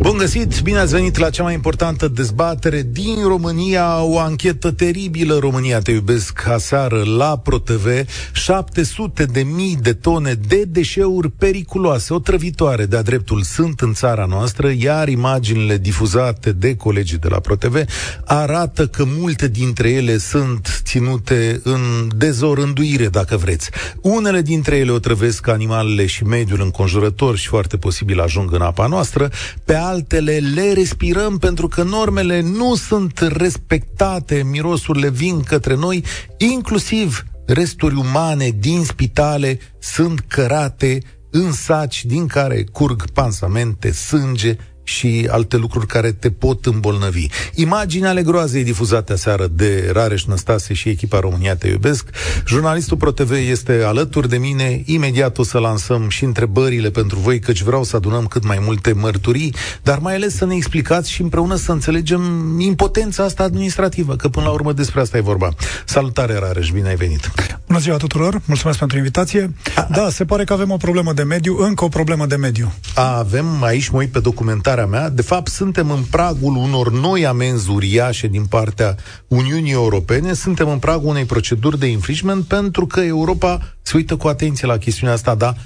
Bun 0.00 0.16
găsit, 0.16 0.62
bine 0.62 0.78
ați 0.78 0.92
venit 0.94 1.16
la 1.16 1.30
cea 1.30 1.42
mai 1.42 1.54
importantă 1.54 2.08
dezbatere 2.08 2.88
din 2.90 3.22
România, 3.26 4.02
o 4.02 4.18
anchetă 4.18 4.70
teribilă, 4.70 5.38
România 5.38 5.78
te 5.78 5.90
iubesc, 5.90 6.46
aseară 6.46 7.02
la 7.16 7.36
ProTV, 7.36 7.86
700 8.32 9.24
de 9.24 9.40
mii 9.40 9.78
de 9.82 9.92
tone 9.92 10.32
de 10.48 10.64
deșeuri 10.64 11.30
periculoase, 11.30 12.14
otrăvitoare 12.14 12.86
de-a 12.86 13.02
dreptul 13.02 13.42
sunt 13.42 13.80
în 13.80 13.92
țara 13.92 14.24
noastră, 14.24 14.72
iar 14.78 15.08
imaginile 15.08 15.76
difuzate 15.76 16.52
de 16.52 16.76
colegii 16.76 17.18
de 17.18 17.28
la 17.28 17.40
ProTV 17.40 17.84
arată 18.24 18.86
că 18.86 19.04
multe 19.06 19.48
dintre 19.48 19.90
ele 19.90 20.18
sunt 20.18 20.80
ținute 20.84 21.60
în 21.64 21.80
dezorânduire, 22.16 23.08
dacă 23.08 23.36
vreți. 23.36 23.70
Unele 24.00 24.42
dintre 24.42 24.76
ele 24.76 24.90
otrăvesc 24.90 25.48
animalele 25.48 26.06
și 26.06 26.24
mediul 26.24 26.60
înconjurător 26.60 27.36
și 27.36 27.48
foarte 27.48 27.76
posibil 27.76 28.20
ajung 28.20 28.52
în 28.52 28.60
apa 28.60 28.86
noastră, 28.86 29.30
pe 29.64 29.74
altele 29.88 30.38
le 30.54 30.72
respirăm 30.72 31.38
pentru 31.38 31.68
că 31.68 31.82
normele 31.82 32.40
nu 32.40 32.74
sunt 32.74 33.18
respectate, 33.18 34.42
mirosurile 34.50 35.10
vin 35.10 35.42
către 35.42 35.74
noi, 35.74 36.04
inclusiv 36.36 37.24
resturi 37.46 37.94
umane 37.94 38.48
din 38.58 38.84
spitale 38.84 39.58
sunt 39.78 40.20
cărate 40.20 40.98
în 41.30 41.52
saci 41.52 42.04
din 42.04 42.26
care 42.26 42.64
curg 42.72 43.10
pansamente, 43.10 43.92
sânge 43.92 44.56
și 44.88 45.28
alte 45.30 45.56
lucruri 45.56 45.86
care 45.86 46.12
te 46.12 46.30
pot 46.30 46.66
îmbolnăvi. 46.66 47.26
Imaginea 47.54 48.10
ale 48.10 48.22
groazei 48.22 48.64
difuzate 48.64 49.12
aseară 49.12 49.46
de 49.46 49.90
Rareș 49.92 50.24
Năstase 50.24 50.74
și 50.74 50.88
echipa 50.88 51.20
România 51.20 51.56
Te 51.56 51.68
Iubesc. 51.68 52.08
Jurnalistul 52.46 52.96
ProTV 52.96 53.32
este 53.32 53.82
alături 53.86 54.28
de 54.28 54.36
mine. 54.38 54.82
Imediat 54.84 55.38
o 55.38 55.42
să 55.42 55.58
lansăm 55.58 56.08
și 56.08 56.24
întrebările 56.24 56.90
pentru 56.90 57.18
voi, 57.18 57.38
căci 57.38 57.62
vreau 57.62 57.84
să 57.84 57.96
adunăm 57.96 58.26
cât 58.26 58.44
mai 58.44 58.58
multe 58.60 58.92
mărturii, 58.92 59.54
dar 59.82 59.98
mai 59.98 60.14
ales 60.14 60.34
să 60.34 60.44
ne 60.46 60.54
explicați 60.54 61.10
și 61.10 61.22
împreună 61.22 61.54
să 61.56 61.72
înțelegem 61.72 62.54
impotența 62.60 63.24
asta 63.24 63.42
administrativă, 63.42 64.16
că 64.16 64.28
până 64.28 64.46
la 64.46 64.52
urmă 64.52 64.72
despre 64.72 65.00
asta 65.00 65.16
e 65.16 65.20
vorba. 65.20 65.48
Salutare, 65.84 66.38
Rareș, 66.38 66.70
bine 66.70 66.88
ai 66.88 66.96
venit! 66.96 67.30
Bună 67.66 67.80
ziua 67.80 67.96
tuturor, 67.96 68.40
mulțumesc 68.44 68.78
pentru 68.78 68.96
invitație. 68.96 69.52
Da, 69.90 70.10
se 70.10 70.24
pare 70.24 70.44
că 70.44 70.52
avem 70.52 70.70
o 70.70 70.76
problemă 70.76 71.12
de 71.12 71.22
mediu, 71.22 71.56
încă 71.58 71.84
o 71.84 71.88
problemă 71.88 72.26
de 72.26 72.36
mediu. 72.36 72.72
Avem 72.94 73.62
aici, 73.62 73.88
mă 73.88 73.98
uit 73.98 74.10
pe 74.10 74.20
documentar 74.20 74.77
întrebarea 74.78 75.08
mea, 75.08 75.16
de 75.16 75.22
fapt 75.22 75.50
suntem 75.50 75.90
în 75.90 76.02
pragul 76.10 76.56
unor 76.56 76.92
noi 76.92 77.26
amenzi 77.26 77.70
uriașe 77.70 78.26
din 78.26 78.44
partea 78.44 78.96
Uniunii 79.28 79.72
Europene, 79.72 80.32
suntem 80.32 80.68
în 80.68 80.78
pragul 80.78 81.08
unei 81.08 81.24
proceduri 81.24 81.78
de 81.78 81.86
infringement 81.86 82.44
pentru 82.44 82.86
că 82.86 83.00
Europa 83.00 83.76
se 83.82 83.96
uită 83.96 84.16
cu 84.16 84.28
atenție 84.28 84.66
la 84.66 84.78
chestiunea 84.78 85.14
asta, 85.14 85.34
dar 85.34 85.56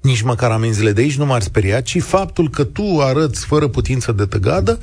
nici 0.00 0.22
măcar 0.22 0.50
amenziile 0.50 0.92
de 0.92 1.00
aici 1.00 1.16
nu 1.16 1.26
m-ar 1.26 1.42
speria, 1.42 1.80
ci 1.80 2.02
faptul 2.02 2.50
că 2.50 2.64
tu 2.64 3.00
arăți 3.00 3.46
fără 3.46 3.68
putință 3.68 4.12
de 4.12 4.24
tăgadă 4.24 4.78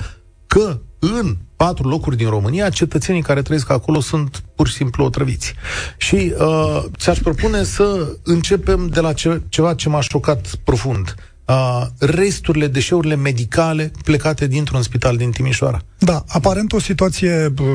că 0.48 0.80
în 1.00 1.38
patru 1.56 1.88
locuri 1.88 2.18
din 2.18 2.30
România, 2.30 2.70
cetățenii 2.70 3.22
care 3.22 3.42
trăiesc 3.42 3.70
acolo 3.70 4.00
sunt 4.00 4.44
pur 4.56 4.68
și 4.68 4.74
simplu 4.74 5.04
otrăviți. 5.04 5.54
Și 5.98 6.34
uh, 6.40 6.84
ți-aș 6.98 7.20
propune 7.20 7.64
să 7.64 8.16
începem 8.24 8.88
de 8.88 9.00
la 9.00 9.14
ce, 9.14 9.42
ceva 9.50 9.74
ce 9.74 9.90
m-a 9.90 10.02
șocat 10.02 10.56
profund 10.64 11.16
uh, 11.48 11.86
resturile, 12.00 12.67
deșeurile 12.67 13.16
medicale 13.16 13.92
plecate 14.03 14.48
dintr-un 14.48 14.81
spital 14.81 15.17
din 15.17 15.31
Timișoara. 15.31 15.81
Da, 16.00 16.23
aparent 16.28 16.73
o 16.73 16.80
situație 16.80 17.54
uh, 17.62 17.67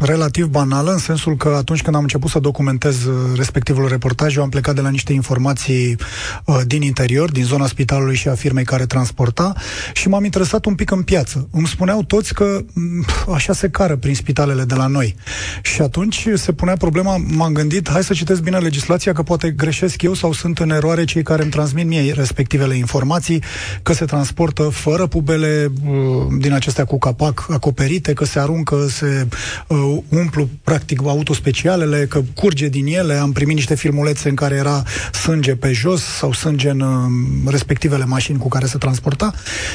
relativ 0.00 0.46
banală, 0.46 0.92
în 0.92 0.98
sensul 0.98 1.36
că 1.36 1.48
atunci 1.48 1.82
când 1.82 1.96
am 1.96 2.02
început 2.02 2.30
să 2.30 2.38
documentez 2.38 3.04
uh, 3.04 3.14
respectivul 3.36 3.88
reportaj, 3.88 4.36
eu 4.36 4.42
am 4.42 4.48
plecat 4.48 4.74
de 4.74 4.80
la 4.80 4.88
niște 4.88 5.12
informații 5.12 5.96
uh, 6.44 6.60
din 6.66 6.82
interior, 6.82 7.30
din 7.30 7.44
zona 7.44 7.66
spitalului 7.66 8.16
și 8.16 8.28
a 8.28 8.34
firmei 8.34 8.64
care 8.64 8.86
transporta 8.86 9.52
și 9.92 10.08
m-am 10.08 10.24
interesat 10.24 10.64
un 10.64 10.74
pic 10.74 10.90
în 10.90 11.02
piață. 11.02 11.48
Îmi 11.50 11.66
spuneau 11.66 12.02
toți 12.02 12.34
că 12.34 12.44
uh, 12.44 13.34
așa 13.34 13.52
se 13.52 13.68
cară 13.70 13.96
prin 13.96 14.14
spitalele 14.14 14.64
de 14.64 14.74
la 14.74 14.86
noi. 14.86 15.14
Și 15.62 15.80
atunci 15.80 16.26
se 16.34 16.52
punea 16.52 16.76
problema, 16.76 17.16
m-am 17.16 17.52
gândit, 17.52 17.90
hai 17.90 18.04
să 18.04 18.12
citesc 18.12 18.42
bine 18.42 18.58
legislația, 18.58 19.12
că 19.12 19.22
poate 19.22 19.50
greșesc 19.50 20.02
eu 20.02 20.14
sau 20.14 20.32
sunt 20.32 20.58
în 20.58 20.70
eroare 20.70 21.04
cei 21.04 21.22
care 21.22 21.42
îmi 21.42 21.50
transmit 21.50 21.86
mie 21.86 22.12
respectivele 22.12 22.74
informații 22.74 23.11
informații 23.12 23.42
că 23.82 23.92
se 23.92 24.04
transportă 24.04 24.62
fără 24.62 25.06
pubele 25.06 25.72
uh, 25.86 25.92
din 26.38 26.52
acestea 26.52 26.84
cu 26.84 26.98
capac 26.98 27.46
acoperite, 27.50 28.12
că 28.12 28.24
se 28.24 28.38
aruncă, 28.38 28.86
se 28.88 29.26
uh, 29.66 29.98
umplu 30.08 30.48
practic 30.64 31.00
autospecialele, 31.04 32.06
că 32.06 32.22
curge 32.34 32.68
din 32.68 32.86
ele. 32.86 33.14
Am 33.14 33.32
primit 33.32 33.54
niște 33.54 33.74
filmulețe 33.74 34.28
în 34.28 34.34
care 34.34 34.54
era 34.54 34.82
sânge 35.12 35.56
pe 35.56 35.72
jos 35.72 36.02
sau 36.02 36.32
sânge 36.32 36.70
în 36.70 36.80
uh, 36.80 37.50
respectivele 37.50 38.04
mașini 38.04 38.38
cu 38.38 38.48
care 38.48 38.66
se 38.66 38.78
transporta. 38.78 39.32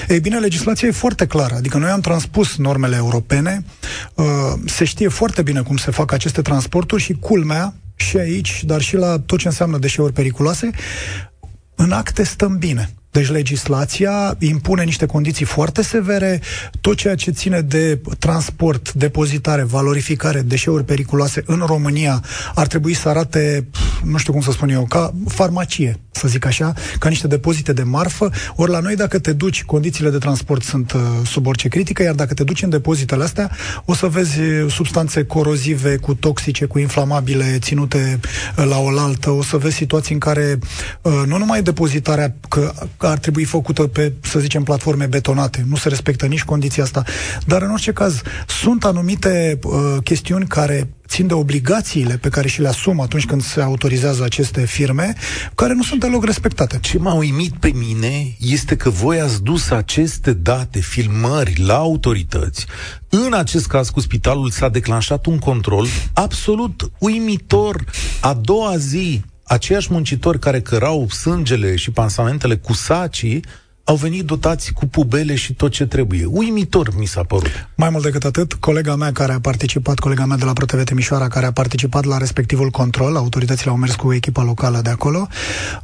Ei 0.07 0.19
bine, 0.19 0.37
legislația 0.37 0.87
e 0.87 0.91
foarte 0.91 1.25
clară. 1.25 1.55
Adică 1.55 1.77
noi 1.77 1.89
am 1.89 1.99
transpus 1.99 2.55
normele 2.55 2.95
europene, 2.95 3.65
uh, 4.13 4.25
se 4.65 4.85
știe 4.85 5.07
foarte 5.07 5.41
bine 5.41 5.61
cum 5.61 5.77
se 5.77 5.91
fac 5.91 6.11
aceste 6.11 6.41
transporturi 6.41 7.01
și 7.01 7.13
culmea, 7.13 7.73
și 7.95 8.17
aici, 8.17 8.63
dar 8.63 8.81
și 8.81 8.95
la 8.95 9.19
tot 9.19 9.39
ce 9.39 9.47
înseamnă 9.47 9.77
deșeuri 9.77 10.13
periculoase, 10.13 10.69
în 11.75 11.91
acte 11.91 12.23
stăm 12.23 12.57
bine. 12.57 12.89
Deci 13.17 13.29
legislația 13.29 14.35
impune 14.39 14.83
niște 14.83 15.05
condiții 15.05 15.45
foarte 15.45 15.81
severe, 15.81 16.41
tot 16.81 16.97
ceea 16.97 17.15
ce 17.15 17.31
ține 17.31 17.61
de 17.61 18.01
transport, 18.19 18.93
depozitare, 18.93 19.63
valorificare, 19.63 20.41
deșeuri 20.41 20.83
periculoase 20.83 21.43
în 21.45 21.63
România 21.65 22.23
ar 22.55 22.67
trebui 22.67 22.93
să 22.93 23.09
arate, 23.09 23.67
nu 24.03 24.17
știu 24.17 24.33
cum 24.33 24.41
să 24.41 24.51
spun 24.51 24.69
eu, 24.69 24.85
ca 24.85 25.13
farmacie, 25.27 25.99
să 26.17 26.27
zic 26.27 26.45
așa, 26.45 26.73
ca 26.99 27.09
niște 27.09 27.27
depozite 27.27 27.73
de 27.73 27.83
marfă, 27.83 28.31
ori 28.55 28.71
la 28.71 28.79
noi 28.79 28.95
dacă 28.95 29.19
te 29.19 29.33
duci, 29.33 29.63
condițiile 29.63 30.09
de 30.09 30.17
transport 30.17 30.63
sunt 30.63 30.91
uh, 30.91 31.01
sub 31.25 31.47
orice 31.47 31.67
critică, 31.67 32.03
iar 32.03 32.15
dacă 32.15 32.33
te 32.33 32.43
duci 32.43 32.61
în 32.61 32.69
depozitele 32.69 33.23
astea, 33.23 33.51
o 33.85 33.93
să 33.93 34.07
vezi 34.07 34.39
substanțe 34.69 35.23
corozive, 35.23 35.95
cu 35.95 36.13
toxice, 36.13 36.65
cu 36.65 36.79
inflamabile, 36.79 37.57
ținute 37.59 38.19
uh, 38.57 38.65
la 38.65 38.77
oaltă, 38.77 39.29
o 39.29 39.43
să 39.43 39.57
vezi 39.57 39.75
situații 39.75 40.13
în 40.13 40.19
care 40.19 40.59
uh, 41.01 41.13
nu 41.25 41.37
numai 41.37 41.61
depozitarea, 41.61 42.35
că 42.49 42.73
ar 42.97 43.17
trebui 43.17 43.43
făcută 43.43 43.83
pe, 43.83 44.13
să 44.21 44.39
zicem, 44.39 44.63
platforme 44.63 45.05
betonate. 45.05 45.65
Nu 45.69 45.75
se 45.75 45.89
respectă 45.89 46.25
nici 46.25 46.43
condiția 46.43 46.83
asta. 46.83 47.03
Dar, 47.45 47.61
în 47.61 47.71
orice 47.71 47.91
caz, 47.91 48.21
sunt 48.47 48.83
anumite 48.83 49.59
uh, 49.63 49.97
chestiuni 50.03 50.47
care 50.47 50.89
țin 51.07 51.27
de 51.27 51.33
obligațiile 51.33 52.17
pe 52.17 52.29
care 52.29 52.47
și 52.47 52.61
le 52.61 52.67
asumă 52.67 53.03
atunci 53.03 53.25
când 53.25 53.43
se 53.43 53.61
autorizează 53.61 54.23
aceste 54.23 54.65
firme, 54.65 55.15
care 55.55 55.73
nu 55.73 55.83
sunt 55.83 55.99
deloc 55.99 56.25
respectate. 56.25 56.79
Ce 56.81 56.97
m-a 56.97 57.13
uimit 57.13 57.53
pe 57.59 57.71
mine 57.75 58.35
este 58.39 58.75
că 58.75 58.89
voi 58.89 59.19
ați 59.19 59.43
dus 59.43 59.69
aceste 59.69 60.33
date, 60.33 60.79
filmări 60.79 61.61
la 61.61 61.75
autorități. 61.75 62.65
În 63.09 63.33
acest 63.33 63.67
caz 63.67 63.89
cu 63.89 63.99
spitalul 63.99 64.49
s-a 64.49 64.69
declanșat 64.69 65.25
un 65.25 65.39
control 65.39 65.87
absolut 66.13 66.91
uimitor. 66.99 67.83
A 68.21 68.33
doua 68.33 68.77
zi 68.77 69.21
aceiași 69.43 69.91
muncitori 69.91 70.39
care 70.39 70.61
cărau 70.61 71.09
sângele 71.09 71.75
și 71.75 71.91
pansamentele 71.91 72.55
cu 72.57 72.73
sacii 72.73 73.43
au 73.89 73.95
venit 73.95 74.25
dotați 74.25 74.73
cu 74.73 74.85
pubele 74.85 75.35
și 75.35 75.53
tot 75.53 75.71
ce 75.71 75.85
trebuie. 75.85 76.25
Uimitor 76.25 76.89
mi 76.97 77.05
s-a 77.05 77.23
părut. 77.23 77.69
Mai 77.75 77.89
mult 77.89 78.03
decât 78.03 78.23
atât, 78.23 78.53
colega 78.53 78.95
mea 78.95 79.11
care 79.11 79.33
a 79.33 79.39
participat, 79.39 79.99
colega 79.99 80.25
mea 80.25 80.37
de 80.37 80.45
la 80.45 80.53
ProTV 80.53 80.83
Timișoara, 80.83 81.27
care 81.27 81.45
a 81.45 81.51
participat 81.51 82.05
la 82.05 82.17
respectivul 82.17 82.69
control, 82.69 83.15
autoritățile 83.15 83.71
au 83.71 83.77
mers 83.77 83.95
cu 83.95 84.13
echipa 84.13 84.43
locală 84.43 84.79
de 84.83 84.89
acolo, 84.89 85.27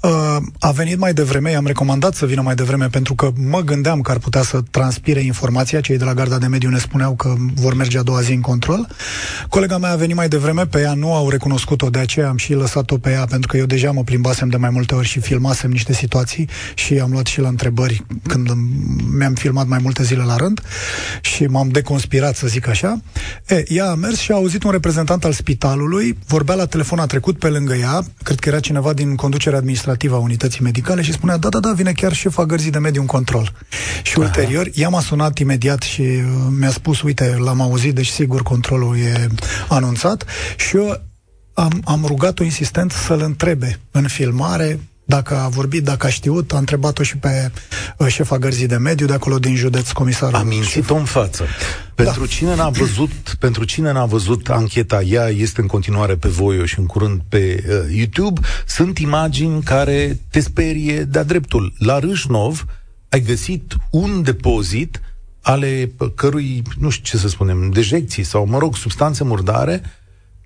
uh, 0.01 0.37
a 0.59 0.71
venit 0.71 0.97
mai 0.97 1.13
devreme, 1.13 1.51
i-am 1.51 1.65
recomandat 1.65 2.13
să 2.13 2.25
vină 2.25 2.41
mai 2.41 2.55
devreme 2.55 2.87
pentru 2.87 3.15
că 3.15 3.31
mă 3.49 3.59
gândeam 3.59 4.01
că 4.01 4.11
ar 4.11 4.17
putea 4.17 4.41
să 4.41 4.61
transpire 4.71 5.19
informația, 5.19 5.81
cei 5.81 5.97
de 5.97 6.03
la 6.03 6.13
Garda 6.13 6.37
de 6.37 6.47
Mediu 6.47 6.69
ne 6.69 6.79
spuneau 6.79 7.15
că 7.15 7.35
vor 7.55 7.73
merge 7.73 7.97
a 7.97 8.03
doua 8.03 8.21
zi 8.21 8.33
în 8.33 8.41
control. 8.41 8.87
Colega 9.49 9.77
mea 9.77 9.91
a 9.91 9.95
venit 9.95 10.15
mai 10.15 10.27
devreme, 10.27 10.65
pe 10.65 10.79
ea 10.79 10.93
nu 10.93 11.13
au 11.13 11.29
recunoscut-o, 11.29 11.89
de 11.89 11.99
aceea 11.99 12.29
am 12.29 12.37
și 12.37 12.53
lăsat-o 12.53 12.97
pe 12.97 13.11
ea, 13.11 13.25
pentru 13.25 13.47
că 13.47 13.57
eu 13.57 13.65
deja 13.65 13.91
mă 13.91 14.03
plimbasem 14.03 14.49
de 14.49 14.57
mai 14.57 14.69
multe 14.69 14.95
ori 14.95 15.07
și 15.07 15.19
filmasem 15.19 15.71
niște 15.71 15.93
situații 15.93 16.49
și 16.75 16.99
am 16.99 17.11
luat 17.11 17.25
și 17.25 17.39
la 17.39 17.47
întrebări 17.47 17.92
ori 17.93 18.05
când 18.27 18.49
mi-am 19.17 19.33
filmat 19.33 19.67
mai 19.67 19.79
multe 19.81 20.03
zile 20.03 20.23
la 20.23 20.35
rând 20.35 20.61
și 21.21 21.45
m-am 21.45 21.69
deconspirat, 21.69 22.35
să 22.35 22.47
zic 22.47 22.67
așa. 22.67 23.01
E, 23.47 23.63
ea 23.67 23.89
a 23.89 23.95
mers 23.95 24.17
și 24.17 24.31
a 24.31 24.35
auzit 24.35 24.63
un 24.63 24.71
reprezentant 24.71 25.23
al 25.23 25.31
spitalului, 25.31 26.17
vorbea 26.27 26.55
la 26.55 26.65
telefon, 26.65 26.99
a 26.99 27.05
trecut 27.05 27.39
pe 27.39 27.47
lângă 27.47 27.73
ea, 27.73 28.01
cred 28.23 28.39
că 28.39 28.49
era 28.49 28.59
cineva 28.59 28.93
din 28.93 29.15
conducerea 29.15 29.57
administrativă 29.57 30.15
a 30.15 30.19
unității 30.19 30.63
medicale 30.63 31.01
și 31.01 31.11
spunea, 31.11 31.37
da, 31.37 31.49
da, 31.49 31.59
da, 31.59 31.71
vine 31.71 31.91
chiar 31.91 32.13
șefa 32.13 32.45
gărzii 32.45 32.71
de 32.71 32.77
mediu 32.77 33.01
în 33.01 33.07
control. 33.07 33.53
Și 34.03 34.13
Aha. 34.17 34.21
ulterior, 34.25 34.69
ea 34.73 34.89
m-a 34.89 35.01
sunat 35.01 35.37
imediat 35.37 35.81
și 35.81 36.01
uh, 36.01 36.23
mi-a 36.59 36.71
spus, 36.71 37.01
uite, 37.01 37.35
l-am 37.39 37.61
auzit, 37.61 37.95
deci 37.95 38.07
sigur 38.07 38.43
controlul 38.43 38.97
e 38.97 39.27
anunțat 39.67 40.25
și 40.57 40.75
eu 40.77 41.01
am, 41.53 41.81
am 41.85 42.03
rugat-o 42.07 42.43
insistent 42.43 42.91
să-l 42.91 43.21
întrebe 43.21 43.79
în 43.91 44.07
filmare 44.07 44.79
dacă 45.05 45.35
a 45.35 45.47
vorbit, 45.47 45.83
dacă 45.83 46.05
a 46.05 46.09
știut, 46.09 46.53
a 46.53 46.57
întrebat-o 46.57 47.03
și 47.03 47.17
pe 47.17 47.51
uh, 47.97 48.07
șefa 48.07 48.37
gărzii 48.37 48.67
de 48.67 48.75
mediu 48.75 49.05
de 49.05 49.13
acolo 49.13 49.39
din 49.39 49.55
județ, 49.55 49.91
comisarul. 49.91 50.35
A 50.35 50.43
mințit-o 50.43 50.95
în 50.95 51.03
față. 51.03 51.45
Pentru 51.95 52.19
da. 52.19 52.27
cine 52.27 52.55
n-a 52.55 52.69
văzut, 52.69 53.35
pentru 53.39 53.63
cine 53.63 53.91
n-a 53.91 54.05
văzut 54.05 54.49
ancheta, 54.49 55.01
ea 55.01 55.27
este 55.27 55.61
în 55.61 55.67
continuare 55.67 56.15
pe 56.15 56.27
Voio 56.27 56.65
și 56.65 56.79
în 56.79 56.85
curând 56.85 57.21
pe 57.29 57.63
uh, 57.67 57.95
YouTube, 57.95 58.41
sunt 58.67 58.97
imagini 58.97 59.63
care 59.63 60.19
te 60.29 60.39
sperie 60.39 61.03
de-a 61.03 61.23
dreptul. 61.23 61.73
La 61.77 61.99
Râșnov 61.99 62.65
ai 63.09 63.21
găsit 63.21 63.75
un 63.89 64.21
depozit 64.21 65.01
ale 65.41 65.91
cărui, 66.15 66.61
nu 66.79 66.89
știu 66.89 67.03
ce 67.03 67.17
să 67.17 67.27
spunem, 67.27 67.69
dejecții 67.69 68.23
sau, 68.23 68.45
mă 68.45 68.57
rog, 68.57 68.75
substanțe 68.75 69.23
murdare, 69.23 69.81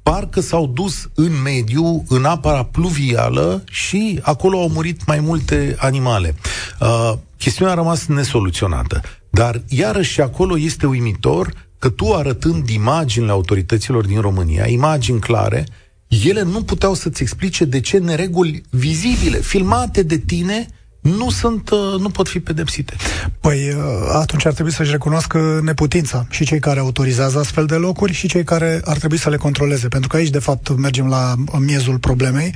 parcă 0.09 0.41
s-au 0.41 0.67
dus 0.67 1.09
în 1.15 1.41
mediu, 1.43 2.03
în 2.07 2.25
apa 2.25 2.63
pluvială 2.63 3.63
și 3.69 4.19
acolo 4.21 4.59
au 4.59 4.69
murit 4.69 5.05
mai 5.05 5.19
multe 5.19 5.75
animale. 5.79 6.35
Uh, 6.79 7.13
chestiunea 7.37 7.73
a 7.73 7.77
rămas 7.77 8.05
nesoluționată. 8.05 9.01
Dar 9.29 9.61
iarăși 9.67 10.11
și 10.11 10.21
acolo 10.21 10.57
este 10.57 10.85
uimitor 10.85 11.53
că 11.79 11.89
tu 11.89 12.13
arătând 12.13 12.69
imaginile 12.69 13.31
autorităților 13.31 14.05
din 14.05 14.21
România, 14.21 14.65
imagini 14.67 15.19
clare, 15.19 15.65
ele 16.07 16.41
nu 16.41 16.63
puteau 16.63 16.93
să-ți 16.93 17.21
explice 17.21 17.65
de 17.65 17.79
ce 17.79 17.97
nereguli 17.97 18.63
vizibile, 18.69 19.37
filmate 19.37 20.03
de 20.03 20.17
tine, 20.17 20.67
nu 21.01 21.29
sunt, 21.29 21.69
uh, 21.69 21.99
nu 21.99 22.09
pot 22.09 22.27
fi 22.27 22.39
pedepsite. 22.39 22.95
Păi 23.39 23.67
uh, 23.67 23.83
atunci 24.13 24.45
ar 24.45 24.53
trebui 24.53 24.71
să-și 24.71 24.91
recunoască 24.91 25.59
neputința 25.63 26.25
și 26.29 26.45
cei 26.45 26.59
care 26.59 26.79
autorizează 26.79 27.39
astfel 27.39 27.65
de 27.65 27.75
locuri 27.75 28.13
și 28.13 28.27
cei 28.27 28.43
care 28.43 28.81
ar 28.85 28.97
trebui 28.97 29.17
să 29.17 29.29
le 29.29 29.37
controleze, 29.37 29.87
pentru 29.87 30.09
că 30.09 30.15
aici 30.15 30.29
de 30.29 30.39
fapt 30.39 30.77
mergem 30.77 31.07
la 31.07 31.35
miezul 31.59 31.97
problemei. 31.97 32.53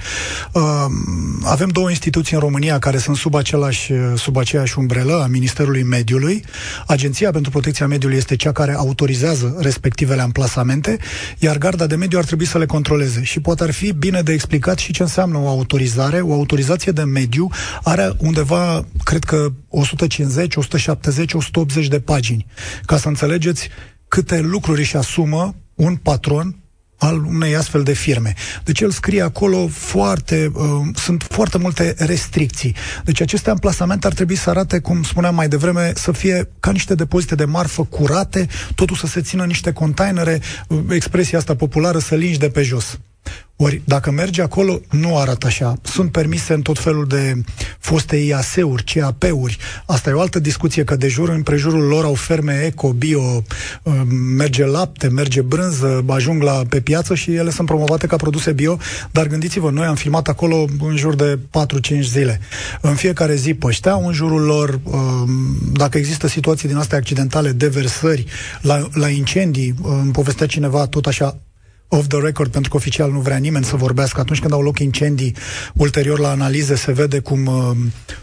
Uh, 0.51 0.61
avem 1.43 1.67
două 1.67 1.89
instituții 1.89 2.35
în 2.35 2.41
România 2.41 2.79
care 2.79 2.97
sunt 2.97 3.15
sub, 3.15 3.35
același, 3.35 3.91
sub 4.15 4.37
aceeași 4.37 4.79
umbrelă 4.79 5.21
a 5.23 5.27
Ministerului 5.27 5.83
Mediului. 5.83 6.43
Agenția 6.87 7.31
pentru 7.31 7.51
Protecția 7.51 7.87
Mediului 7.87 8.17
este 8.17 8.35
cea 8.35 8.51
care 8.51 8.73
autorizează 8.73 9.55
respectivele 9.59 10.21
amplasamente, 10.21 10.97
iar 11.37 11.57
Garda 11.57 11.87
de 11.87 11.95
Mediu 11.95 12.17
ar 12.17 12.25
trebui 12.25 12.45
să 12.45 12.57
le 12.57 12.65
controleze. 12.65 13.23
Și 13.23 13.39
poate 13.39 13.63
ar 13.63 13.71
fi 13.71 13.91
bine 13.91 14.21
de 14.21 14.31
explicat 14.31 14.77
și 14.77 14.93
ce 14.93 15.01
înseamnă 15.01 15.37
o 15.37 15.47
autorizare. 15.47 16.19
O 16.19 16.33
autorizație 16.33 16.91
de 16.91 17.03
mediu 17.03 17.49
are 17.83 18.13
unde 18.17 18.40
undeva, 18.41 18.85
cred 19.03 19.23
că 19.23 19.47
150, 19.69 20.55
170, 20.55 21.33
180 21.33 21.87
de 21.87 21.99
pagini, 21.99 22.45
ca 22.85 22.97
să 22.97 23.07
înțelegeți 23.07 23.69
câte 24.07 24.39
lucruri 24.39 24.79
își 24.79 24.97
asumă 24.97 25.55
un 25.75 25.95
patron 25.95 26.55
al 26.97 27.25
unei 27.25 27.55
astfel 27.55 27.83
de 27.83 27.93
firme. 27.93 28.33
Deci 28.63 28.79
el 28.79 28.91
scrie 28.91 29.21
acolo 29.21 29.67
foarte, 29.67 30.51
uh, 30.53 30.65
sunt 30.95 31.25
foarte 31.29 31.57
multe 31.57 31.95
restricții. 31.97 32.75
Deci 33.03 33.21
aceste 33.21 33.49
amplasamente 33.49 34.07
ar 34.07 34.13
trebui 34.13 34.35
să 34.35 34.49
arate, 34.49 34.79
cum 34.79 35.03
spuneam 35.03 35.35
mai 35.35 35.47
devreme, 35.47 35.91
să 35.95 36.11
fie 36.11 36.49
ca 36.59 36.71
niște 36.71 36.95
depozite 36.95 37.35
de 37.35 37.45
marfă 37.45 37.83
curate, 37.83 38.47
totul 38.75 38.95
să 38.95 39.07
se 39.07 39.21
țină 39.21 39.45
niște 39.45 39.73
containere, 39.73 40.41
uh, 40.67 40.79
expresia 40.89 41.37
asta 41.37 41.55
populară, 41.55 41.99
să 41.99 42.15
lingi 42.15 42.39
de 42.39 42.49
pe 42.49 42.61
jos. 42.61 42.99
Ori, 43.63 43.81
dacă 43.85 44.11
merge 44.11 44.41
acolo, 44.41 44.79
nu 44.89 45.17
arată 45.17 45.45
așa. 45.45 45.73
Sunt 45.81 46.11
permise 46.11 46.53
în 46.53 46.61
tot 46.61 46.79
felul 46.79 47.07
de 47.07 47.41
foste 47.79 48.15
IAS-uri, 48.15 48.83
CAP-uri. 48.83 49.57
Asta 49.85 50.09
e 50.09 50.13
o 50.13 50.19
altă 50.19 50.39
discuție, 50.39 50.83
că 50.83 50.95
de 50.95 51.07
jur 51.07 51.29
în 51.29 51.43
prejurul 51.43 51.83
lor 51.83 52.03
au 52.03 52.13
ferme 52.13 52.63
eco, 52.65 52.93
bio, 52.93 53.43
uh, 53.83 53.93
merge 54.35 54.65
lapte, 54.65 55.07
merge 55.07 55.41
brânză, 55.41 56.03
ajung 56.07 56.41
la, 56.41 56.61
pe 56.69 56.81
piață 56.81 57.15
și 57.15 57.35
ele 57.35 57.49
sunt 57.49 57.67
promovate 57.67 58.07
ca 58.07 58.15
produse 58.15 58.51
bio, 58.51 58.77
dar 59.11 59.27
gândiți-vă, 59.27 59.71
noi 59.71 59.85
am 59.85 59.95
filmat 59.95 60.27
acolo 60.27 60.67
în 60.79 60.95
jur 60.95 61.15
de 61.15 61.39
4-5 61.97 61.99
zile. 61.99 62.39
În 62.81 62.95
fiecare 62.95 63.35
zi 63.35 63.53
pășteau 63.53 64.07
în 64.07 64.13
jurul 64.13 64.41
lor, 64.41 64.79
uh, 64.83 64.99
dacă 65.73 65.97
există 65.97 66.27
situații 66.27 66.67
din 66.67 66.77
astea 66.77 66.97
accidentale, 66.97 67.51
deversări, 67.51 68.25
la, 68.61 68.87
la 68.93 69.09
incendii, 69.09 69.73
uh, 69.81 69.91
îmi 70.01 70.11
povestea 70.11 70.45
cineva 70.45 70.87
tot 70.87 71.05
așa, 71.05 71.37
off 71.93 72.07
the 72.07 72.19
record, 72.19 72.51
pentru 72.51 72.69
că 72.71 72.77
oficial 72.77 73.11
nu 73.11 73.19
vrea 73.19 73.37
nimeni 73.37 73.65
să 73.65 73.75
vorbească. 73.75 74.19
Atunci 74.19 74.39
când 74.39 74.53
au 74.53 74.61
loc 74.61 74.79
incendii, 74.79 75.35
ulterior 75.73 76.19
la 76.19 76.29
analize 76.29 76.75
se 76.75 76.91
vede 76.91 77.19
cum 77.19 77.45
uh, 77.45 77.71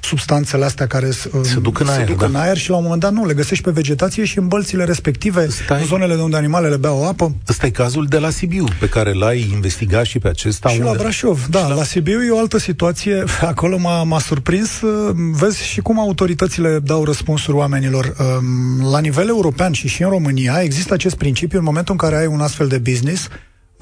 substanțele 0.00 0.64
astea 0.64 0.86
care 0.86 1.06
uh, 1.06 1.40
se 1.42 1.58
duc 1.58 1.80
în 1.80 1.86
se 1.86 1.92
aer, 1.92 2.06
duc 2.06 2.18
da. 2.18 2.26
în 2.26 2.34
aer 2.34 2.56
și 2.56 2.70
la 2.70 2.76
un 2.76 2.82
moment 2.82 3.00
dat 3.00 3.12
nu, 3.12 3.26
le 3.26 3.34
găsești 3.34 3.64
pe 3.64 3.70
vegetație 3.70 4.24
și 4.24 4.38
în 4.38 4.48
bălțile 4.48 4.84
respective, 4.84 5.48
Stai. 5.48 5.80
în 5.80 5.86
zonele 5.86 6.14
de 6.14 6.20
unde 6.20 6.36
animalele 6.36 6.76
beau 6.76 7.08
apă. 7.08 7.34
Ăsta 7.48 7.66
e 7.66 7.70
cazul 7.70 8.06
de 8.06 8.18
la 8.18 8.30
Sibiu, 8.30 8.64
pe 8.80 8.88
care 8.88 9.12
l-ai 9.12 9.48
investigat 9.52 10.04
și 10.04 10.18
pe 10.18 10.28
acesta. 10.28 10.68
Și 10.68 10.78
unde... 10.78 10.90
la 10.90 10.96
Brașov, 10.96 11.46
da, 11.50 11.68
la... 11.68 11.74
la 11.74 11.84
Sibiu 11.84 12.22
e 12.22 12.30
o 12.30 12.38
altă 12.38 12.58
situație. 12.58 13.24
Acolo 13.40 13.78
m-a, 13.78 14.02
m-a 14.02 14.18
surprins. 14.18 14.80
Uh, 14.80 15.14
vezi 15.32 15.66
și 15.66 15.80
cum 15.80 15.98
autoritățile 15.98 16.78
dau 16.78 17.04
răspunsuri 17.04 17.56
oamenilor. 17.56 18.14
Um, 18.18 18.90
la 18.90 18.98
nivel 18.98 19.28
european 19.28 19.72
și 19.72 19.88
și 19.88 20.02
în 20.02 20.08
România 20.08 20.60
există 20.62 20.94
acest 20.94 21.16
principiu 21.16 21.58
în 21.58 21.64
momentul 21.64 21.92
în 21.92 22.08
care 22.08 22.20
ai 22.20 22.26
un 22.26 22.40
astfel 22.40 22.68
de 22.68 22.78
business, 22.78 23.28
Uh, 23.28 23.36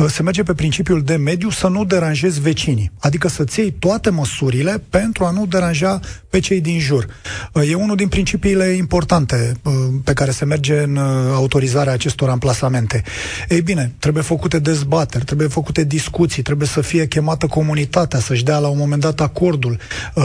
se 0.08 0.22
merge 0.22 0.42
pe 0.42 0.54
principiul 0.54 1.02
de 1.02 1.16
mediu 1.16 1.50
să 1.50 1.68
nu 1.68 1.84
deranjezi 1.84 2.40
vecinii, 2.40 2.90
adică 2.98 3.28
să-ți 3.28 3.60
iei 3.60 3.72
toate 3.72 4.10
măsurile 4.10 4.82
pentru 4.90 5.24
a 5.24 5.30
nu 5.30 5.46
deranja 5.46 6.00
pe 6.30 6.38
cei 6.38 6.60
din 6.60 6.78
jur. 6.78 7.06
Uh, 7.52 7.70
e 7.70 7.74
unul 7.74 7.96
din 7.96 8.08
principiile 8.08 8.64
importante 8.64 9.52
uh, 9.62 9.72
pe 10.04 10.12
care 10.12 10.30
se 10.30 10.44
merge 10.44 10.82
în 10.82 10.96
autorizarea 11.32 11.92
acestor 11.92 12.28
amplasamente. 12.28 13.02
Ei 13.48 13.62
bine, 13.62 13.94
trebuie 13.98 14.22
făcute 14.22 14.58
dezbateri, 14.58 15.24
trebuie 15.24 15.48
făcute 15.48 15.84
discuții, 15.84 16.42
trebuie 16.42 16.68
să 16.68 16.80
fie 16.80 17.06
chemată 17.06 17.46
comunitatea, 17.46 18.18
să-și 18.18 18.44
dea 18.44 18.58
la 18.58 18.68
un 18.68 18.78
moment 18.78 19.00
dat 19.00 19.20
acordul, 19.20 19.78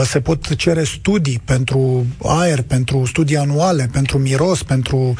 se 0.04 0.20
pot 0.20 0.54
cere 0.54 0.84
studii 0.84 1.40
pentru 1.44 2.06
aer, 2.24 2.62
pentru 2.62 3.04
studii 3.04 3.36
anuale, 3.36 3.88
pentru 3.92 4.18
miros, 4.18 4.62
pentru 4.62 5.14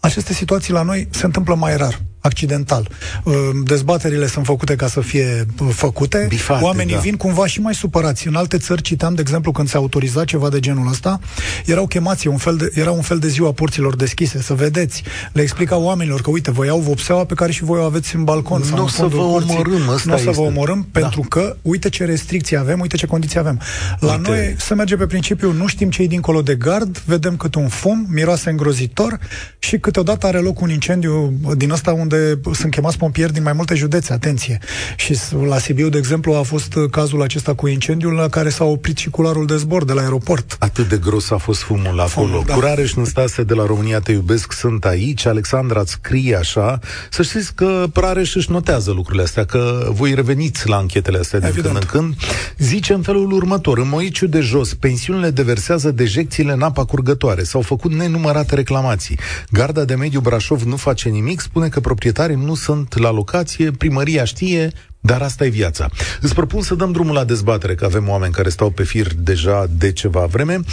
aceste 0.00 0.32
situații 0.32 0.72
la 0.72 0.82
noi 0.82 1.08
se 1.10 1.24
întâmplă 1.24 1.54
mai 1.54 1.76
rar 1.76 2.00
accidental. 2.20 2.88
Uh, 3.24 3.34
dezbaterile 3.64 4.26
sunt 4.26 4.44
făcute 4.44 4.76
ca 4.76 4.86
să 4.86 5.00
fie 5.00 5.46
uh, 5.60 5.68
făcute. 5.72 6.26
Bifate, 6.28 6.64
Oamenii 6.64 6.94
da. 6.94 7.00
vin 7.00 7.16
cumva 7.16 7.46
și 7.46 7.60
mai 7.60 7.74
supărați. 7.74 8.26
În 8.26 8.34
alte 8.34 8.58
țări 8.58 8.82
citeam, 8.82 9.14
de 9.14 9.20
exemplu, 9.20 9.52
când 9.52 9.68
se 9.68 9.76
autoriza 9.76 10.24
ceva 10.24 10.48
de 10.48 10.60
genul 10.60 10.88
ăsta, 10.88 11.20
erau 11.64 11.86
chemați, 11.86 12.26
un 12.26 12.36
fel 12.36 12.56
de, 12.56 12.70
era 12.74 12.90
un 12.90 13.02
fel 13.02 13.18
de 13.18 13.28
ziua 13.28 13.52
porților 13.52 13.96
deschise, 13.96 14.42
să 14.42 14.54
vedeți. 14.54 15.02
Le 15.32 15.42
explicau 15.42 15.82
oamenilor 15.82 16.20
că, 16.20 16.30
uite, 16.30 16.50
vă 16.50 16.64
iau 16.64 16.78
vopseaua 16.78 17.24
pe 17.24 17.34
care 17.34 17.52
și 17.52 17.64
voi 17.64 17.80
o 17.80 17.82
aveți 17.82 18.16
în 18.16 18.24
balcon. 18.24 18.62
Nu 18.74 18.82
o 18.82 18.88
să 18.88 19.06
vă 19.06 19.20
omorâm, 19.20 20.00
Nu 20.04 20.14
o 20.14 20.16
să 20.16 20.30
vă 20.30 20.40
omorâm, 20.40 20.86
da. 20.92 21.00
pentru 21.00 21.20
că, 21.28 21.56
uite 21.62 21.88
ce 21.88 22.04
restricții 22.04 22.56
avem, 22.56 22.80
uite 22.80 22.96
ce 22.96 23.06
condiții 23.06 23.38
avem. 23.38 23.60
La 23.98 24.12
uite. 24.12 24.30
noi 24.30 24.54
se 24.58 24.74
merge 24.74 24.96
pe 24.96 25.06
principiu, 25.06 25.52
nu 25.52 25.66
știm 25.66 25.90
ce 25.90 26.04
dincolo 26.04 26.42
de 26.42 26.54
gard, 26.54 27.02
vedem 27.04 27.36
cât 27.36 27.54
un 27.54 27.68
fum, 27.68 28.06
miroase 28.10 28.50
îngrozitor 28.50 29.18
și 29.58 29.78
câteodată 29.78 30.26
are 30.26 30.38
loc 30.38 30.60
un 30.60 30.70
incendiu 30.70 31.32
din 31.56 31.70
ăsta 31.70 31.92
unde 32.12 32.40
sunt 32.52 32.72
chemați 32.72 32.98
pompieri 32.98 33.32
din 33.32 33.42
mai 33.42 33.52
multe 33.52 33.74
județe, 33.74 34.12
atenție. 34.12 34.58
Și 34.96 35.18
la 35.46 35.58
Sibiu, 35.58 35.88
de 35.88 35.98
exemplu, 35.98 36.34
a 36.34 36.42
fost 36.42 36.74
cazul 36.90 37.22
acesta 37.22 37.54
cu 37.54 37.66
incendiul 37.66 38.12
la 38.12 38.28
care 38.28 38.48
s-a 38.48 38.64
oprit 38.64 38.96
și 38.96 39.10
cularul 39.10 39.46
de 39.46 39.56
zbor 39.56 39.84
de 39.84 39.92
la 39.92 40.00
aeroport. 40.00 40.56
Atât 40.58 40.88
de 40.88 40.96
gros 40.96 41.30
a 41.30 41.36
fost 41.36 41.62
fumul 41.62 42.00
acolo. 42.00 42.26
Fumul, 42.26 42.42
da. 42.46 42.54
Curareș 42.54 42.94
Năstase 42.94 43.42
de 43.42 43.54
la 43.54 43.66
România 43.66 44.00
Te 44.00 44.12
Iubesc 44.12 44.52
sunt 44.52 44.84
aici. 44.84 45.26
Alexandra 45.26 45.80
îți 45.80 45.92
scrie 45.92 46.36
așa. 46.36 46.78
Să 47.10 47.22
știți 47.22 47.54
că 47.54 47.86
Prareș 47.92 48.34
își 48.34 48.50
notează 48.50 48.90
lucrurile 48.90 49.22
astea, 49.22 49.44
că 49.44 49.88
voi 49.90 50.14
reveniți 50.14 50.68
la 50.68 50.76
anchetele 50.76 51.18
astea 51.18 51.38
de 51.38 51.52
când 51.54 51.74
în 51.74 51.82
când. 51.86 52.14
Zice 52.58 52.92
în 52.92 53.02
felul 53.02 53.32
următor. 53.32 53.78
În 53.78 53.88
Moiciu 53.88 54.26
de 54.26 54.40
jos, 54.40 54.74
pensiunile 54.74 55.30
deversează 55.30 55.90
dejecțiile 55.90 56.52
în 56.52 56.62
apa 56.62 56.84
curgătoare. 56.84 57.42
S-au 57.42 57.60
făcut 57.60 57.92
nenumărate 57.92 58.54
reclamații. 58.54 59.18
Garda 59.50 59.84
de 59.84 59.94
Mediu 59.94 60.20
Brașov 60.20 60.62
nu 60.62 60.76
face 60.76 61.08
nimic, 61.08 61.40
spune 61.40 61.68
că 61.68 61.80
proprietarii 61.98 62.44
nu 62.44 62.54
sunt 62.54 62.98
la 62.98 63.10
locație, 63.10 63.70
primăria 63.70 64.24
știe, 64.24 64.72
dar 65.00 65.22
asta 65.22 65.44
e 65.44 65.48
viața. 65.48 65.88
Îți 66.20 66.34
propun 66.34 66.62
să 66.62 66.74
dăm 66.74 66.92
drumul 66.92 67.14
la 67.14 67.24
dezbatere, 67.24 67.74
că 67.74 67.84
avem 67.84 68.08
oameni 68.08 68.32
care 68.32 68.48
stau 68.48 68.70
pe 68.70 68.82
fir 68.82 69.14
deja 69.14 69.66
de 69.78 69.92
ceva 69.92 70.24
vreme. 70.24 70.60
0372069599 70.60 70.64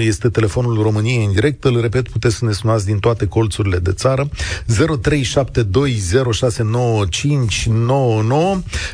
este 0.00 0.28
telefonul 0.28 0.82
României 0.82 1.24
în 1.24 1.32
direct. 1.32 1.64
Îl 1.64 1.80
repet, 1.80 2.08
puteți 2.08 2.36
să 2.36 2.44
ne 2.44 2.52
sunați 2.52 2.86
din 2.86 2.98
toate 2.98 3.26
colțurile 3.26 3.78
de 3.78 3.92
țară. 3.92 4.28
0372069599 4.28 4.34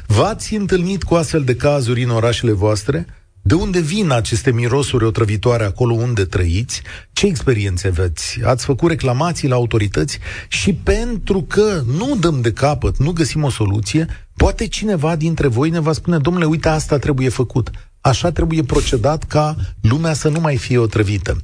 V-ați 0.07 0.55
întâlnit 0.55 1.03
cu 1.03 1.15
astfel 1.15 1.45
de 1.45 1.57
cazuri 1.57 2.03
în 2.03 2.11
orașele 2.11 2.53
voastre? 2.53 3.07
De 3.47 3.55
unde 3.55 3.81
vin 3.81 4.11
aceste 4.11 4.53
mirosuri 4.53 5.05
otrăvitoare 5.05 5.65
acolo 5.65 5.95
unde 5.95 6.25
trăiți? 6.25 6.83
Ce 7.13 7.27
experiențe 7.27 7.89
aveți? 7.89 8.41
Ați 8.45 8.65
făcut 8.65 8.91
reclamații 8.91 9.49
la 9.49 9.55
autorități 9.55 10.19
și 10.49 10.75
pentru 10.75 11.43
că 11.43 11.83
nu 11.87 12.17
dăm 12.21 12.41
de 12.41 12.53
capăt, 12.53 12.99
nu 12.99 13.13
găsim 13.13 13.43
o 13.43 13.51
soluție, 13.51 14.07
poate 14.37 14.67
cineva 14.67 15.17
dintre 15.17 15.47
voi 15.47 15.71
ne 15.71 15.81
va 15.81 15.93
spune, 15.93 16.19
domnule, 16.19 16.45
uite, 16.45 16.69
asta 16.69 16.99
trebuie 16.99 17.29
făcut. 17.29 17.71
Așa 18.11 18.31
trebuie 18.31 18.63
procedat 18.63 19.23
ca 19.23 19.55
lumea 19.91 20.13
să 20.13 20.29
nu 20.29 20.41
mai 20.41 20.57
fie 20.57 20.79
otrăvită. 20.79 21.33
0372069599 21.33 21.41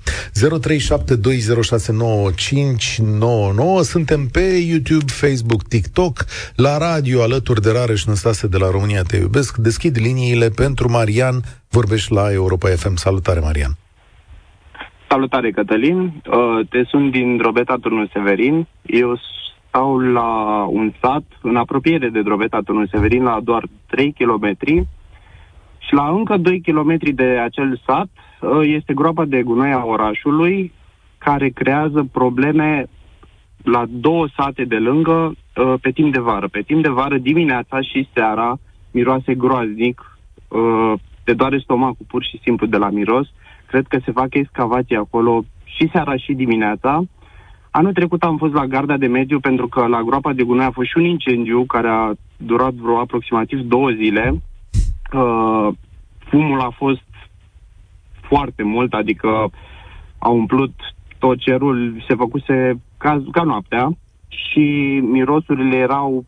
Suntem 3.81 4.29
pe 4.33 4.41
YouTube, 4.41 5.05
Facebook, 5.07 5.63
TikTok, 5.63 6.25
la 6.57 6.79
radio 6.79 7.23
alături 7.23 7.61
de 7.61 7.71
Rareș 7.71 8.05
Năstase 8.05 8.47
de 8.47 8.57
la 8.57 8.71
România 8.71 9.03
Te 9.03 9.17
Iubesc. 9.17 9.57
Deschid 9.57 9.97
liniile 9.99 10.49
pentru 10.49 10.91
Marian. 10.91 11.43
Vorbești 11.69 12.13
la 12.13 12.33
Europa 12.33 12.69
FM. 12.69 12.95
Salutare, 12.95 13.41
Marian! 13.41 13.77
Salutare, 15.09 15.51
Cătălin! 15.51 15.99
Uh, 15.99 16.13
te 16.69 16.83
sunt 16.89 17.11
din 17.11 17.37
Drobeta 17.37 17.77
Turnul 17.81 18.11
Severin. 18.13 18.67
Eu 18.83 19.21
stau 19.69 19.99
la 19.99 20.65
un 20.69 20.93
sat 21.01 21.25
în 21.43 21.57
apropiere 21.57 22.09
de 22.09 22.23
Drobeta 22.23 22.61
Turnul 22.65 22.89
Severin, 22.93 23.23
la 23.23 23.41
doar 23.43 23.65
3 23.87 24.15
km 24.19 24.57
și 25.91 25.97
la 25.97 26.09
încă 26.09 26.37
2 26.37 26.61
km 26.61 27.15
de 27.15 27.25
acel 27.25 27.81
sat 27.87 28.09
uh, 28.41 28.61
este 28.63 28.95
groapa 28.95 29.25
de 29.25 29.43
gunoi 29.43 29.73
a 29.73 29.85
orașului, 29.85 30.73
care 31.19 31.49
creează 31.49 32.09
probleme 32.13 32.87
la 33.63 33.85
două 33.89 34.27
sate 34.37 34.65
de 34.65 34.77
lângă 34.77 35.33
uh, 35.33 35.75
pe 35.81 35.91
timp 35.91 36.13
de 36.13 36.19
vară. 36.19 36.49
Pe 36.49 36.61
timp 36.61 36.83
de 36.83 36.89
vară, 36.89 37.19
dimineața 37.19 37.81
și 37.81 38.09
seara, 38.15 38.59
miroase 38.91 39.35
groaznic, 39.35 40.19
uh, 40.49 40.93
te 41.25 41.33
doare 41.33 41.59
stomacul 41.59 42.07
pur 42.09 42.25
și 42.25 42.41
simplu 42.43 42.67
de 42.67 42.77
la 42.77 42.91
miros. 42.91 43.27
Cred 43.67 43.87
că 43.87 43.99
se 44.05 44.13
fac 44.13 44.35
excavații 44.35 44.97
acolo 44.97 45.45
și 45.65 45.89
seara 45.93 46.17
și 46.17 46.33
dimineața. 46.33 47.03
Anul 47.71 47.93
trecut 47.93 48.23
am 48.23 48.37
fost 48.37 48.53
la 48.53 48.67
garda 48.67 48.97
de 48.97 49.07
mediu 49.07 49.41
pentru 49.41 49.69
că 49.69 49.87
la 49.87 50.03
groapa 50.03 50.33
de 50.33 50.43
gunoi 50.43 50.65
a 50.65 50.71
fost 50.71 50.89
și 50.89 50.99
un 50.99 51.05
incendiu 51.05 51.65
care 51.65 51.89
a 51.89 52.13
durat 52.37 52.73
vreo 52.73 52.99
aproximativ 52.99 53.61
două 53.61 53.91
zile 53.91 54.41
uh, 55.13 55.69
fumul 56.19 56.61
a 56.61 56.71
fost 56.71 57.03
foarte 58.21 58.63
mult, 58.63 58.93
adică 58.93 59.51
a 60.19 60.29
umplut 60.29 60.73
tot 61.19 61.39
cerul, 61.39 62.05
se 62.09 62.15
făcuse 62.15 62.81
ca, 62.99 63.23
ca 63.33 63.43
noaptea 63.43 63.91
și 64.29 64.61
mirosurile 65.03 65.77
erau 65.77 66.25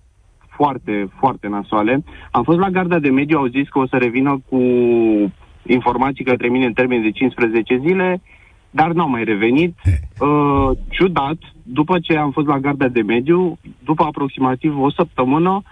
foarte, 0.49 1.09
foarte 1.19 1.49
nasoale. 1.49 2.05
Am 2.31 2.43
fost 2.43 2.59
la 2.59 2.71
garda 2.71 2.99
de 2.99 3.11
mediu, 3.11 3.39
au 3.39 3.47
zis 3.47 3.69
că 3.69 3.79
o 3.79 3.87
să 3.87 3.97
revină 3.97 4.43
cu 4.49 4.61
informații 5.67 6.25
către 6.25 6.49
mine 6.49 6.67
în 6.67 6.73
termen 6.73 7.03
de 7.03 7.11
15 7.11 7.81
zile, 7.87 8.23
dar 8.71 8.93
n-au 8.93 9.09
mai 9.09 9.25
revenit. 9.25 9.75
Uh, 10.21 10.71
ciudat, 10.89 11.39
după 11.63 11.99
ce 11.99 12.17
am 12.17 12.31
fost 12.31 12.47
la 12.47 12.59
garda 12.59 12.89
de 12.89 13.03
mediu, 13.03 13.59
după 13.85 14.05
aproximativ 14.05 14.81
o 14.81 14.91
săptămână, 14.91 15.63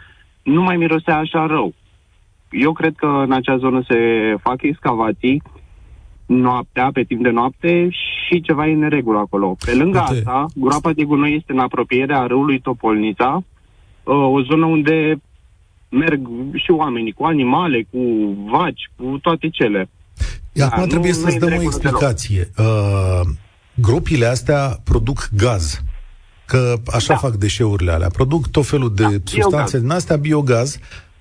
nu 0.42 0.62
mai 0.62 0.76
mirosea 0.76 1.16
așa 1.16 1.46
rău 1.46 1.74
eu 2.50 2.72
cred 2.72 2.94
că 2.96 3.06
în 3.06 3.32
acea 3.32 3.56
zonă 3.56 3.84
se 3.88 3.96
fac 4.42 4.62
excavații 4.62 5.42
noaptea, 6.26 6.90
pe 6.92 7.02
timp 7.02 7.22
de 7.22 7.30
noapte 7.30 7.88
și 7.90 8.40
ceva 8.40 8.66
e 8.66 8.72
în 8.72 8.88
regulă 8.88 9.18
acolo. 9.18 9.56
Pe 9.64 9.74
lângă 9.74 10.04
Uite. 10.08 10.18
asta, 10.18 10.46
groapa 10.54 10.92
de 10.92 11.04
gunoi 11.04 11.34
este 11.34 11.52
în 11.52 11.58
apropierea 11.58 12.26
râului 12.26 12.60
Topolnița, 12.60 13.42
uh, 14.04 14.14
o 14.14 14.42
zonă 14.42 14.66
unde 14.66 15.20
merg 15.88 16.28
și 16.54 16.70
oamenii 16.70 17.12
cu 17.12 17.24
animale, 17.24 17.86
cu 17.90 17.98
vaci, 18.50 18.90
cu 18.96 19.18
toate 19.22 19.48
cele. 19.48 19.88
Acum 20.60 20.82
da, 20.82 20.86
trebuie 20.86 21.12
să-ți 21.12 21.38
dăm 21.38 21.52
o 21.58 21.62
explicație. 21.62 22.50
Uh, 22.58 23.20
gropile 23.74 24.26
astea 24.26 24.80
produc 24.84 25.28
gaz. 25.36 25.82
Că 26.46 26.74
așa 26.94 27.12
da. 27.12 27.18
fac 27.18 27.34
deșeurile 27.34 27.92
alea. 27.92 28.08
Produc 28.08 28.48
tot 28.48 28.66
felul 28.66 28.94
de 28.94 29.02
da, 29.02 29.08
substanțe 29.08 29.50
biogaz. 29.50 29.80
din 29.80 29.90
astea, 29.90 30.16
biogaz, 30.16 30.78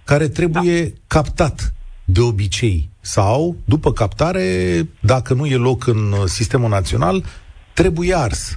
care 0.09 0.27
trebuie 0.27 0.83
da. 0.83 0.93
captat 1.07 1.73
de 2.05 2.21
obicei 2.21 2.89
sau, 3.01 3.55
după 3.65 3.93
captare, 3.93 4.87
dacă 4.99 5.33
nu 5.33 5.45
e 5.45 5.55
loc 5.55 5.87
în 5.87 6.13
sistemul 6.25 6.69
național, 6.69 7.23
trebuie 7.73 8.15
ars. 8.15 8.55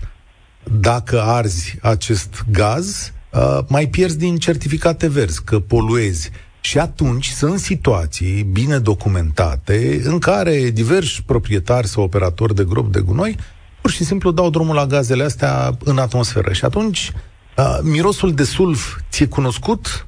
Dacă 0.80 1.22
arzi 1.22 1.78
acest 1.82 2.44
gaz, 2.50 3.12
uh, 3.32 3.58
mai 3.68 3.86
pierzi 3.86 4.18
din 4.18 4.36
certificate 4.36 5.08
verzi, 5.08 5.42
că 5.42 5.58
poluezi. 5.60 6.30
Și 6.60 6.78
atunci 6.78 7.26
sunt 7.26 7.58
situații 7.58 8.42
bine 8.42 8.78
documentate 8.78 10.00
în 10.04 10.18
care 10.18 10.70
diversi 10.70 11.22
proprietari 11.22 11.86
sau 11.86 12.02
operatori 12.02 12.54
de 12.54 12.64
grop 12.64 12.92
de 12.92 13.00
gunoi 13.00 13.36
pur 13.80 13.90
și 13.90 14.04
simplu 14.04 14.30
dau 14.30 14.50
drumul 14.50 14.74
la 14.74 14.86
gazele 14.86 15.24
astea 15.24 15.76
în 15.84 15.98
atmosferă. 15.98 16.52
Și 16.52 16.64
atunci, 16.64 17.12
uh, 17.56 17.78
mirosul 17.82 18.34
de 18.34 18.44
sulf 18.44 18.98
ți-e 19.10 19.26
cunoscut? 19.26 20.06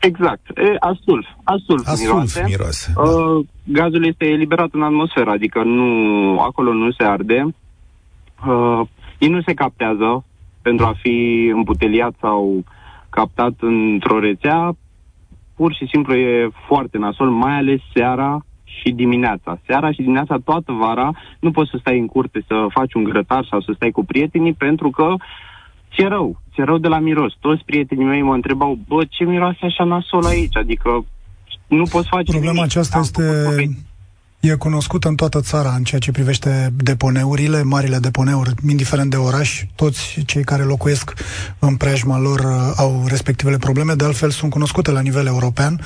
Exact. 0.00 0.58
E, 0.58 0.76
asulf. 0.78 1.26
Asulf, 1.44 1.86
asulf 1.86 2.00
miroase. 2.00 2.44
miroase 2.46 2.92
da. 2.94 3.02
uh, 3.02 3.46
gazul 3.64 4.06
este 4.06 4.26
eliberat 4.26 4.68
în 4.72 4.82
atmosferă, 4.82 5.30
adică 5.30 5.62
nu, 5.62 6.40
acolo 6.40 6.72
nu 6.72 6.90
se 6.90 7.04
arde. 7.04 7.46
Uh, 8.46 8.80
ei 9.18 9.28
nu 9.28 9.40
se 9.42 9.54
captează 9.54 10.24
pentru 10.62 10.86
a 10.86 10.94
fi 11.02 11.50
împuteliat 11.54 12.14
sau 12.20 12.64
captat 13.10 13.52
într-o 13.60 14.18
rețea. 14.18 14.76
Pur 15.56 15.74
și 15.74 15.86
simplu 15.92 16.14
e 16.14 16.50
foarte 16.66 16.98
nasol, 16.98 17.30
mai 17.30 17.56
ales 17.56 17.80
seara 17.94 18.44
și 18.64 18.90
dimineața. 18.92 19.60
Seara 19.66 19.92
și 19.92 20.00
dimineața, 20.00 20.36
toată 20.44 20.72
vara, 20.72 21.10
nu 21.40 21.50
poți 21.50 21.70
să 21.70 21.76
stai 21.80 21.98
în 21.98 22.06
curte 22.06 22.44
să 22.46 22.66
faci 22.68 22.94
un 22.94 23.04
grătar 23.04 23.46
sau 23.50 23.60
să 23.60 23.72
stai 23.74 23.90
cu 23.90 24.04
prietenii 24.04 24.52
pentru 24.52 24.90
că 24.90 25.14
ți-e 25.94 26.08
rău 26.08 26.40
ți 26.54 26.60
rău 26.64 26.78
de 26.78 26.88
la 26.88 26.98
miros. 26.98 27.32
Toți 27.40 27.64
prietenii 27.64 28.04
mei 28.04 28.22
mă 28.22 28.34
întrebau, 28.34 28.78
bă, 28.88 29.04
ce 29.08 29.24
miroase 29.24 29.58
așa 29.62 29.84
nasol 29.84 30.24
aici? 30.24 30.56
Adică 30.56 31.04
nu 31.66 31.82
poți 31.82 32.08
face 32.08 32.30
Problema 32.30 32.52
nimic. 32.52 32.70
aceasta 32.70 32.96
Am 32.96 33.02
este... 33.02 33.22
E 34.40 34.54
cunoscută 34.54 35.08
în 35.08 35.14
toată 35.14 35.40
țara 35.40 35.74
în 35.74 35.82
ceea 35.82 36.00
ce 36.00 36.10
privește 36.10 36.72
deponeurile, 36.76 37.62
marile 37.62 37.98
deponeuri, 37.98 38.52
indiferent 38.68 39.10
de 39.10 39.16
oraș, 39.16 39.62
toți 39.74 40.22
cei 40.26 40.44
care 40.44 40.62
locuiesc 40.62 41.12
în 41.58 41.76
preajma 41.76 42.18
lor 42.18 42.38
uh, 42.38 42.72
au 42.76 43.04
respectivele 43.08 43.56
probleme, 43.56 43.94
de 43.94 44.04
altfel 44.04 44.30
sunt 44.30 44.50
cunoscute 44.50 44.90
la 44.90 45.00
nivel 45.00 45.26
european 45.26 45.80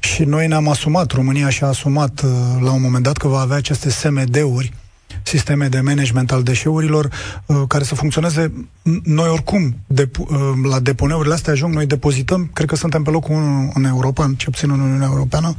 și 0.00 0.24
noi 0.24 0.46
ne-am 0.46 0.68
asumat, 0.68 1.10
România 1.10 1.48
și-a 1.48 1.66
asumat 1.66 2.22
uh, 2.24 2.30
la 2.60 2.72
un 2.72 2.82
moment 2.82 3.04
dat 3.04 3.16
că 3.16 3.28
va 3.28 3.40
avea 3.40 3.56
aceste 3.56 3.90
SMD-uri, 3.90 4.72
sisteme 5.26 5.68
de 5.68 5.80
management 5.80 6.32
al 6.32 6.42
deșeurilor 6.42 7.08
uh, 7.46 7.62
care 7.68 7.84
să 7.84 7.94
funcționeze. 7.94 8.52
Noi 9.02 9.28
oricum, 9.28 9.76
de, 9.86 10.08
uh, 10.18 10.38
la 10.70 10.80
deponeurile 10.80 11.34
astea 11.34 11.52
ajung, 11.52 11.74
noi 11.74 11.86
depozităm, 11.86 12.50
cred 12.52 12.68
că 12.68 12.76
suntem 12.76 13.02
pe 13.02 13.10
locul 13.10 13.34
1 13.34 13.72
în 13.74 13.84
Europa, 13.84 14.24
în 14.24 14.34
ce 14.34 14.50
puțin 14.50 14.70
în 14.70 14.80
Uniunea 14.80 15.08
Europeană, 15.10 15.54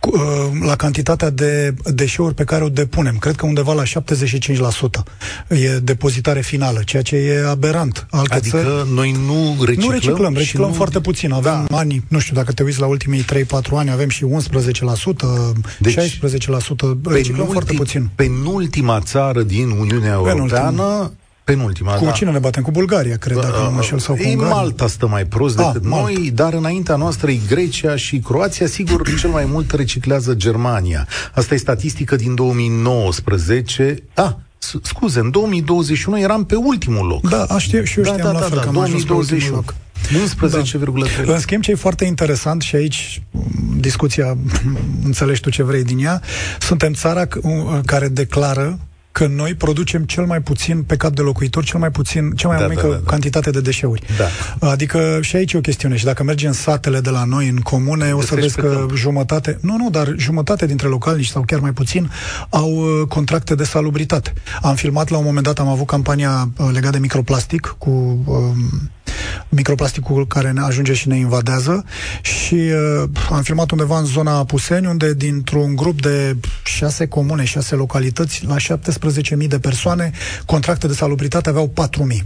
cu, 0.00 0.10
uh, 0.16 0.20
la 0.66 0.76
cantitatea 0.76 1.30
de 1.30 1.74
deșeuri 1.84 2.34
pe 2.34 2.44
care 2.44 2.64
o 2.64 2.68
depunem. 2.68 3.16
Cred 3.16 3.34
că 3.34 3.46
undeva 3.46 3.72
la 3.72 3.82
75% 3.82 5.02
e 5.48 5.78
depozitare 5.78 6.40
finală, 6.40 6.82
ceea 6.84 7.02
ce 7.02 7.16
e 7.16 7.48
aberant. 7.48 8.06
Alte 8.10 8.34
adică 8.34 8.56
țări, 8.56 8.92
noi 8.94 9.16
nu 9.26 9.64
reciclăm? 9.64 9.88
Nu 9.88 9.94
reciclăm, 9.94 10.34
reciclăm 10.34 10.68
nu... 10.68 10.74
foarte 10.74 11.00
puțin. 11.00 11.32
Avem 11.32 11.66
da. 11.68 11.76
ani, 11.76 12.04
nu 12.08 12.18
știu, 12.18 12.34
dacă 12.34 12.52
te 12.52 12.62
uiți 12.62 12.80
la 12.80 12.86
ultimii 12.86 13.24
3-4 13.24 13.24
ani, 13.72 13.90
avem 13.90 14.08
și 14.08 14.24
11%, 14.24 14.28
deci, 15.78 15.94
16%, 15.94 15.98
reciclăm 17.04 17.46
foarte 17.46 17.72
puțin. 17.72 18.10
Penultima 18.14 18.95
țară 19.00 19.42
din 19.42 19.70
Uniunea 19.70 20.12
Europeană 20.12 21.12
Penultima, 21.46 21.94
Cu 21.94 22.04
da. 22.04 22.10
cine 22.10 22.30
ne 22.30 22.38
batem? 22.38 22.62
Cu 22.62 22.70
Bulgaria, 22.70 23.16
cred, 23.16 23.36
dacă 23.36 23.62
nu 23.62 23.70
mă 23.70 23.76
înșel, 23.76 23.98
sau 23.98 24.14
cu 24.14 24.22
Ei, 24.22 24.32
Ungaria. 24.32 24.54
Malta 24.54 24.86
stă 24.86 25.06
mai 25.06 25.24
prost 25.24 25.56
decât 25.56 25.84
ah, 25.84 25.88
noi, 25.88 26.14
Malta. 26.14 26.30
dar 26.34 26.52
înaintea 26.52 26.96
noastră 26.96 27.30
e 27.30 27.38
Grecia 27.48 27.96
și 27.96 28.18
Croația, 28.18 28.66
sigur, 28.66 29.08
cel 29.20 29.30
mai 29.30 29.44
mult 29.44 29.70
reciclează 29.70 30.34
Germania. 30.34 31.08
Asta 31.34 31.54
e 31.54 31.56
statistică 31.56 32.16
din 32.16 32.34
2019. 32.34 34.02
Ah, 34.14 34.30
scuze, 34.82 35.20
în 35.20 35.30
2021 35.30 36.18
eram 36.18 36.44
pe 36.44 36.54
ultimul 36.54 37.06
loc. 37.06 37.28
Da, 37.28 37.58
știu, 37.58 37.84
și 37.84 37.98
eu 37.98 38.04
da, 38.04 38.10
știam 38.10 38.26
da, 38.26 38.32
la 38.32 38.40
da, 38.40 38.46
fel 38.46 38.56
da, 38.56 38.62
că 38.62 38.68
am 38.68 38.74
2021. 38.74 39.54
loc. 39.54 39.74
11,3. 40.06 41.24
Da. 41.24 41.32
În 41.32 41.38
schimb, 41.38 41.62
ce 41.62 41.70
e 41.70 41.74
foarte 41.74 42.04
interesant 42.04 42.62
și 42.62 42.76
aici 42.76 43.22
discuția, 43.76 44.36
înțelegi 45.04 45.40
tu 45.40 45.50
ce 45.50 45.62
vrei 45.62 45.84
din 45.84 46.04
ea, 46.04 46.22
suntem 46.58 46.92
țara 46.92 47.28
care 47.84 48.08
declară 48.08 48.78
că 49.16 49.26
noi 49.26 49.54
producem 49.54 50.04
cel 50.04 50.24
mai 50.24 50.40
puțin 50.40 50.82
pe 50.82 50.96
cap 50.96 51.12
de 51.14 51.22
locuitor, 51.22 51.64
cel 51.64 51.78
mai 51.78 51.90
puțin, 51.90 52.30
cea 52.30 52.48
mai 52.48 52.58
da, 52.58 52.66
mică 52.66 52.82
da, 52.82 52.88
da, 52.88 52.94
da. 52.94 53.10
cantitate 53.10 53.50
de 53.50 53.60
deșeuri. 53.60 54.02
Da. 54.16 54.68
Adică 54.68 55.18
și 55.22 55.36
aici 55.36 55.52
e 55.52 55.56
o 55.56 55.60
chestiune. 55.60 55.96
Și 55.96 56.04
dacă 56.04 56.22
mergi 56.22 56.46
în 56.46 56.52
satele 56.52 57.00
de 57.00 57.10
la 57.10 57.24
noi, 57.24 57.48
în 57.48 57.56
comune, 57.56 58.12
o 58.12 58.20
să 58.20 58.34
vezi 58.34 58.56
că 58.56 58.68
timp. 58.68 58.94
jumătate, 58.94 59.58
nu, 59.60 59.76
nu, 59.76 59.90
dar 59.90 60.14
jumătate 60.16 60.66
dintre 60.66 60.88
localnici 60.88 61.26
sau 61.26 61.42
chiar 61.42 61.60
mai 61.60 61.72
puțin 61.72 62.10
au 62.48 62.70
uh, 62.70 63.06
contracte 63.08 63.54
de 63.54 63.64
salubritate. 63.64 64.32
Am 64.62 64.74
filmat 64.74 65.08
la 65.08 65.16
un 65.16 65.24
moment 65.24 65.44
dat, 65.44 65.58
am 65.58 65.68
avut 65.68 65.86
campania 65.86 66.48
uh, 66.56 66.68
legată 66.72 66.92
de 66.92 66.98
microplastic 66.98 67.74
cu 67.78 67.90
um, 68.24 68.90
microplasticul 69.48 70.26
care 70.26 70.50
ne 70.50 70.60
ajunge 70.60 70.92
și 70.92 71.08
ne 71.08 71.16
invadează 71.16 71.84
și 72.22 72.54
uh, 72.54 73.08
am 73.30 73.42
filmat 73.42 73.70
undeva 73.70 73.98
în 73.98 74.04
zona 74.04 74.44
Puseni, 74.44 74.86
unde 74.86 75.14
dintr-un 75.14 75.76
grup 75.76 76.00
de 76.00 76.36
șase 76.64 77.06
comune, 77.06 77.44
șase 77.44 77.74
localități, 77.74 78.44
la 78.46 78.56
17.000 78.56 79.46
de 79.48 79.58
persoane, 79.58 80.10
contracte 80.46 80.86
de 80.86 80.92
salubritate 80.92 81.48
aveau 81.48 81.72
4.000. 82.12 82.24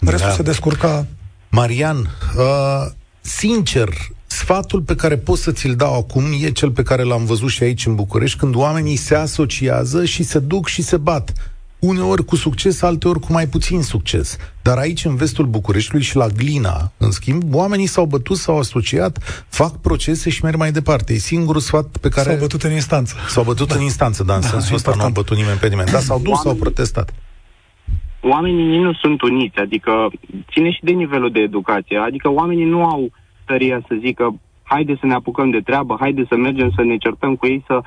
Restul 0.00 0.28
da. 0.28 0.34
se 0.34 0.42
descurca... 0.42 1.06
Marian, 1.48 1.96
uh, 2.36 2.92
sincer, 3.20 3.88
Sfatul 4.26 4.80
pe 4.80 4.94
care 4.94 5.16
pot 5.16 5.38
să 5.38 5.52
ți-l 5.52 5.74
dau 5.74 5.96
acum 5.96 6.24
e 6.40 6.50
cel 6.50 6.70
pe 6.70 6.82
care 6.82 7.02
l-am 7.02 7.24
văzut 7.24 7.48
și 7.48 7.62
aici 7.62 7.86
în 7.86 7.94
București, 7.94 8.38
când 8.38 8.54
oamenii 8.54 8.96
se 8.96 9.14
asociază 9.14 10.04
și 10.04 10.22
se 10.22 10.38
duc 10.38 10.68
și 10.68 10.82
se 10.82 10.96
bat 10.96 11.32
uneori 11.86 12.24
cu 12.24 12.36
succes, 12.36 12.82
alteori 12.82 13.20
cu 13.20 13.32
mai 13.32 13.46
puțin 13.46 13.82
succes. 13.82 14.38
Dar 14.62 14.78
aici, 14.78 15.04
în 15.04 15.16
vestul 15.16 15.46
Bucureștiului 15.46 16.06
și 16.06 16.16
la 16.16 16.26
Glina, 16.26 16.92
în 16.96 17.10
schimb, 17.10 17.54
oamenii 17.54 17.86
s-au 17.86 18.06
bătut, 18.06 18.36
s-au 18.36 18.58
asociat, 18.58 19.44
fac 19.48 19.80
procese 19.80 20.30
și 20.30 20.44
merg 20.44 20.56
mai 20.56 20.72
departe. 20.72 21.12
E 21.12 21.16
singurul 21.16 21.60
sfat 21.60 21.96
pe 21.96 22.08
care... 22.08 22.28
S-au 22.28 22.38
bătut 22.38 22.62
în 22.62 22.72
instanță. 22.72 23.14
S-au 23.28 23.44
bătut 23.44 23.68
da. 23.68 23.74
în 23.74 23.82
instanță, 23.82 24.24
da, 24.24 24.34
în 24.34 24.40
da, 24.40 24.46
sensul 24.46 24.74
ăsta 24.74 24.92
nu 24.96 25.02
au 25.02 25.10
bătut 25.10 25.36
nimeni 25.36 25.58
pe 25.58 25.68
nimeni. 25.68 25.90
Dar 25.90 26.00
s-au 26.00 26.20
dus, 26.20 26.40
s-au 26.40 26.54
protestat. 26.54 27.14
Oamenii 28.20 28.78
nu 28.78 28.92
sunt 28.92 29.22
uniți, 29.22 29.58
adică 29.58 29.92
ține 30.52 30.70
și 30.70 30.80
de 30.82 30.90
nivelul 30.90 31.30
de 31.30 31.40
educație, 31.40 31.98
adică 31.98 32.30
oamenii 32.30 32.64
nu 32.64 32.84
au 32.84 33.10
tăria 33.44 33.84
să 33.88 33.94
zică 34.00 34.34
haide 34.62 34.96
să 35.00 35.06
ne 35.06 35.14
apucăm 35.14 35.50
de 35.50 35.60
treabă, 35.60 35.96
haide 36.00 36.24
să 36.28 36.36
mergem 36.36 36.72
să 36.76 36.82
ne 36.82 36.96
certăm 36.96 37.36
cu 37.36 37.46
ei, 37.46 37.64
să 37.66 37.80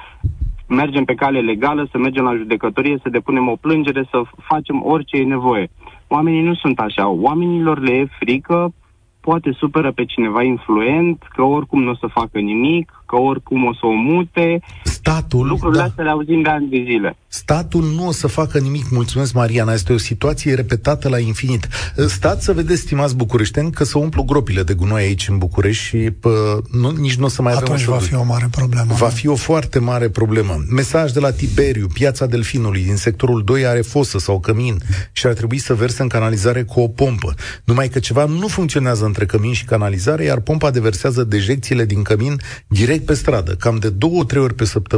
mergem 0.68 1.04
pe 1.04 1.14
cale 1.14 1.40
legală, 1.40 1.88
să 1.92 1.98
mergem 1.98 2.24
la 2.24 2.36
judecătorie, 2.36 3.00
să 3.02 3.10
depunem 3.10 3.48
o 3.48 3.56
plângere, 3.56 4.08
să 4.12 4.22
facem 4.38 4.82
orice 4.84 5.18
e 5.18 5.24
nevoie. 5.24 5.70
Oamenii 6.08 6.42
nu 6.42 6.54
sunt 6.54 6.80
așa. 6.80 7.08
Oamenilor 7.08 7.80
le 7.80 7.94
e 7.94 8.08
frică, 8.20 8.74
poate 9.22 9.52
supără 9.52 9.92
pe 9.92 10.06
cineva 10.06 10.44
influent, 10.44 11.24
că 11.36 11.42
oricum 11.42 11.84
nu 11.84 11.90
o 11.90 11.96
să 11.96 12.08
facă 12.08 12.40
nimic, 12.40 13.04
că 13.06 13.16
oricum 13.16 13.66
o 13.66 13.74
să 13.74 13.86
o 13.86 13.92
mute. 13.92 14.60
Statul, 15.08 15.48
Lucrurile 15.48 15.80
da. 15.80 15.86
astea 15.88 16.04
le 16.04 16.10
auzim 16.10 16.42
de 16.42 16.50
ani 16.50 16.70
de 16.70 16.84
zile. 16.86 17.18
Statul 17.28 17.84
nu 17.84 18.08
o 18.08 18.12
să 18.12 18.28
facă 18.28 18.60
nimic. 18.60 18.90
Mulțumesc, 18.90 19.34
Mariana. 19.34 19.74
Este 19.74 19.94
o 19.94 19.98
situație 19.98 20.54
repetată 20.54 21.10
la 21.10 21.20
infinit. 21.20 21.68
Stați 22.08 22.44
să 22.44 22.54
vedeți, 22.54 22.82
stimați 22.82 23.16
bucureșteni, 23.16 23.72
că 23.72 23.84
să 23.84 23.98
umplu 23.98 24.24
gropile 24.24 24.64
de 24.64 24.74
gunoi 24.74 25.04
aici 25.04 25.28
în 25.28 25.38
București 25.38 25.84
și 25.84 25.98
pă, 25.98 26.62
nu, 26.72 26.92
nici 26.92 27.16
nu 27.16 27.26
o 27.26 27.28
să 27.28 27.42
mai 27.42 27.54
Atunci 27.54 27.82
avem 27.82 27.94
va 27.94 27.98
fi 27.98 28.16
o 28.16 28.24
mare 28.24 28.48
problemă. 28.52 28.94
Va 28.94 29.08
fi 29.08 29.28
o 29.28 29.36
foarte 29.36 29.80
mare 29.80 30.10
problemă. 30.10 30.64
Mesaj 30.70 31.12
de 31.12 31.20
la 31.20 31.32
Tiberiu, 31.32 31.88
piața 31.94 32.26
Delfinului, 32.26 32.84
din 32.84 32.96
sectorul 32.96 33.44
2 33.44 33.66
are 33.66 33.82
fosă 33.82 34.20
sau 34.20 34.40
cămin 34.40 34.78
și 35.12 35.28
ar 35.28 35.34
trebui 35.34 35.58
să 35.58 35.74
verse 35.74 36.02
în 36.02 36.08
canalizare 36.08 36.64
cu 36.64 36.80
o 36.80 36.88
pompă. 36.88 37.34
Numai 37.64 37.88
că 37.88 38.00
ceva 38.00 38.26
nu 38.26 38.48
funcționează 38.48 39.06
între 39.06 39.26
cămin 39.26 39.54
și 39.54 39.66
canalizare, 39.66 40.24
iar 40.24 40.40
pompa 40.40 40.72
deversează 40.72 41.24
dejecțiile 41.24 41.86
din 41.86 42.02
cămin 42.02 42.42
direct 42.68 43.06
pe 43.06 43.14
stradă. 43.14 43.52
Cam 43.52 43.78
de 43.78 43.90
două, 43.90 44.24
trei 44.24 44.42
ori 44.42 44.54
pe 44.54 44.66
săptămână 44.66 44.96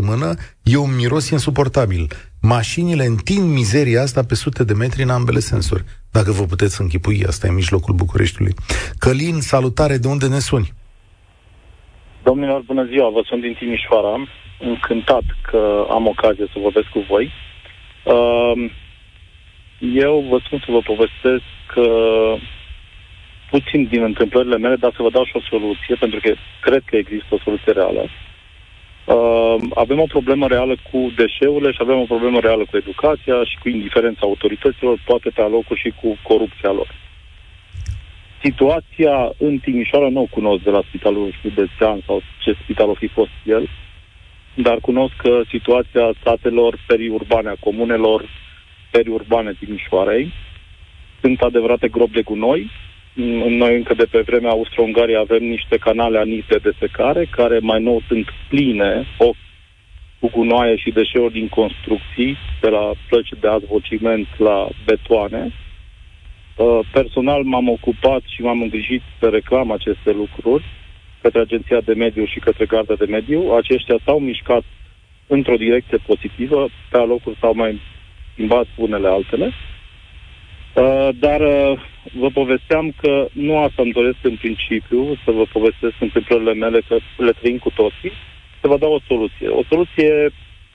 e 0.64 0.78
un 0.78 0.96
miros 0.96 1.30
insuportabil. 1.30 2.08
Mașinile 2.42 3.06
întind 3.06 3.54
mizeria 3.54 4.02
asta 4.02 4.24
pe 4.24 4.36
sute 4.36 4.64
de 4.64 4.74
metri 4.74 5.04
în 5.04 5.10
ambele 5.10 5.40
sensuri. 5.40 5.84
Dacă 6.12 6.32
vă 6.32 6.44
puteți 6.44 6.82
închipui, 6.82 7.24
asta 7.28 7.46
e 7.46 7.50
în 7.50 7.56
mijlocul 7.56 7.94
Bucureștiului. 7.96 8.54
Călin, 9.00 9.40
salutare, 9.40 9.98
de 9.98 10.08
unde 10.08 10.28
ne 10.28 10.40
suni? 10.40 10.74
Domnilor, 12.24 12.62
bună 12.62 12.86
ziua, 12.86 13.10
vă 13.10 13.22
sunt 13.26 13.42
din 13.42 13.54
Timișoara. 13.54 14.28
Încântat 14.60 15.24
că 15.42 15.86
am 15.90 16.08
ocazie 16.08 16.46
să 16.54 16.60
vorbesc 16.60 16.88
cu 16.88 17.06
voi. 17.10 17.32
Uh, 18.04 18.72
eu 19.80 20.26
vă 20.30 20.40
spun 20.46 20.60
să 20.66 20.72
vă 20.72 20.82
povestesc 20.92 21.44
că 21.74 21.88
puțin 23.50 23.88
din 23.88 24.04
întâmplările 24.04 24.58
mele, 24.58 24.76
dar 24.76 24.92
să 24.96 25.02
vă 25.02 25.10
dau 25.10 25.26
și 25.26 25.36
o 25.36 25.48
soluție, 25.50 25.96
pentru 26.00 26.20
că 26.20 26.34
cred 26.62 26.84
că 26.86 26.96
există 26.96 27.30
o 27.36 27.44
soluție 27.44 27.72
reală. 27.72 28.04
Uh, 29.10 29.56
avem 29.74 30.00
o 30.00 30.06
problemă 30.06 30.48
reală 30.48 30.76
cu 30.92 31.12
deșeurile 31.16 31.72
și 31.72 31.78
avem 31.82 32.00
o 32.00 32.12
problemă 32.14 32.40
reală 32.40 32.66
cu 32.70 32.78
educația 32.78 33.44
și 33.44 33.58
cu 33.62 33.70
indiferența 33.70 34.20
autorităților, 34.22 35.02
poate 35.06 35.30
pe 35.30 35.42
alocuri 35.42 35.80
și 35.80 35.94
cu 36.02 36.18
corupția 36.22 36.72
lor. 36.72 36.96
Situația 38.44 39.32
în 39.38 39.58
Timișoara 39.58 40.10
nu 40.10 40.22
o 40.22 40.26
cunosc 40.30 40.64
de 40.64 40.70
la 40.70 40.82
Spitalul 40.88 41.34
Județean 41.42 42.02
sau 42.06 42.22
ce 42.44 42.58
spital 42.64 42.90
o 42.90 42.94
fi 42.94 43.08
fost 43.08 43.32
el, 43.46 43.70
dar 44.54 44.78
cunosc 44.82 45.14
că 45.16 45.42
situația 45.50 46.12
statelor 46.20 46.80
periurbane, 46.88 47.50
a 47.50 47.56
comunelor 47.60 48.30
periurbane 48.92 49.54
Timișoarei, 49.60 50.34
sunt 51.22 51.42
adevărate 51.42 51.88
gropi 51.88 52.14
de 52.14 52.22
gunoi. 52.22 52.70
Noi 53.48 53.76
încă 53.76 53.94
de 53.94 54.06
pe 54.12 54.22
vremea 54.22 54.50
Austro-Ungariei 54.50 55.18
avem 55.18 55.44
niște 55.44 55.78
canale 55.78 56.18
anite 56.18 56.58
de 56.58 56.72
secare, 56.80 57.26
care 57.26 57.60
mai 57.60 57.82
nou 57.82 58.02
sunt 58.08 58.28
pline 58.50 59.06
o, 59.18 59.32
cu 60.20 60.30
gunoaie 60.30 60.76
și 60.76 60.92
deșeuri 60.92 61.34
din 61.34 61.48
construcții, 61.48 62.38
de 62.62 62.70
la 62.70 62.92
plăci 63.10 63.30
de 63.40 63.48
azvociment 63.48 64.28
la 64.38 64.68
betoane. 64.86 65.54
Uh, 66.56 66.80
personal 66.92 67.44
m-am 67.44 67.70
ocupat 67.70 68.22
și 68.28 68.42
m-am 68.42 68.62
îngrijit 68.62 69.02
să 69.20 69.30
reclam 69.30 69.72
aceste 69.72 70.12
lucruri 70.12 70.64
către 71.22 71.40
Agenția 71.40 71.82
de 71.82 71.94
Mediu 71.94 72.26
și 72.26 72.40
către 72.40 72.66
Garda 72.66 72.94
de 72.94 73.06
Mediu. 73.06 73.52
Aceștia 73.52 73.96
s-au 74.06 74.20
mișcat 74.20 74.64
într-o 75.28 75.56
direcție 75.56 75.98
pozitivă, 76.06 76.70
pe 76.92 76.98
alocuri 76.98 77.38
s-au 77.40 77.54
mai 77.54 77.82
schimbat 78.32 78.68
unele 78.76 79.08
altele. 79.08 79.54
Uh, 80.74 81.10
dar 81.20 81.42
uh, 81.42 81.80
vă 82.14 82.30
povesteam 82.30 82.94
că 83.02 83.28
nu 83.32 83.58
asta 83.58 83.82
îmi 83.82 83.92
doresc 83.92 84.18
în 84.22 84.36
principiu, 84.36 85.16
să 85.26 85.32
vă 85.32 85.44
povestesc 85.52 85.94
întâmplările 86.00 86.54
mele, 86.54 86.82
că 86.88 86.98
le 87.18 87.32
trăim 87.32 87.58
cu 87.58 87.70
toții, 87.70 88.12
să 88.62 88.68
vă 88.68 88.78
dau 88.78 88.94
o 88.94 89.00
soluție. 89.08 89.48
O 89.48 89.62
soluție 89.70 90.30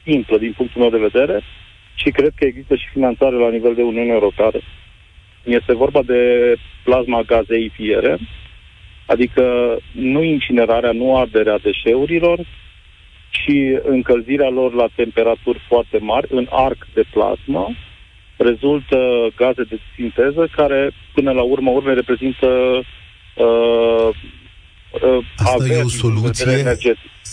simplă 0.05 0.39
din 0.39 0.53
punctul 0.57 0.81
meu 0.81 0.91
de 0.91 1.09
vedere 1.09 1.43
și 1.95 2.11
cred 2.11 2.33
că 2.37 2.45
există 2.45 2.75
și 2.75 2.89
finanțare 2.93 3.37
la 3.37 3.51
nivel 3.51 3.75
de 3.75 3.83
Uniune 3.83 4.13
Europeană. 4.13 4.59
Este 5.45 5.75
vorba 5.75 6.03
de 6.03 6.55
plasma 6.85 7.23
gazei 7.23 7.69
fiere, 7.69 8.19
adică 9.07 9.77
nu 9.93 10.23
incinerarea, 10.23 10.93
nu 10.93 11.17
arderea 11.17 11.59
deșeurilor, 11.59 12.39
ci 13.31 13.81
încălzirea 13.83 14.49
lor 14.49 14.75
la 14.75 14.89
temperaturi 14.95 15.61
foarte 15.69 15.99
mari, 15.99 16.27
în 16.31 16.47
arc 16.51 16.87
de 16.95 17.05
plasmă, 17.11 17.75
rezultă 18.37 18.97
gaze 19.37 19.63
de 19.63 19.79
sinteză 19.95 20.49
care, 20.57 20.91
până 21.15 21.33
la 21.33 21.43
urmă, 21.43 21.71
urme 21.71 21.93
reprezintă 21.93 22.47
uh, 23.35 24.09
uh, 25.03 25.25
Asta 25.37 25.73
e 25.73 25.83
o 25.83 25.89
soluție? 25.89 26.77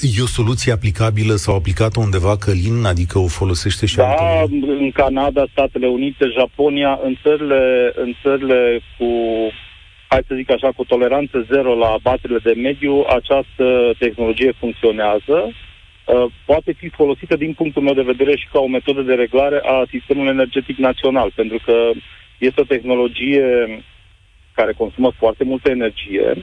E 0.01 0.21
o 0.21 0.25
soluție 0.25 0.71
aplicabilă? 0.71 1.35
Sau 1.35 1.55
aplicată 1.55 1.99
undeva 1.99 2.37
Călin, 2.37 2.85
adică 2.85 3.19
o 3.19 3.27
folosește 3.27 3.85
și 3.85 3.95
Da, 3.95 4.43
în 4.79 4.91
Canada, 4.91 5.45
Statele 5.51 5.87
Unite, 5.87 6.25
Japonia, 6.39 6.99
în 7.03 7.17
țările, 7.23 7.91
în 7.95 8.13
țările 8.23 8.81
cu, 8.97 9.05
hai 10.07 10.23
să 10.27 10.35
zic 10.35 10.51
așa, 10.51 10.71
cu 10.75 10.83
toleranță 10.83 11.45
zero 11.51 11.75
la 11.75 11.87
abaterile 11.87 12.39
de 12.43 12.53
mediu, 12.61 13.05
această 13.07 13.65
tehnologie 13.99 14.53
funcționează. 14.59 15.37
Uh, 15.45 15.53
poate 16.45 16.71
fi 16.71 16.89
folosită 16.89 17.35
din 17.35 17.53
punctul 17.53 17.81
meu 17.81 17.93
de 17.93 18.01
vedere 18.01 18.35
și 18.35 18.47
ca 18.51 18.59
o 18.59 18.67
metodă 18.67 19.01
de 19.01 19.13
reglare 19.13 19.59
a 19.63 19.85
sistemului 19.89 20.29
energetic 20.31 20.77
național, 20.77 21.31
pentru 21.35 21.59
că 21.65 21.91
este 22.37 22.61
o 22.61 22.71
tehnologie 22.73 23.45
care 24.53 24.71
consumă 24.73 25.11
foarte 25.17 25.43
multă 25.43 25.69
energie, 25.69 26.33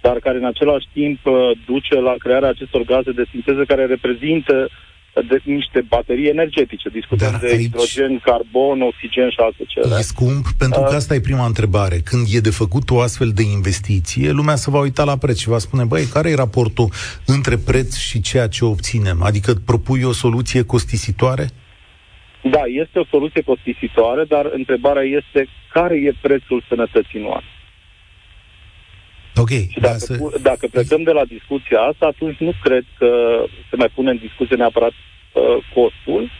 dar 0.00 0.18
care 0.18 0.38
în 0.38 0.44
același 0.44 0.86
timp 0.92 1.26
uh, 1.26 1.50
duce 1.66 1.94
la 2.00 2.14
crearea 2.18 2.48
acestor 2.48 2.82
gaze 2.82 3.12
de 3.12 3.24
sinteză 3.30 3.64
care 3.64 3.86
reprezintă 3.86 4.68
de 5.28 5.40
niște 5.44 5.84
baterii 5.88 6.28
energetice. 6.28 6.88
Discutăm 6.88 7.30
Dar 7.30 7.40
de 7.40 7.46
aici... 7.46 7.60
hidrogen, 7.60 8.18
carbon, 8.18 8.80
oxigen 8.80 9.30
și 9.30 9.36
alte 9.38 9.64
cele. 9.66 9.96
E 9.98 10.02
scump, 10.02 10.46
pentru 10.58 10.80
că 10.80 10.94
asta 10.94 11.14
e 11.14 11.20
prima 11.20 11.46
întrebare. 11.46 11.96
Când 12.04 12.26
e 12.32 12.40
de 12.40 12.50
făcut 12.50 12.90
o 12.90 13.00
astfel 13.00 13.30
de 13.34 13.42
investiție, 13.42 14.30
lumea 14.30 14.54
se 14.54 14.70
va 14.70 14.80
uita 14.80 15.04
la 15.04 15.16
preț 15.16 15.38
și 15.38 15.48
va 15.48 15.58
spune, 15.58 15.84
băi, 15.84 16.04
care 16.04 16.30
e 16.30 16.34
raportul 16.34 16.88
între 17.26 17.56
preț 17.56 17.96
și 17.96 18.20
ceea 18.20 18.48
ce 18.48 18.64
obținem? 18.64 19.22
Adică 19.22 19.52
propui 19.66 20.02
o 20.02 20.12
soluție 20.12 20.62
costisitoare? 20.62 21.46
Da, 22.42 22.62
este 22.82 22.98
o 22.98 23.04
soluție 23.04 23.42
costisitoare, 23.42 24.24
dar 24.24 24.50
întrebarea 24.52 25.02
este 25.02 25.48
care 25.72 25.94
e 25.94 26.12
prețul 26.20 26.64
sănătății 26.68 27.20
noastre. 27.20 27.53
Ok. 29.36 29.48
Și 29.48 29.80
dacă, 29.80 29.98
să... 29.98 30.18
dacă 30.42 30.66
plecăm 30.70 31.02
de 31.02 31.10
la 31.10 31.24
discuția 31.24 31.80
asta, 31.80 32.06
atunci 32.06 32.36
nu 32.36 32.52
cred 32.62 32.84
că 32.98 33.10
se 33.70 33.76
mai 33.76 33.88
pune 33.94 34.10
în 34.10 34.16
discuție 34.16 34.56
neapărat 34.56 34.92
uh, 34.92 35.56
costul, 35.74 36.30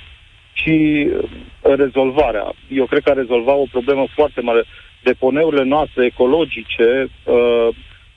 ci 0.52 0.66
uh, 0.66 1.76
rezolvarea. 1.76 2.54
Eu 2.68 2.86
cred 2.86 3.02
că 3.02 3.10
a 3.10 3.20
rezolva 3.22 3.52
o 3.52 3.66
problemă 3.70 4.06
foarte 4.14 4.40
mare. 4.40 4.64
Deponeurile 5.02 5.64
noastre 5.64 6.04
ecologice, 6.04 7.08
uh, 7.24 7.68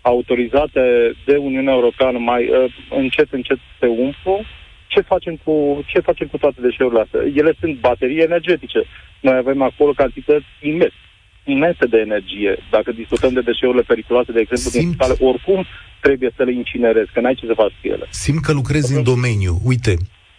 autorizate 0.01 1.15
de 1.25 1.35
Uniunea 1.35 1.73
Europeană, 1.73 2.17
mai 2.17 2.49
uh, 2.49 2.73
încet, 2.89 3.27
încet 3.31 3.57
se 3.79 3.87
umflu. 3.87 4.41
Ce 4.87 5.01
facem, 5.01 5.39
cu, 5.43 5.83
ce 5.85 5.99
facem 5.99 6.27
cu 6.27 6.37
toate 6.37 6.61
deșeurile 6.61 7.01
astea? 7.01 7.19
Ele 7.35 7.53
sunt 7.59 7.79
baterii 7.79 8.19
energetice. 8.19 8.83
Noi 9.19 9.35
avem 9.35 9.61
acolo 9.61 9.91
cantități 9.91 10.45
imense 10.61 11.06
imense 11.49 11.85
de 11.85 11.97
energie. 11.97 12.57
Dacă 12.69 12.91
discutăm 12.91 13.33
de 13.33 13.41
deșeurile 13.41 13.81
periculoase, 13.81 14.31
de 14.31 14.39
exemplu, 14.39 14.69
Simt... 14.69 14.83
din 14.83 14.91
spitale, 14.91 15.15
oricum 15.19 15.65
trebuie 16.01 16.31
să 16.35 16.43
le 16.43 16.53
incinerezi, 16.53 17.11
că 17.13 17.19
n-ai 17.19 17.35
ce 17.35 17.45
să 17.45 17.53
faci 17.55 17.75
cu 17.81 17.87
ele. 17.87 18.05
Simt 18.09 18.41
că 18.41 18.51
lucrezi 18.51 18.95
în 18.95 19.03
domeniu. 19.03 19.53
Uite, 19.63 19.93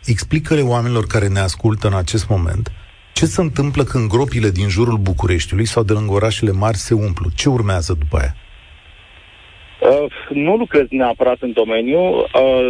explică-le 0.04 0.60
oamenilor 0.60 1.06
care 1.06 1.28
ne 1.28 1.40
ascultă 1.40 1.86
în 1.86 1.94
acest 1.94 2.28
moment 2.28 2.72
ce 3.18 3.26
se 3.26 3.40
întâmplă 3.40 3.82
când 3.82 4.08
gropile 4.08 4.50
din 4.50 4.68
jurul 4.68 4.98
Bucureștiului 4.98 5.66
sau 5.66 5.82
de 5.82 5.92
lângă 5.92 6.12
orașele 6.12 6.52
mari 6.52 6.76
se 6.76 6.94
umplu. 6.94 7.28
Ce 7.36 7.48
urmează 7.48 7.96
după 7.98 8.16
aia? 8.20 8.34
Uh, 9.80 10.12
nu 10.30 10.56
lucrez 10.56 10.86
neapărat 10.90 11.36
în 11.40 11.52
domeniu, 11.52 12.00
uh, 12.00 12.68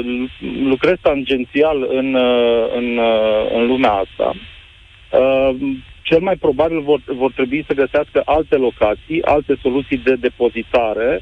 lucrez 0.73 0.97
tangențial 1.01 1.87
în, 1.91 2.15
uh, 2.15 2.65
în, 2.77 2.97
uh, 2.97 3.51
în 3.57 3.67
lumea 3.67 3.93
asta. 3.93 4.35
Uh, 6.09 6.15
cel 6.15 6.21
mai 6.21 6.37
probabil 6.37 6.81
vor, 6.81 7.01
vor 7.07 7.33
trebui 7.33 7.65
să 7.67 7.75
găsească 7.75 8.23
alte 8.25 8.57
locații, 8.57 9.23
alte 9.23 9.59
soluții 9.63 9.97
de 9.97 10.15
depozitare. 10.15 11.21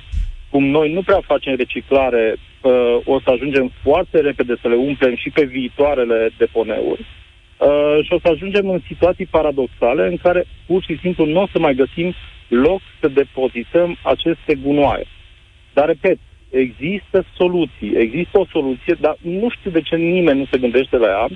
Cum 0.50 0.64
noi 0.64 0.92
nu 0.92 1.02
prea 1.02 1.20
facem 1.20 1.54
reciclare, 1.56 2.36
uh, 2.36 2.96
o 3.04 3.20
să 3.20 3.30
ajungem 3.30 3.72
foarte 3.82 4.20
repede 4.20 4.54
să 4.60 4.68
le 4.68 4.74
umplem 4.74 5.16
și 5.16 5.30
pe 5.30 5.44
viitoarele 5.44 6.30
deponeuri. 6.38 7.00
Uh, 7.00 8.04
și 8.04 8.12
o 8.12 8.18
să 8.18 8.28
ajungem 8.28 8.68
în 8.68 8.80
situații 8.86 9.26
paradoxale 9.26 10.06
în 10.06 10.16
care 10.16 10.44
pur 10.66 10.82
și 10.82 10.98
simplu 10.98 11.24
nu 11.24 11.40
o 11.42 11.46
să 11.52 11.58
mai 11.58 11.74
găsim 11.74 12.14
loc 12.48 12.80
să 13.00 13.08
depozităm 13.08 13.98
aceste 14.02 14.54
gunoaie. 14.54 15.06
Dar, 15.72 15.86
repet, 15.86 16.18
există 16.50 17.24
soluții, 17.36 17.92
există 17.96 18.38
o 18.38 18.46
soluție, 18.50 18.96
dar 19.00 19.16
nu 19.20 19.48
știu 19.50 19.70
de 19.70 19.80
ce 19.80 19.96
nimeni 19.96 20.38
nu 20.38 20.46
se 20.50 20.58
gândește 20.58 20.96
la 20.96 21.06
ea, 21.06 21.28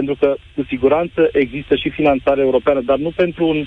pentru 0.00 0.16
că, 0.20 0.36
cu 0.54 0.62
siguranță, 0.68 1.28
există 1.32 1.74
și 1.76 1.88
finanțare 1.90 2.40
europeană, 2.40 2.80
dar 2.80 2.98
nu 2.98 3.10
pentru 3.16 3.46
un 3.46 3.64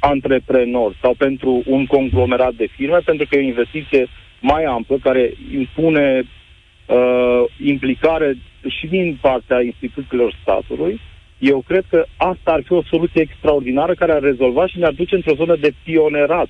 antreprenor 0.00 0.96
sau 1.02 1.14
pentru 1.18 1.62
un 1.66 1.86
conglomerat 1.86 2.54
de 2.54 2.66
firme, 2.76 2.98
pentru 3.04 3.26
că 3.26 3.36
e 3.36 3.38
o 3.44 3.52
investiție 3.54 4.06
mai 4.40 4.64
amplă 4.64 4.96
care 5.02 5.32
impune 5.52 6.22
uh, 6.22 7.42
implicare 7.64 8.36
și 8.78 8.86
din 8.86 9.18
partea 9.20 9.60
instituțiilor 9.60 10.34
statului. 10.42 11.00
Eu 11.38 11.62
cred 11.66 11.84
că 11.90 12.04
asta 12.16 12.50
ar 12.52 12.62
fi 12.64 12.72
o 12.72 12.82
soluție 12.82 13.20
extraordinară 13.20 13.94
care 13.94 14.12
ar 14.12 14.20
rezolva 14.22 14.66
și 14.66 14.78
ne-ar 14.78 14.92
duce 14.92 15.14
într-o 15.14 15.34
zonă 15.34 15.56
de 15.56 15.72
pionerat 15.84 16.48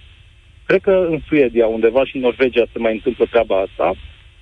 Cred 0.71 0.83
că 0.83 1.07
în 1.11 1.19
Suedia, 1.29 1.67
undeva 1.67 2.05
și 2.05 2.17
în 2.17 2.23
Norvegia 2.23 2.65
se 2.73 2.79
mai 2.79 2.93
întâmplă 2.93 3.25
treaba 3.31 3.61
asta, 3.61 3.95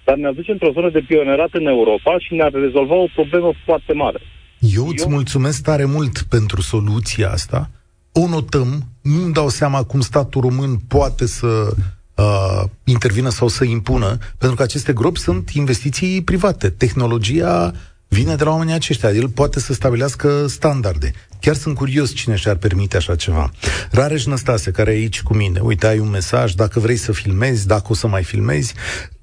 dar 0.05 0.17
ne 0.17 0.27
aduce 0.27 0.51
într-o 0.51 0.71
zonă 0.71 0.91
de 0.91 1.05
pionerat 1.07 1.49
în 1.53 1.67
Europa 1.67 2.19
și 2.19 2.35
ne-ar 2.35 2.53
rezolva 2.53 2.95
o 2.95 3.07
problemă 3.15 3.53
foarte 3.65 3.93
mare. 3.93 4.19
Eu 4.59 4.89
îți 4.89 5.03
Eu... 5.03 5.11
mulțumesc 5.11 5.63
tare 5.63 5.85
mult 5.85 6.23
pentru 6.23 6.61
soluția 6.61 7.31
asta. 7.31 7.71
O 8.13 8.29
notăm, 8.29 8.85
nu-mi 9.01 9.33
dau 9.33 9.49
seama 9.49 9.83
cum 9.83 10.01
statul 10.01 10.41
român 10.41 10.77
poate 10.77 11.27
să 11.27 11.75
uh, 12.15 12.63
intervină 12.85 13.29
sau 13.29 13.49
să 13.49 13.65
impună, 13.65 14.19
pentru 14.39 14.57
că 14.57 14.63
aceste 14.63 14.93
gropi 14.93 15.21
sunt 15.21 15.51
investiții 15.51 16.23
private. 16.23 16.71
Tehnologia 16.71 17.73
vine 18.09 18.35
de 18.35 18.45
la 18.45 18.51
oamenii 18.51 18.75
aceștia. 18.75 19.11
El 19.11 19.29
poate 19.29 19.61
să 19.61 19.73
stabilească 19.73 20.47
standarde. 20.47 21.13
Chiar 21.41 21.55
sunt 21.55 21.75
curios 21.75 22.15
cine 22.15 22.37
și-ar 22.37 22.57
permite 22.57 22.97
așa 22.97 23.17
ceva. 23.17 23.51
Rareș 23.91 24.25
Năstase, 24.25 24.71
care 24.71 24.91
e 24.91 24.95
aici 24.95 25.23
cu 25.23 25.35
mine, 25.35 25.61
uite, 25.61 25.87
ai 25.87 25.99
un 25.99 26.11
mesaj, 26.11 26.53
dacă 26.53 26.81
vrei 26.81 26.97
să 26.97 27.13
filmezi, 27.13 27.67
dacă 27.67 27.87
o 27.89 27.95
să 27.95 28.07
mai 28.07 28.25
filmezi. 28.25 28.75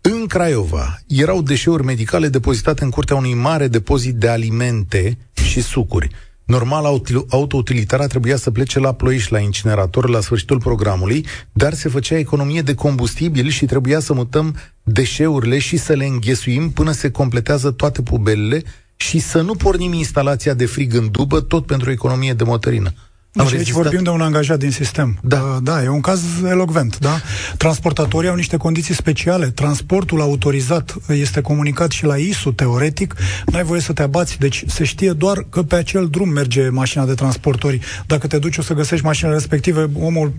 În 0.02 0.26
Craiova 0.28 1.00
erau 1.08 1.42
deșeuri 1.42 1.84
medicale 1.84 2.28
depozitate 2.28 2.84
în 2.84 2.90
curtea 2.90 3.16
unui 3.16 3.34
mare 3.34 3.68
depozit 3.68 4.16
de 4.16 4.28
alimente 4.28 5.18
și 5.34 5.62
sucuri. 5.62 6.10
Normal, 6.46 7.02
autoutilitara 7.30 8.08
trebuia 8.08 8.36
să 8.36 8.52
plece 8.52 8.80
la 8.80 8.94
Ploiești, 8.94 9.32
la 9.32 9.40
incinerator, 9.40 10.10
la 10.10 10.20
sfârșitul 10.20 10.60
programului, 10.60 11.26
dar 11.52 11.74
se 11.74 11.90
făcea 11.90 12.18
economie 12.18 12.62
de 12.62 12.74
combustibil 12.74 13.50
și 13.50 13.66
trebuia 13.66 14.00
să 14.00 14.14
mutăm 14.14 14.56
deșeurile 14.88 15.58
și 15.58 15.78
să 15.78 15.94
le 15.94 16.06
înghesuim 16.06 16.72
până 16.72 16.92
se 16.92 17.12
completează 17.12 17.72
toate 17.72 18.02
pubelele 18.02 18.64
și 18.96 19.20
să 19.20 19.42
nu 19.42 19.56
pornim 19.56 19.94
instalația 19.94 20.54
de 20.54 20.66
frig 20.66 20.94
în 20.94 21.12
dubă, 21.12 21.42
tot 21.42 21.66
pentru 21.66 21.92
economie 21.92 22.34
de 22.34 22.44
motorină. 22.44 22.94
Deci 23.32 23.54
aici 23.54 23.72
vorbim 23.72 24.04
de 24.04 24.10
un 24.10 24.22
angajat 24.22 24.60
din 24.60 24.72
sistem. 24.72 25.18
Da. 25.22 25.42
Uh, 25.42 25.58
da, 25.64 25.84
e 25.84 25.88
un 25.88 26.02
caz 26.02 26.22
elocvent, 26.44 27.00
da? 27.00 27.20
Transportatorii 27.58 28.30
au 28.30 28.36
niște 28.36 28.58
condiții 28.58 28.94
speciale. 28.94 29.50
Transportul 29.50 30.22
autorizat 30.22 30.96
este 31.08 31.42
comunicat 31.42 31.92
și 31.92 32.06
la 32.06 32.16
ISU, 32.16 32.52
teoretic. 32.52 33.16
N-ai 33.46 33.64
voie 33.64 33.82
să 33.82 33.94
te 33.94 34.02
abați. 34.02 34.40
Deci 34.40 34.64
se 34.68 34.84
știe 34.84 35.12
doar 35.12 35.46
că 35.50 35.64
pe 35.64 35.76
acel 35.76 36.08
drum 36.08 36.30
merge 36.30 36.70
mașina 36.70 37.06
de 37.06 37.14
transportori. 37.14 37.80
Dacă 38.08 38.28
te 38.28 38.38
duci 38.38 38.58
o 38.58 38.62
să 38.62 38.74
găsești 38.74 39.06
mașina 39.06 39.32
respective, 39.32 39.90
omul 40.00 40.28
uh, 40.28 40.34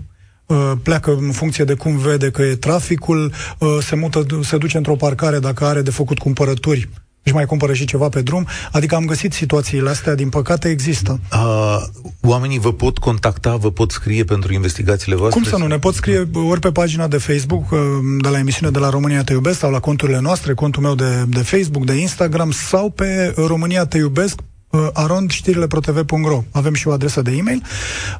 pleacă 0.83 1.17
în 1.21 1.31
funcție 1.31 1.63
de 1.63 1.73
cum 1.73 1.97
vede 1.97 2.31
că 2.31 2.41
e 2.41 2.55
traficul, 2.55 3.31
uh, 3.57 3.77
se 3.81 3.95
mută, 3.95 4.25
se 4.43 4.57
duce 4.57 4.77
într-o 4.77 4.95
parcare 4.95 5.39
dacă 5.39 5.65
are 5.65 5.81
de 5.81 5.91
făcut 5.91 6.17
cumpărături 6.17 6.89
își 7.27 7.35
mai 7.35 7.45
cumpără 7.45 7.73
și 7.73 7.85
ceva 7.85 8.09
pe 8.09 8.21
drum. 8.21 8.47
Adică 8.71 8.95
am 8.95 9.05
găsit 9.05 9.33
situațiile 9.33 9.89
astea, 9.89 10.15
din 10.15 10.29
păcate 10.29 10.69
există. 10.69 11.19
Uh, 11.33 11.77
oamenii 12.21 12.59
vă 12.59 12.73
pot 12.73 12.97
contacta, 12.97 13.55
vă 13.55 13.71
pot 13.71 13.91
scrie 13.91 14.23
pentru 14.23 14.53
investigațiile 14.53 15.15
voastre? 15.15 15.41
Cum 15.41 15.49
să 15.49 15.57
nu? 15.57 15.67
Ne 15.67 15.79
pot 15.79 15.93
scrie 15.93 16.29
ori 16.33 16.59
pe 16.59 16.71
pagina 16.71 17.07
de 17.07 17.17
Facebook 17.17 17.71
uh, 17.71 17.79
de 18.21 18.29
la 18.29 18.37
emisiune 18.37 18.71
de 18.71 18.79
la 18.79 18.89
România 18.89 19.23
Te 19.23 19.33
Iubesc 19.33 19.59
sau 19.59 19.71
la 19.71 19.79
conturile 19.79 20.19
noastre, 20.19 20.53
contul 20.53 20.81
meu 20.81 20.95
de, 20.95 21.23
de 21.27 21.39
Facebook, 21.39 21.85
de 21.85 21.93
Instagram 21.93 22.51
sau 22.51 22.89
pe 22.89 23.33
România 23.35 23.85
Te 23.85 23.97
Iubesc 23.97 24.39
uh, 24.69 24.87
arondștirile.protv.ro 24.93 26.43
Avem 26.51 26.73
și 26.73 26.87
o 26.87 26.91
adresă 26.91 27.21
de 27.21 27.31
e-mail. 27.31 27.61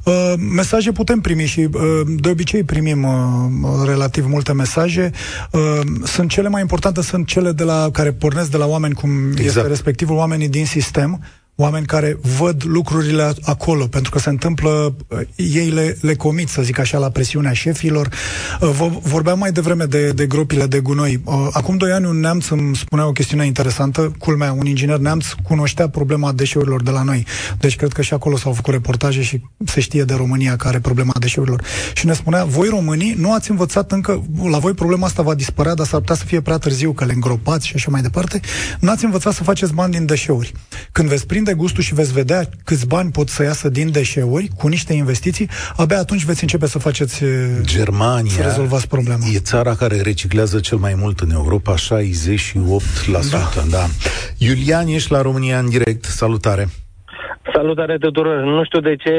Uh, 0.04 0.34
mesaje 0.56 0.92
putem 0.92 1.20
primi 1.20 1.46
și 1.46 1.60
uh, 1.60 1.82
de 2.20 2.30
obicei 2.30 2.64
primim 2.64 3.04
uh, 3.04 3.72
relativ 3.86 4.26
multe 4.28 4.54
mesaje. 4.54 5.12
Uh, 5.52 5.80
sunt 6.04 6.30
cele 6.30 6.50
mai 6.50 6.62
importante, 6.62 7.02
sunt 7.02 7.28
cele 7.28 7.52
de 7.52 7.64
la 7.64 7.90
care 7.92 8.12
pornesc 8.12 8.52
de 8.52 8.58
la 8.58 8.66
oameni 8.66 8.94
cum 8.94 9.28
exact. 9.30 9.48
este 9.48 9.68
respectivul, 9.68 10.16
oamenii 10.16 10.50
din 10.50 10.66
sistem, 10.66 11.22
oameni 11.60 11.86
care 11.86 12.18
văd 12.38 12.64
lucrurile 12.66 13.34
acolo, 13.44 13.88
pentru 13.88 14.12
că 14.12 14.20
se 14.20 14.30
întâmplă, 14.30 14.96
uh, 15.08 15.20
ei 15.36 15.70
le, 15.70 15.98
le 16.02 16.16
comit, 16.16 16.48
să 16.48 16.62
zic 16.62 16.80
așa, 16.80 16.98
la 16.98 17.10
presiunea 17.10 17.54
șefilor. 17.54 18.10
Uh, 18.62 18.88
vorbeam 19.02 19.40
mai 19.40 19.52
devreme 19.52 19.86
de, 19.86 20.10
de 20.10 20.26
gropile 20.26 20.66
de 20.66 20.80
gunoi. 20.80 21.22
Uh, 21.24 21.48
acum 21.52 21.78
doi 21.78 21.92
ani 21.92 22.06
un 22.06 22.20
neamț 22.20 22.48
îmi 22.48 22.76
spunea 22.76 23.08
o 23.08 23.12
chestiune 23.12 23.46
interesantă, 23.46 24.12
culmea, 24.20 24.52
un 24.52 24.66
inginer 24.66 24.98
neamț 24.98 25.26
cunoștea 25.44 25.90
problema 25.90 26.32
deșeurilor 26.32 26.84
de 26.84 26.92
la 26.92 27.04
noi. 27.04 27.26
Deci 27.60 27.76
cred 27.76 27.92
că 27.92 28.02
și 28.02 28.14
acolo 28.14 28.38
s-au 28.38 28.54
făcut 28.54 28.74
reportaje 28.74 29.22
și 29.22 29.42
se 29.66 29.80
știe 29.80 30.04
de 30.04 30.14
România 30.14 30.56
care 30.56 30.70
are 30.70 30.80
problema 30.80 31.14
deșeurilor. 31.20 31.64
Și 31.94 32.06
ne 32.06 32.14
spunea, 32.14 32.44
voi 32.44 32.68
românii 32.68 33.16
nu 33.18 33.34
ați 33.34 33.52
învățat 33.52 33.92
încă, 33.92 34.24
la 34.50 34.58
voi 34.58 34.74
problema 34.74 35.06
asta 35.06 35.22
va 35.22 35.34
dispărea, 35.34 35.74
dar 35.74 35.86
s-ar 35.86 36.00
putea 36.00 36.16
să 36.16 36.26
fie 36.26 36.42
prea 36.42 36.58
târziu 36.58 36.92
că 36.92 37.06
le 37.06 37.14
îngropați 37.14 37.68
și 37.68 37.74
așa 37.76 37.92
mai 37.92 38.02
departe, 38.02 38.40
nu 38.80 38.90
ați 38.90 39.06
învățat 39.06 39.34
să 39.34 39.44
faceți 39.44 39.74
bani 39.74 39.92
din 39.92 40.06
deșeuri. 40.06 40.52
Când 40.92 41.10
veți 41.10 41.26
prinde 41.26 41.47
prinde 41.48 41.64
gustul 41.64 41.84
și 41.84 41.94
veți 41.94 42.14
vedea 42.14 42.42
câți 42.66 42.88
bani 42.88 43.12
pot 43.12 43.28
să 43.28 43.44
iasă 43.44 43.70
din 43.70 43.92
deșeuri 43.92 44.48
cu 44.58 44.68
niște 44.68 44.94
investiții, 44.94 45.50
abia 45.78 45.98
atunci 45.98 46.26
veți 46.26 46.44
începe 46.44 46.66
să 46.66 46.80
faceți 46.80 47.24
Germania 47.62 48.32
să 48.32 48.42
rezolvați 48.42 48.88
problema. 48.88 49.20
E 49.34 49.40
țara 49.40 49.76
care 49.76 50.02
reciclează 50.02 50.60
cel 50.60 50.78
mai 50.78 50.94
mult 50.98 51.20
în 51.20 51.32
Europa, 51.32 51.74
68%. 51.74 51.78
Da. 53.22 53.40
da. 53.70 53.86
Iulian, 54.38 54.88
ești 54.88 55.12
la 55.12 55.22
România 55.22 55.58
în 55.60 55.70
direct. 55.70 56.04
Salutare! 56.04 56.68
Salutare 57.54 57.98
tuturor! 57.98 58.44
Nu 58.44 58.64
știu 58.64 58.80
de 58.80 58.96
ce 58.96 59.12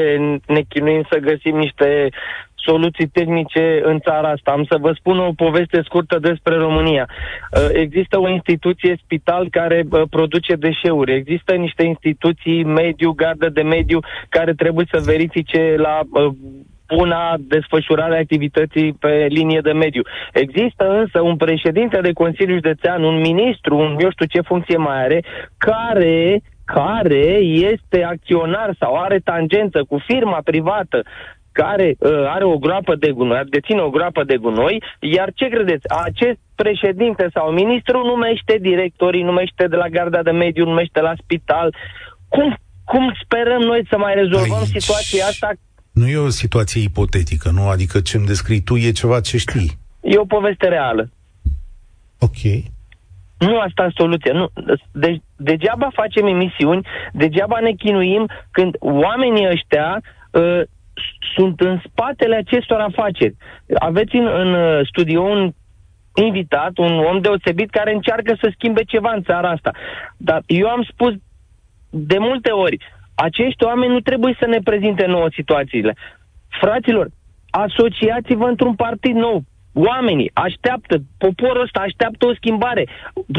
ne 0.47 0.61
chinuim 0.67 1.03
să 1.11 1.17
găsim 1.17 1.55
niște 1.57 2.09
soluții 2.69 3.07
tehnice 3.07 3.79
în 3.83 3.99
țara 3.99 4.29
asta. 4.29 4.51
Am 4.51 4.63
să 4.71 4.77
vă 4.79 4.91
spun 4.99 5.17
o 5.19 5.31
poveste 5.35 5.81
scurtă 5.83 6.19
despre 6.19 6.55
România. 6.55 7.05
Uh, 7.09 7.69
există 7.73 8.19
o 8.19 8.29
instituție 8.29 8.99
spital 9.03 9.47
care 9.49 9.79
uh, 9.91 10.01
produce 10.09 10.53
deșeuri. 10.55 11.13
Există 11.13 11.51
niște 11.53 11.83
instituții 11.83 12.63
mediu, 12.63 13.11
gardă 13.11 13.49
de 13.49 13.61
mediu, 13.61 13.99
care 14.29 14.53
trebuie 14.53 14.85
să 14.91 14.99
verifice 15.05 15.75
la 15.77 15.99
uh, 16.11 16.31
buna 16.95 17.35
desfășurare 17.39 18.15
a 18.15 18.19
activității 18.19 18.93
pe 18.93 19.25
linie 19.29 19.59
de 19.63 19.71
mediu. 19.71 20.01
Există 20.33 20.83
însă 20.99 21.21
un 21.21 21.35
președinte 21.35 21.97
de 22.01 22.13
Consiliu 22.13 22.53
Județean, 22.53 23.03
un 23.03 23.17
ministru, 23.21 23.77
un 23.77 23.95
eu 23.99 24.11
știu 24.11 24.25
ce 24.25 24.41
funcție 24.41 24.77
mai 24.77 25.03
are, 25.03 25.23
care 25.57 26.41
care 26.73 27.25
este 27.73 28.03
acționar 28.03 28.75
sau 28.79 28.95
are 28.95 29.19
tangență 29.23 29.83
cu 29.89 29.97
firma 30.07 30.39
privată 30.43 31.01
care 31.51 31.95
uh, 31.99 32.11
are 32.27 32.43
o 32.43 32.57
groapă 32.57 32.95
de 32.95 33.11
gunoi, 33.11 33.41
deține 33.49 33.81
o 33.81 33.89
groapă 33.89 34.23
de 34.23 34.37
gunoi, 34.37 34.83
iar 34.99 35.31
ce 35.35 35.45
credeți? 35.47 35.85
Acest 36.03 36.39
președinte 36.55 37.29
sau 37.33 37.51
ministru 37.51 38.05
numește 38.05 38.57
directorii, 38.61 39.23
numește 39.23 39.67
de 39.67 39.75
la 39.75 39.87
garda 39.87 40.21
de 40.23 40.31
mediu, 40.31 40.65
numește 40.65 41.01
la 41.01 41.13
spital. 41.23 41.75
Cum, 42.27 42.57
cum 42.83 43.13
sperăm 43.23 43.61
noi 43.61 43.85
să 43.89 43.97
mai 43.97 44.13
rezolvăm 44.13 44.57
Aici... 44.57 44.81
situația 44.81 45.25
asta? 45.25 45.51
Nu 45.91 46.07
e 46.07 46.17
o 46.17 46.29
situație 46.29 46.81
ipotetică, 46.81 47.49
nu? 47.49 47.67
Adică 47.67 47.99
ce-mi 47.99 48.25
descrii 48.25 48.61
tu 48.61 48.75
e 48.75 48.91
ceva 48.91 49.19
ce 49.21 49.37
știi. 49.37 49.77
E 50.01 50.17
o 50.17 50.25
poveste 50.25 50.67
reală. 50.67 51.09
Ok. 52.19 52.41
Nu 53.37 53.59
asta 53.59 53.83
e 53.83 53.91
soluția. 53.95 54.33
Nu. 54.33 54.49
Deci, 54.91 55.21
degeaba 55.35 55.89
facem 55.93 56.25
emisiuni, 56.27 56.87
degeaba 57.13 57.59
ne 57.59 57.71
chinuim 57.71 58.29
când 58.51 58.75
oamenii 58.79 59.47
ăștia 59.47 60.01
uh, 60.31 60.61
sunt 61.35 61.59
în 61.59 61.79
spatele 61.85 62.35
acestor 62.35 62.79
afaceri. 62.79 63.35
Aveți 63.79 64.15
în, 64.15 64.27
în 64.27 64.53
uh, 64.53 64.87
studio 64.87 65.21
un 65.21 65.51
invitat, 66.15 66.77
un 66.77 66.99
om 66.99 67.21
deosebit 67.21 67.69
care 67.69 67.93
încearcă 67.93 68.37
să 68.41 68.51
schimbe 68.53 68.83
ceva 68.83 69.11
în 69.15 69.23
țara 69.23 69.49
asta. 69.49 69.71
Dar 70.17 70.41
eu 70.45 70.67
am 70.67 70.83
spus 70.91 71.13
de 71.89 72.17
multe 72.17 72.49
ori, 72.49 72.77
acești 73.15 73.63
oameni 73.63 73.93
nu 73.93 73.99
trebuie 73.99 74.35
să 74.39 74.45
ne 74.47 74.59
prezinte 74.63 75.05
nouă 75.05 75.27
situațiile. 75.31 75.95
Fraților, 76.47 77.07
asociați-vă 77.49 78.45
într-un 78.45 78.75
partid 78.75 79.15
nou. 79.15 79.43
Oamenii 79.73 80.31
așteaptă, 80.33 80.95
poporul 81.17 81.61
ăsta 81.61 81.79
așteaptă 81.79 82.25
o 82.25 82.33
schimbare. 82.33 82.87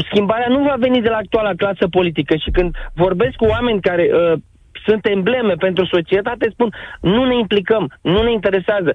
Schimbarea 0.09 0.47
nu 0.47 0.63
va 0.63 0.75
veni 0.79 1.01
de 1.01 1.09
la 1.09 1.17
actuala 1.17 1.53
clasă 1.53 1.87
politică 1.87 2.35
și 2.35 2.51
când 2.51 2.75
vorbesc 2.93 3.35
cu 3.35 3.45
oameni 3.45 3.81
care 3.81 4.09
uh, 4.11 4.39
sunt 4.85 5.05
embleme 5.05 5.53
pentru 5.53 5.85
societate, 5.85 6.49
spun 6.49 6.69
nu 7.01 7.23
ne 7.23 7.35
implicăm, 7.37 7.91
nu 8.01 8.21
ne 8.21 8.31
interesează. 8.31 8.93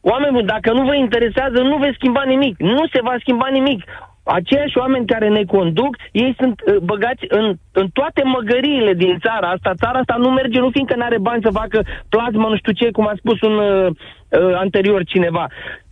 Oameni 0.00 0.42
dacă 0.42 0.72
nu 0.72 0.84
vă 0.84 0.94
interesează, 0.94 1.58
nu 1.62 1.76
veți 1.76 1.94
schimba 1.94 2.22
nimic. 2.22 2.58
Nu 2.58 2.86
se 2.92 3.00
va 3.02 3.14
schimba 3.18 3.48
nimic 3.48 3.84
aceiași 4.26 4.78
oameni 4.78 5.06
care 5.06 5.28
ne 5.28 5.44
conduc, 5.44 5.96
ei 6.12 6.34
sunt 6.38 6.60
uh, 6.60 6.76
băgați 6.76 7.24
în, 7.28 7.54
în 7.72 7.86
toate 7.92 8.22
măgăriile 8.24 8.92
din 8.92 9.18
țara 9.18 9.48
asta. 9.48 9.72
Țara 9.82 9.98
asta 9.98 10.16
nu 10.18 10.30
merge, 10.30 10.58
nu 10.60 10.70
fiindcă 10.70 10.96
nu 10.96 11.04
are 11.04 11.18
bani 11.18 11.42
să 11.44 11.50
facă 11.50 11.84
plasmă, 12.08 12.48
nu 12.48 12.56
știu 12.56 12.72
ce, 12.72 12.90
cum 12.90 13.06
a 13.06 13.14
spus 13.16 13.40
un 13.40 13.56
uh, 13.56 13.86
uh, 13.86 14.54
anterior 14.54 15.04
cineva. 15.04 15.46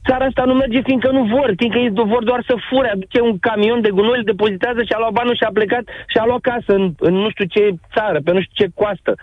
Țara 0.08 0.24
asta 0.24 0.44
nu 0.44 0.54
merge 0.54 0.80
fiindcă 0.82 1.10
nu 1.10 1.22
vor, 1.24 1.52
fiindcă 1.56 1.78
ei 1.78 1.90
vor 1.94 2.24
doar 2.24 2.44
să 2.48 2.54
fure, 2.68 2.88
aduce 2.90 3.20
un 3.20 3.38
camion 3.38 3.80
de 3.80 3.90
gunoi, 3.90 4.18
îl 4.18 4.24
depozitează 4.24 4.82
și 4.82 4.92
a 4.92 4.98
luat 4.98 5.12
banul 5.12 5.36
și 5.36 5.46
a 5.46 5.50
plecat 5.52 5.84
și 6.06 6.16
a 6.18 6.24
luat 6.26 6.40
casă 6.40 6.72
în, 6.78 6.92
în 6.98 7.14
nu 7.14 7.30
știu 7.30 7.44
ce 7.44 7.70
țară, 7.94 8.18
pe 8.24 8.32
nu 8.32 8.40
știu 8.40 8.64
ce 8.64 8.72
coastă. 8.74 9.14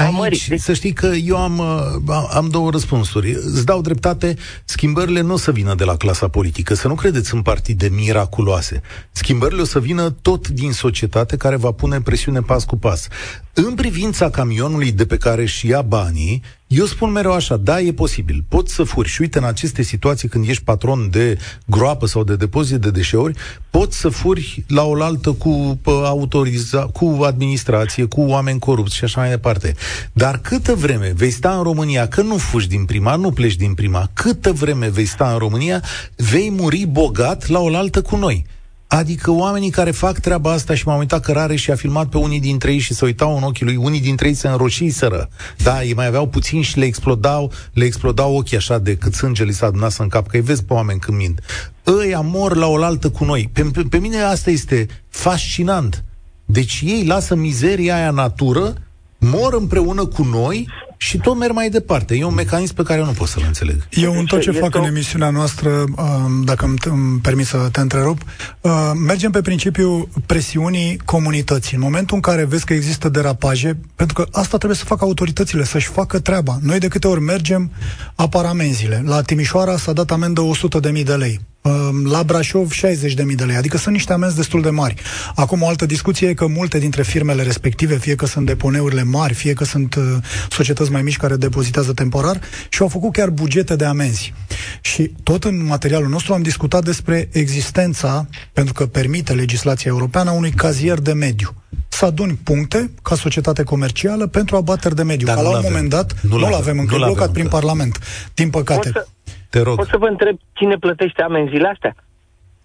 Aici, 0.00 0.48
deci... 0.48 0.60
să 0.60 0.72
știi 0.72 0.92
că 0.92 1.06
eu 1.06 1.36
am, 1.36 1.58
uh, 2.06 2.28
am 2.34 2.48
două 2.48 2.70
răspunsuri. 2.70 3.32
Îți 3.32 3.64
dau 3.64 3.80
dreptate, 3.80 4.36
schimbările 4.64 5.20
nu 5.20 5.32
o 5.32 5.36
să 5.36 5.52
vină 5.52 5.74
de 5.74 5.84
la 5.84 5.96
clasa 5.96 6.28
politică, 6.28 6.74
să 6.74 6.88
nu 6.88 6.94
credeți 6.94 7.34
în 7.34 7.42
partide 7.42 7.88
miraculoase. 7.88 8.82
Schimbările 9.12 9.60
o 9.60 9.64
să 9.64 9.80
vină 9.80 10.10
tot 10.10 10.48
din 10.48 10.72
societate 10.72 11.36
care 11.36 11.56
va 11.56 11.70
pune 11.70 12.00
presiune 12.00 12.40
pas 12.40 12.64
cu 12.64 12.76
pas. 12.76 13.08
În 13.52 13.74
privința 13.74 14.30
camionului 14.30 14.92
de 14.92 15.06
pe 15.06 15.16
care 15.16 15.44
și 15.44 15.66
ia 15.66 15.82
banii, 15.82 16.42
eu 16.70 16.84
spun 16.84 17.10
mereu 17.10 17.32
așa, 17.32 17.56
da, 17.56 17.80
e 17.80 17.92
posibil, 17.92 18.44
poți 18.48 18.74
să 18.74 18.82
furi. 18.82 19.08
Și 19.08 19.20
uite, 19.20 19.38
în 19.38 19.44
aceste 19.44 19.82
situații, 19.82 20.28
când 20.28 20.48
ești 20.48 20.64
patron 20.64 21.08
de 21.10 21.38
groapă 21.66 22.06
sau 22.06 22.24
de 22.24 22.36
depozit 22.36 22.80
de 22.80 22.90
deșeuri, 22.90 23.34
poți 23.70 23.98
să 23.98 24.08
furi 24.08 24.64
la 24.68 24.82
oaltă 24.82 25.32
cu 25.32 25.78
autoriza, 25.84 26.86
cu 26.86 27.18
administrație, 27.22 28.04
cu 28.04 28.20
oameni 28.20 28.58
corupți 28.58 28.96
și 28.96 29.04
așa 29.04 29.20
mai 29.20 29.30
departe. 29.30 29.74
Dar 30.12 30.38
câtă 30.38 30.74
vreme 30.74 31.12
vei 31.16 31.30
sta 31.30 31.56
în 31.56 31.62
România, 31.62 32.08
că 32.08 32.22
nu 32.22 32.36
fugi 32.36 32.68
din 32.68 32.84
prima, 32.84 33.16
nu 33.16 33.30
pleci 33.30 33.56
din 33.56 33.74
prima, 33.74 34.10
câtă 34.12 34.52
vreme 34.52 34.88
vei 34.88 35.06
sta 35.06 35.32
în 35.32 35.38
România, 35.38 35.82
vei 36.16 36.50
muri 36.50 36.84
bogat 36.84 37.48
la 37.48 37.58
oaltă 37.58 38.02
cu 38.02 38.16
noi. 38.16 38.46
Adică 38.92 39.30
oamenii 39.30 39.70
care 39.70 39.90
fac 39.90 40.18
treaba 40.18 40.52
asta 40.52 40.74
și 40.74 40.86
m-am 40.86 40.98
uitat 40.98 41.20
cărare 41.20 41.56
și 41.56 41.70
a 41.70 41.74
filmat 41.74 42.08
pe 42.08 42.18
unii 42.18 42.40
dintre 42.40 42.72
ei 42.72 42.78
și 42.78 42.94
se 42.94 43.04
uitau 43.04 43.36
în 43.36 43.42
ochii 43.42 43.64
lui, 43.64 43.76
unii 43.76 44.00
dintre 44.00 44.28
ei 44.28 44.34
se 44.34 44.48
înroșiseră. 44.48 45.28
Da, 45.62 45.82
ei 45.82 45.94
mai 45.94 46.06
aveau 46.06 46.28
puțin 46.28 46.62
și 46.62 46.78
le 46.78 46.84
explodau, 46.84 47.52
le 47.72 47.84
explodau 47.84 48.36
ochii 48.36 48.56
așa 48.56 48.78
de 48.78 48.96
cât 48.96 49.14
sânge 49.14 49.44
li 49.44 49.52
s-a 49.52 49.66
adunat 49.66 49.96
în 49.98 50.08
cap, 50.08 50.26
că 50.26 50.36
îi 50.36 50.42
vezi 50.42 50.64
pe 50.64 50.72
oameni 50.72 51.00
când 51.00 51.16
mint. 51.16 51.40
Ăia 51.86 52.20
mor 52.20 52.56
la 52.56 52.66
oaltă 52.66 53.10
cu 53.10 53.24
noi. 53.24 53.50
Pe, 53.52 53.62
pe, 53.62 53.82
pe 53.82 53.98
mine 53.98 54.20
asta 54.20 54.50
este 54.50 54.86
fascinant. 55.08 56.04
Deci 56.44 56.82
ei 56.84 57.04
lasă 57.06 57.34
mizeria 57.34 57.94
aia 57.94 58.10
natură, 58.10 58.74
mor 59.18 59.54
împreună 59.54 60.06
cu 60.06 60.22
noi 60.22 60.68
și 61.02 61.18
tot 61.18 61.36
merg 61.36 61.52
mai 61.52 61.70
departe. 61.70 62.14
E 62.16 62.24
un 62.24 62.34
mecanism 62.34 62.74
pe 62.74 62.82
care 62.82 62.98
eu 62.98 63.04
nu 63.04 63.12
pot 63.12 63.28
să-l 63.28 63.42
înțeleg. 63.46 63.86
Eu 63.90 64.18
în 64.18 64.24
tot 64.24 64.40
ce 64.40 64.50
fac 64.50 64.74
în 64.74 64.84
emisiunea 64.84 65.30
noastră, 65.30 65.70
um, 65.70 66.42
dacă 66.44 66.64
îmi, 66.64 66.76
îmi 66.84 67.18
permis 67.18 67.48
să 67.48 67.68
te 67.72 67.80
întrerup, 67.80 68.20
uh, 68.60 68.90
mergem 69.06 69.30
pe 69.30 69.40
principiul 69.40 70.08
presiunii 70.26 70.98
comunității. 71.04 71.76
În 71.76 71.82
momentul 71.82 72.16
în 72.16 72.22
care 72.22 72.44
vezi 72.44 72.64
că 72.64 72.72
există 72.72 73.08
derapaje, 73.08 73.78
pentru 73.94 74.14
că 74.22 74.38
asta 74.38 74.56
trebuie 74.56 74.78
să 74.78 74.84
facă 74.84 75.04
autoritățile, 75.04 75.64
să-și 75.64 75.88
facă 75.88 76.18
treaba. 76.18 76.58
Noi 76.62 76.78
de 76.78 76.88
câte 76.88 77.06
ori 77.06 77.20
mergem, 77.20 77.70
apar 78.14 78.44
amenziile. 78.44 79.02
La 79.04 79.22
Timișoara 79.22 79.76
s-a 79.76 79.92
dat 79.92 80.10
amendă 80.10 80.40
100.000 80.40 81.04
de 81.04 81.14
lei. 81.14 81.40
Ehm, 81.62 82.06
la 82.06 82.22
Brașov 82.22 82.72
60.000 82.72 83.34
de 83.34 83.44
lei, 83.44 83.56
adică 83.56 83.76
sunt 83.76 83.94
niște 83.94 84.12
amenzi 84.12 84.36
destul 84.36 84.62
de 84.62 84.70
mari. 84.70 84.94
Acum 85.34 85.62
o 85.62 85.68
altă 85.68 85.86
discuție 85.86 86.28
e 86.28 86.34
că 86.34 86.46
multe 86.46 86.78
dintre 86.78 87.02
firmele 87.02 87.42
respective, 87.42 87.96
fie 87.96 88.14
că 88.14 88.26
sunt 88.26 88.46
deponeurile 88.46 89.02
mari, 89.02 89.34
fie 89.34 89.52
că 89.52 89.64
sunt 89.64 89.94
uh, 89.94 90.04
societăți 90.50 90.90
mai 90.90 91.02
mici 91.02 91.16
care 91.16 91.36
depozitează 91.36 91.92
temporar 91.92 92.40
și 92.68 92.82
au 92.82 92.88
făcut 92.88 93.12
chiar 93.12 93.30
bugete 93.30 93.76
de 93.76 93.84
amenzi. 93.84 94.32
Și 94.80 95.12
tot 95.22 95.44
în 95.44 95.64
materialul 95.64 96.08
nostru 96.08 96.32
am 96.32 96.42
discutat 96.42 96.84
despre 96.84 97.28
existența, 97.32 98.26
pentru 98.52 98.72
că 98.72 98.86
permite 98.86 99.32
legislația 99.32 99.90
europeană, 99.90 100.30
a 100.30 100.32
unui 100.32 100.50
cazier 100.50 100.98
de 100.98 101.12
mediu 101.12 101.54
să 101.88 102.04
aduni 102.04 102.38
puncte 102.42 102.90
ca 103.02 103.14
societate 103.14 103.62
comercială 103.62 104.26
pentru 104.26 104.56
abateri 104.56 104.94
de 104.94 105.02
mediu. 105.02 105.26
Dar 105.26 105.36
ca 105.36 105.42
la 105.42 105.48
un 105.48 105.60
moment 105.62 105.88
dat 105.88 106.14
nu-l 106.20 106.44
avem, 106.44 106.56
avem 106.58 106.78
încă 106.78 106.96
blocat 106.96 107.32
prin 107.32 107.48
Parlament. 107.48 107.98
Din 108.34 108.50
păcate. 108.50 108.90
Pot 108.90 108.92
să, 108.92 109.08
te 109.50 109.60
rog. 109.60 109.76
Pot 109.76 109.88
să 109.88 109.96
vă 109.98 110.06
întreb 110.06 110.36
cine 110.52 110.76
plătește 110.76 111.22
amenziile 111.22 111.68
astea? 111.68 111.94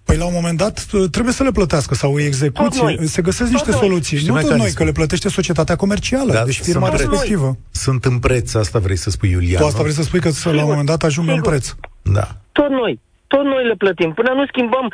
Păi 0.04 0.18
la 0.18 0.26
un 0.26 0.34
moment 0.34 0.58
dat 0.58 0.86
trebuie 1.12 1.34
să 1.34 1.44
le 1.44 1.52
plătească 1.52 1.96
sau 1.96 2.14
îi 2.14 2.24
execuție. 2.24 2.98
Se 3.06 3.22
găsesc 3.22 3.52
niște 3.52 3.72
tot 3.72 3.80
soluții. 3.80 4.18
Știu 4.18 4.34
nu 4.34 4.42
tot 4.42 4.58
noi, 4.58 4.72
că 4.72 4.84
le 4.84 4.92
plătește 4.92 5.30
societatea 5.30 5.76
comercială, 5.76 6.34
da, 6.34 6.44
deci 6.46 6.62
firma 6.62 6.90
respectivă. 6.90 7.46
Noi. 7.46 7.60
Sunt 7.72 8.06
în 8.06 8.20
preț, 8.20 8.54
asta 8.54 8.80
vrei 8.80 8.96
să 8.96 9.10
spui, 9.10 9.30
Iulian. 9.30 9.62
Tu 9.62 9.68
asta 9.68 9.82
vrei 9.82 9.94
să 9.94 10.04
spui 10.04 10.20
că 10.20 10.30
la 10.44 10.64
un 10.64 10.70
moment 10.70 10.86
dat 10.86 11.04
ajung 11.04 11.30
în 11.30 11.42
preț. 11.42 11.76
Da. 12.02 12.28
Tot 12.52 12.70
noi 12.70 13.00
tot 13.36 13.46
noi 13.54 13.64
le 13.72 13.82
plătim. 13.84 14.12
Până 14.20 14.32
nu 14.40 14.46
schimbăm 14.46 14.88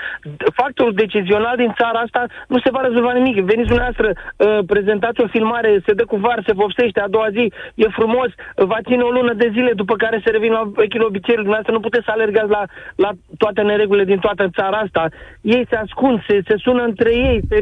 factorul 0.60 0.94
decizional 1.04 1.56
din 1.64 1.72
țara 1.80 2.00
asta, 2.00 2.22
nu 2.48 2.58
se 2.64 2.74
va 2.76 2.82
rezolva 2.82 3.14
nimic. 3.14 3.36
Veniți 3.52 3.72
dumneavoastră, 3.72 4.08
uh, 4.14 4.60
prezentați 4.74 5.22
o 5.22 5.32
filmare, 5.36 5.72
se 5.86 5.94
dă 5.94 6.06
cu 6.06 6.18
var, 6.26 6.40
se 6.46 6.60
vopsește, 6.62 7.00
a 7.00 7.14
doua 7.16 7.30
zi 7.38 7.46
e 7.84 7.88
frumos, 8.00 8.30
va 8.56 8.80
ține 8.88 9.04
o 9.04 9.16
lună 9.18 9.34
de 9.34 9.50
zile, 9.56 9.72
după 9.82 9.96
care 10.04 10.22
se 10.24 10.30
revin 10.32 10.52
la 10.52 10.64
vechile 10.82 11.04
obiceiuri. 11.04 11.46
Dumneavoastră 11.48 11.74
nu 11.74 11.86
puteți 11.88 12.06
să 12.06 12.12
alergați 12.12 12.50
la, 12.58 12.64
la 12.96 13.12
toate 13.38 13.62
neregulile 13.62 14.06
din 14.12 14.20
toată 14.20 14.44
țara 14.58 14.78
asta. 14.78 15.04
Ei 15.42 15.66
se 15.70 15.76
ascund, 15.76 16.24
se, 16.28 16.36
se 16.48 16.56
sună 16.58 16.84
între 16.84 17.12
ei, 17.14 17.42
se 17.50 17.58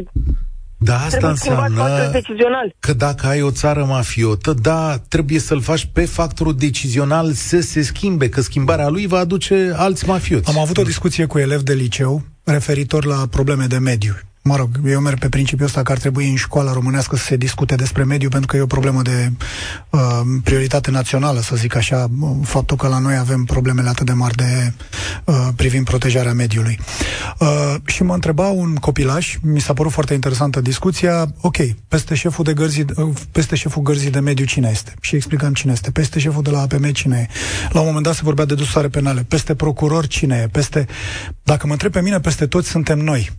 da, 0.82 1.00
asta 1.04 1.28
înseamnă 1.28 2.10
că 2.78 2.92
dacă 2.92 3.26
ai 3.26 3.42
o 3.42 3.50
țară 3.50 3.84
mafiotă, 3.84 4.52
da, 4.52 4.98
trebuie 5.08 5.38
să-l 5.38 5.60
faci 5.60 5.88
pe 5.92 6.04
factorul 6.04 6.56
decizional 6.56 7.32
să 7.32 7.60
se 7.60 7.82
schimbe, 7.82 8.28
că 8.28 8.40
schimbarea 8.40 8.88
lui 8.88 9.06
va 9.06 9.18
aduce 9.18 9.72
alți 9.76 10.06
mafioți. 10.06 10.48
Am 10.48 10.58
avut 10.58 10.76
o 10.76 10.82
discuție 10.82 11.26
cu 11.26 11.38
elevi 11.38 11.62
de 11.62 11.74
liceu 11.74 12.22
referitor 12.44 13.04
la 13.04 13.26
probleme 13.30 13.66
de 13.66 13.78
mediu 13.78 14.14
mă 14.50 14.56
rog, 14.56 14.68
eu 14.86 15.00
merg 15.00 15.18
pe 15.18 15.28
principiul 15.28 15.66
ăsta 15.66 15.82
că 15.82 15.92
ar 15.92 15.98
trebui 15.98 16.28
în 16.28 16.36
școala 16.36 16.72
românească 16.72 17.16
să 17.16 17.24
se 17.24 17.36
discute 17.36 17.74
despre 17.74 18.04
mediu, 18.04 18.28
pentru 18.28 18.46
că 18.46 18.56
e 18.56 18.60
o 18.60 18.66
problemă 18.66 19.02
de 19.02 19.32
uh, 19.90 20.00
prioritate 20.44 20.90
națională, 20.90 21.40
să 21.40 21.56
zic 21.56 21.74
așa, 21.74 22.10
faptul 22.42 22.76
că 22.76 22.88
la 22.88 22.98
noi 22.98 23.16
avem 23.16 23.44
problemele 23.44 23.88
atât 23.88 24.06
de 24.06 24.12
mari 24.12 24.34
de 24.34 24.72
uh, 25.24 25.48
privind 25.56 25.84
protejarea 25.84 26.32
mediului. 26.32 26.78
Uh, 27.38 27.74
și 27.84 28.02
mă 28.02 28.14
întreba 28.14 28.48
un 28.48 28.74
copilaș, 28.74 29.36
mi 29.42 29.60
s-a 29.60 29.72
părut 29.72 29.92
foarte 29.92 30.14
interesantă 30.14 30.60
discuția, 30.60 31.34
ok, 31.40 31.56
peste 31.88 32.14
șeful 32.14 32.44
de 32.44 32.54
gărzii, 32.54 32.84
uh, 32.96 33.08
peste 33.32 33.56
șeful 33.56 33.82
gărzii 33.82 34.10
de 34.10 34.20
mediu 34.20 34.44
cine 34.44 34.68
este? 34.72 34.94
Și 35.00 35.14
explicam 35.14 35.52
cine 35.52 35.72
este. 35.72 35.90
Peste 35.90 36.18
șeful 36.18 36.42
de 36.42 36.50
la 36.50 36.60
APM 36.60 36.90
cine 36.90 37.28
e? 37.28 37.32
La 37.72 37.80
un 37.80 37.86
moment 37.86 38.04
dat 38.04 38.14
se 38.14 38.20
vorbea 38.24 38.44
de 38.44 38.54
dosare 38.54 38.88
penale. 38.88 39.24
Peste 39.28 39.54
procuror 39.54 40.06
cine 40.06 40.42
e? 40.44 40.46
Peste... 40.46 40.86
Dacă 41.42 41.66
mă 41.66 41.72
întreb 41.72 41.92
pe 41.92 42.00
mine, 42.00 42.20
peste 42.20 42.46
toți 42.46 42.68
suntem 42.68 42.98
noi 42.98 43.30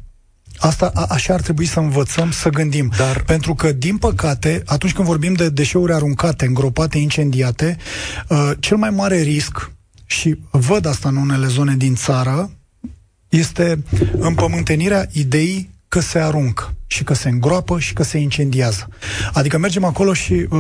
Asta 0.62 0.92
a, 0.94 1.06
așa 1.10 1.34
ar 1.34 1.42
trebui 1.42 1.66
să 1.66 1.80
învățăm 1.80 2.32
să 2.32 2.50
gândim. 2.50 2.92
Dar... 2.98 3.24
Pentru 3.24 3.56
că, 3.56 3.72
din 3.72 3.98
păcate, 3.98 4.64
atunci 4.66 4.94
când 4.94 5.08
vorbim 5.08 5.34
de 5.34 5.50
deșeuri 5.50 5.94
aruncate, 5.94 6.46
îngropate, 6.46 6.98
incendiate, 6.98 7.78
uh, 8.28 8.52
cel 8.60 8.78
mai 8.78 8.90
mare 8.90 9.22
risc, 9.22 9.72
și 10.06 10.38
văd 10.52 10.86
asta 10.86 11.10
în 11.10 11.16
unele 11.16 11.48
zone 11.48 11.76
din 11.76 11.96
țară, 11.96 12.52
este 13.30 13.84
împământenirea 14.20 15.08
ideii 15.12 15.70
că 15.88 16.00
se 16.00 16.20
aruncă 16.20 16.74
și 16.92 17.04
că 17.04 17.14
se 17.14 17.30
îngroapă 17.30 17.80
și 17.80 17.94
că 17.94 18.04
se 18.04 18.18
incendiază. 18.18 18.88
Adică 19.34 19.58
mergem 19.58 19.84
acolo 19.84 20.14
și 20.14 20.34
uh, 20.34 20.60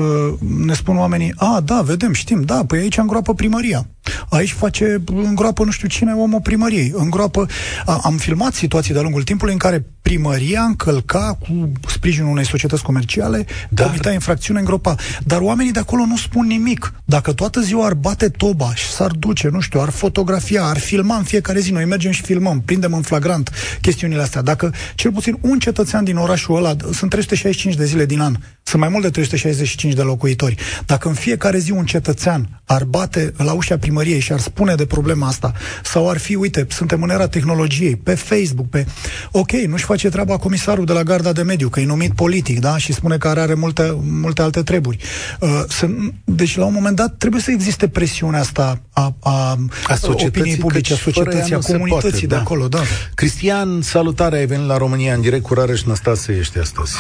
ne 0.66 0.74
spun 0.74 0.98
oamenii, 0.98 1.34
a, 1.36 1.62
da, 1.66 1.82
vedem, 1.82 2.14
știm, 2.14 2.42
da, 2.42 2.64
păi 2.68 2.80
aici 2.80 2.98
îngroapă 2.98 3.34
primăria. 3.34 3.88
Aici 4.30 4.52
face, 4.52 5.02
îngroapă 5.06 5.64
nu 5.64 5.72
știu 5.72 5.88
cine, 5.88 6.14
omul 6.14 6.42
primăriei. 6.42 6.92
Îngroapă, 6.96 7.46
a, 7.86 8.00
am 8.04 8.18
filmat 8.18 8.54
situații 8.54 8.94
de-a 8.94 9.02
lungul 9.02 9.24
timpului 9.24 9.54
în 9.54 9.60
care 9.60 9.86
primăria 10.02 10.62
încălca 10.62 11.38
cu 11.40 11.72
sprijinul 11.88 12.32
unei 12.32 12.46
societăți 12.46 12.84
comerciale, 12.84 13.46
Dar... 13.70 13.86
comita 13.86 14.12
infracțiune, 14.12 14.60
îngropa. 14.60 14.96
Dar 15.24 15.42
oamenii 15.42 15.72
de 15.72 15.80
acolo 15.80 16.06
nu 16.06 16.18
spun 16.18 16.48
nimic. 16.48 16.94
Dacă 17.06 17.34
toată 17.34 17.60
ziua 17.60 17.86
ar 17.86 17.94
bate 17.94 18.30
toba 18.30 18.76
și 18.76 18.90
s-ar 18.90 19.12
duce, 19.12 19.48
nu 19.48 19.60
știu, 19.60 19.82
ar 19.82 19.90
fotografia, 19.90 20.64
ar 20.64 20.78
filma 20.78 21.16
în 21.16 21.24
fiecare 21.24 21.60
zi, 21.60 21.72
noi 21.72 21.86
mergem 21.86 22.12
și 22.12 22.22
filmăm, 22.22 22.62
prindem 22.66 22.94
în 22.94 23.02
flagrant 23.02 23.52
chestiunile 23.82 24.22
astea. 24.22 24.42
Dacă 24.42 24.74
cel 24.96 25.12
puțin 25.12 25.38
un 25.42 25.60
cetățean 25.60 26.04
din 26.04 26.18
orașul 26.22 26.56
ăla, 26.56 26.76
sunt 26.94 27.10
365 27.10 27.76
de 27.76 27.86
zile 27.86 28.06
din 28.06 28.20
an, 28.20 28.36
sunt 28.64 28.82
mai 28.82 28.90
mult 28.92 29.04
de 29.04 29.10
365 29.10 29.94
de 29.94 30.02
locuitori. 30.02 30.56
Dacă 30.86 31.08
în 31.08 31.14
fiecare 31.14 31.58
zi 31.58 31.72
un 31.72 31.86
cetățean 31.86 32.62
ar 32.66 32.84
bate 32.84 33.34
la 33.38 33.54
ușa 33.54 33.78
primăriei 33.78 34.20
și 34.20 34.32
ar 34.32 34.40
spune 34.40 34.76
de 34.76 34.86
problema 34.86 35.28
asta, 35.28 35.54
sau 35.84 36.10
ar 36.10 36.18
fi, 36.18 36.36
uite, 36.36 36.68
suntem 36.70 37.04
în 37.04 37.10
era 37.10 37.28
tehnologiei, 37.28 37.96
pe 37.96 38.16
Facebook, 38.16 38.70
pe... 38.70 38.86
Ok, 39.32 39.52
nu-și 39.52 39.84
face 39.84 40.10
treaba 40.10 40.38
comisarul 40.38 40.86
de 40.86 40.94
la 40.94 41.04
Garda 41.04 41.32
de 41.32 41.42
Mediu, 41.42 41.70
că 41.70 41.80
e 41.80 41.86
numit 41.86 42.14
politic, 42.14 42.60
da? 42.60 42.78
Și 42.78 42.94
spune 42.94 43.18
că 43.18 43.28
are 43.28 43.54
multe, 43.54 43.98
multe 44.02 44.42
alte 44.42 44.62
treburi. 44.64 44.98
Uh, 45.40 45.64
să, 45.68 45.90
deci, 46.24 46.58
la 46.58 46.66
un 46.66 46.74
moment 46.74 46.96
dat, 46.96 47.16
trebuie 47.18 47.42
să 47.42 47.52
existe 47.52 47.88
presiunea 47.88 48.40
asta 48.40 48.82
a, 48.94 49.16
a, 49.20 49.58
a 49.84 49.98
opiniei 50.04 50.56
publice, 50.56 50.94
a 50.94 50.96
societății, 50.96 51.54
a 51.54 51.60
comunității 51.60 52.10
poate, 52.10 52.26
de 52.26 52.36
da. 52.36 52.40
acolo. 52.40 52.68
Da. 52.68 52.82
Cristian, 53.16 53.82
salutare, 53.82 54.38
ai 54.38 54.46
venit 54.46 54.68
la 54.68 54.78
România 54.78 55.14
în 55.14 55.22
direct 55.22 55.44
cu 55.44 55.54
Rareș 55.54 55.84
Năstase, 55.84 56.11
ești 56.40 56.60
astăzi. 56.60 56.96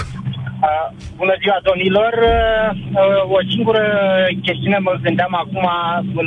Uh, 0.67 0.87
bună 1.21 1.35
ziua, 1.41 1.57
domnilor! 1.69 2.13
Uh, 2.23 3.37
o 3.37 3.39
singură 3.51 3.83
chestiune 4.45 4.77
mă 4.77 4.93
gândeam 5.05 5.33
acum, 5.43 5.65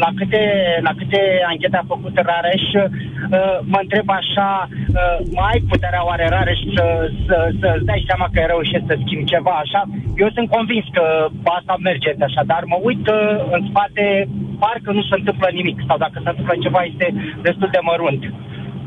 la 0.04 0.10
câte, 0.18 0.42
la 0.86 0.92
câte 0.98 1.20
anchete 1.50 1.76
a 1.76 1.90
făcut 1.94 2.14
Rareș, 2.28 2.64
uh, 2.76 2.88
mă 3.72 3.78
întreb 3.82 4.08
așa, 4.20 4.68
mai 5.42 5.56
puterea 5.70 6.06
oare 6.08 6.26
Rareș 6.28 6.60
să, 6.76 6.84
să, 7.26 7.36
să-ți 7.60 7.88
dai 7.90 8.04
seama 8.08 8.26
că 8.32 8.38
reușește 8.40 8.84
să 8.88 9.00
schimbi 9.02 9.30
ceva 9.32 9.54
așa? 9.64 9.82
Eu 10.22 10.28
sunt 10.36 10.48
convins 10.56 10.86
că 10.96 11.04
asta 11.56 11.74
merge 11.88 12.10
așa, 12.28 12.42
dar 12.52 12.62
mă 12.72 12.78
uit 12.88 13.06
în 13.54 13.60
spate, 13.68 14.04
parcă 14.58 14.90
nu 14.92 15.02
se 15.02 15.14
întâmplă 15.18 15.48
nimic, 15.52 15.78
sau 15.88 15.96
dacă 16.04 16.16
se 16.22 16.30
întâmplă 16.30 16.54
ceva 16.66 16.80
este 16.90 17.06
destul 17.46 17.68
de 17.72 17.80
mărunt. 17.88 18.22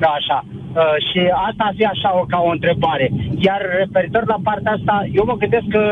Da, 0.04 0.10
așa. 0.20 0.40
Uh, 0.78 0.96
și 1.08 1.20
asta 1.48 1.64
ar 1.66 1.74
fi 1.78 1.86
așa 1.86 2.10
o, 2.20 2.22
ca 2.34 2.40
o 2.48 2.50
întrebare. 2.58 3.12
Iar 3.48 3.62
referitor 3.78 4.24
la 4.34 4.40
partea 4.44 4.72
asta, 4.78 4.96
eu 5.18 5.24
mă 5.26 5.36
gândesc 5.42 5.68
că 5.76 5.84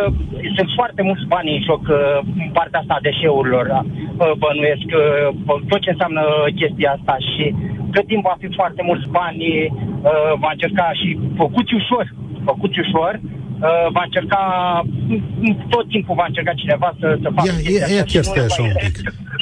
sunt 0.56 0.70
foarte 0.76 1.02
mulți 1.02 1.26
bani 1.34 1.56
în 1.56 1.62
joc 1.70 1.84
uh, 1.90 2.20
în 2.44 2.50
partea 2.58 2.80
asta 2.80 2.94
a 2.98 3.06
deșeurilor. 3.08 3.66
Uh, 3.68 4.32
bănuiesc 4.42 4.88
uh, 4.94 5.62
tot 5.70 5.80
ce 5.82 5.90
înseamnă 5.90 6.24
chestia 6.56 6.92
asta 6.98 7.16
și 7.32 7.56
cât 7.92 8.06
timp 8.08 8.24
va 8.24 8.36
fi 8.40 8.48
foarte 8.60 8.82
mulți 8.90 9.08
bani, 9.20 9.46
uh, 9.64 10.32
va 10.44 10.50
încerca 10.52 10.88
și 11.00 11.20
făcuți 11.42 11.74
ușor, 11.74 12.06
făcuți 12.44 12.80
ușor, 12.80 13.20
uh, 13.66 13.92
va 13.96 14.04
încerca, 14.04 14.42
tot 15.70 15.86
timpul 15.90 16.16
va 16.16 16.26
încerca 16.28 16.54
cineva 16.54 16.96
să, 17.00 17.18
să 17.22 17.30
facă 17.36 17.48
ia, 17.48 17.56
chestia 17.56 17.88
ia, 17.88 17.96
ia 17.96 18.04
chiar 18.04 18.24
stai 18.24 18.46
așa 18.46 18.62
un 18.62 18.76
pic. 18.84 18.96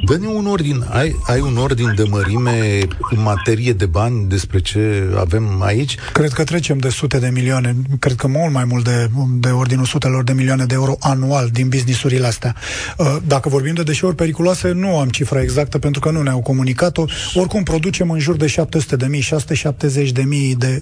Dă-ne 0.06 0.28
un 0.28 0.46
ordin, 0.46 0.84
ai, 0.90 1.16
ai 1.28 1.40
un 1.40 1.58
ordin 1.58 1.94
de 1.96 2.04
mărime 2.10 2.78
în 3.10 3.22
materie 3.22 3.74
de 3.74 3.86
bani 3.86 4.28
despre 4.30 4.60
ce 4.60 5.04
avem 5.18 5.62
aici? 5.62 5.96
Cred 6.14 6.32
că 6.32 6.44
trecem 6.44 6.78
de 6.78 6.90
sute 6.90 7.20
de 7.20 7.30
milioane, 7.30 7.76
cred 8.00 8.16
că 8.16 8.28
mult 8.28 8.54
mai 8.54 8.66
mult 8.66 8.84
de, 8.84 9.10
de 9.40 9.50
ordinul 9.50 9.86
sutelor 9.86 10.24
de 10.24 10.34
milioane 10.34 10.66
de 10.66 10.74
euro 10.74 10.96
anual 11.00 11.50
din 11.52 11.70
businessurile 11.70 12.28
astea. 12.28 12.56
Uh, 12.98 13.16
dacă 13.28 13.50
vorbim 13.50 13.74
de 13.74 13.84
deșeuri 13.84 14.16
periculoase, 14.16 14.72
nu 14.72 14.98
am 14.98 15.10
cifra 15.10 15.42
exactă 15.42 15.80
pentru 15.80 16.00
că 16.00 16.12
nu 16.12 16.22
ne-au 16.22 16.42
comunicat-o. 16.42 17.06
Oricum, 17.34 17.64
producem 17.64 18.10
în 18.10 18.20
jur 18.20 18.36
de 18.36 18.48
700 18.48 18.96
de 18.96 19.06
mii, 19.06 19.22
670 19.22 20.12
de 20.12 20.24
mii 20.24 20.56
de, 20.56 20.82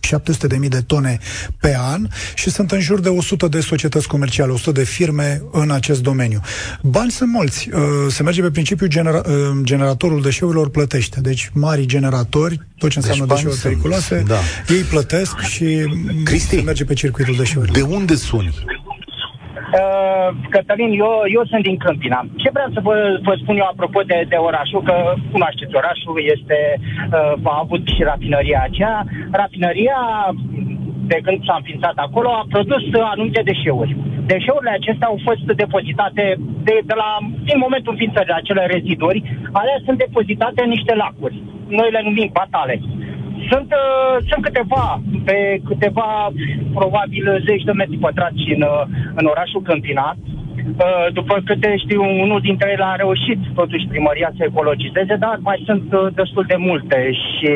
700 0.00 0.46
de 0.46 0.56
mii 0.56 0.68
de 0.68 0.80
tone 0.80 1.18
pe 1.60 1.76
an 1.78 2.08
și 2.34 2.50
sunt 2.50 2.70
în 2.70 2.79
jur 2.80 3.00
de 3.00 3.08
100 3.08 3.48
de 3.48 3.60
societăți 3.60 4.08
comerciale, 4.08 4.52
100 4.52 4.72
de 4.72 4.84
firme 4.84 5.42
în 5.52 5.70
acest 5.70 6.02
domeniu. 6.02 6.40
Bani 6.82 7.10
sunt 7.10 7.30
mulți. 7.32 7.68
Uh, 7.72 7.80
se 8.08 8.22
merge 8.22 8.42
pe 8.42 8.50
principiu 8.50 8.86
genera- 8.86 9.26
uh, 9.26 9.34
generatorul 9.62 10.22
deșeurilor 10.22 10.70
plătește. 10.70 11.20
Deci 11.20 11.50
mari 11.54 11.86
generatori, 11.86 12.60
tot 12.78 12.90
ce 12.90 12.98
înseamnă 12.98 13.24
deci 13.26 13.36
deșeuri 13.36 13.60
periculoase, 13.62 14.22
da. 14.26 14.38
ei 14.68 14.82
plătesc 14.82 15.38
și 15.40 15.66
Cristi, 16.24 16.56
se 16.56 16.62
merge 16.62 16.84
pe 16.84 16.94
circuitul 16.94 17.34
deșeurilor. 17.36 17.76
De 17.76 17.82
unde 17.82 18.14
suni? 18.14 18.54
Uh, 19.78 20.28
Cătălin, 20.54 20.92
eu, 21.04 21.14
eu 21.36 21.42
sunt 21.50 21.62
din 21.62 21.76
Câmpina. 21.76 22.20
Ce 22.42 22.48
vreau 22.52 22.70
să 22.74 22.80
vă, 22.86 22.94
vă 23.22 23.34
spun 23.42 23.56
eu 23.56 23.68
apropo 23.72 24.00
de, 24.10 24.18
de 24.32 24.38
orașul, 24.48 24.82
că 24.82 24.96
cunoașteți 25.32 25.78
orașul, 25.80 26.16
este, 26.34 26.58
uh, 27.16 27.50
a 27.52 27.62
avut 27.64 27.82
și 27.94 28.02
rafinăria 28.10 28.60
aceea. 28.68 28.96
Rafinăria 29.30 30.00
de 31.12 31.18
când 31.24 31.38
s-a 31.46 31.56
înființat 31.58 31.96
acolo, 32.06 32.28
a 32.32 32.50
produs 32.54 32.84
anumite 33.12 33.42
deșeuri. 33.50 33.96
Deșeurile 34.32 34.72
acestea 34.74 35.08
au 35.10 35.18
fost 35.26 35.44
depozitate 35.62 36.24
de, 36.66 36.74
de 36.90 36.94
la, 37.02 37.10
din 37.48 37.58
momentul 37.64 37.92
înființării, 37.92 38.40
acele 38.40 38.64
reziduri, 38.74 39.18
alea 39.60 39.78
sunt 39.86 39.98
depozitate 39.98 40.60
în 40.62 40.70
niște 40.76 40.94
lacuri. 41.02 41.36
Noi 41.78 41.90
le 41.90 42.00
numim 42.08 42.30
batale. 42.40 42.74
Sunt, 43.50 43.68
uh, 43.82 44.14
sunt 44.28 44.42
câteva, 44.48 44.86
pe 45.28 45.38
câteva, 45.68 46.10
probabil, 46.78 47.24
zeci 47.46 47.66
de 47.68 47.72
metri 47.72 48.04
pătrați 48.06 48.44
în, 48.56 48.62
uh, 48.62 48.82
în 49.18 49.24
orașul 49.32 49.62
Câmpina. 49.62 50.08
Uh, 50.16 51.06
după 51.12 51.34
câte 51.44 51.70
știu, 51.84 52.02
unul 52.24 52.40
dintre 52.40 52.68
ele 52.72 52.86
a 52.86 53.00
reușit 53.04 53.38
totuși 53.54 53.88
primăria 53.92 54.30
să 54.36 54.44
ecologizeze, 54.44 55.14
dar 55.24 55.36
mai 55.48 55.62
sunt 55.64 55.92
uh, 55.92 56.06
destul 56.14 56.44
de 56.52 56.56
multe 56.68 57.10
și 57.12 57.50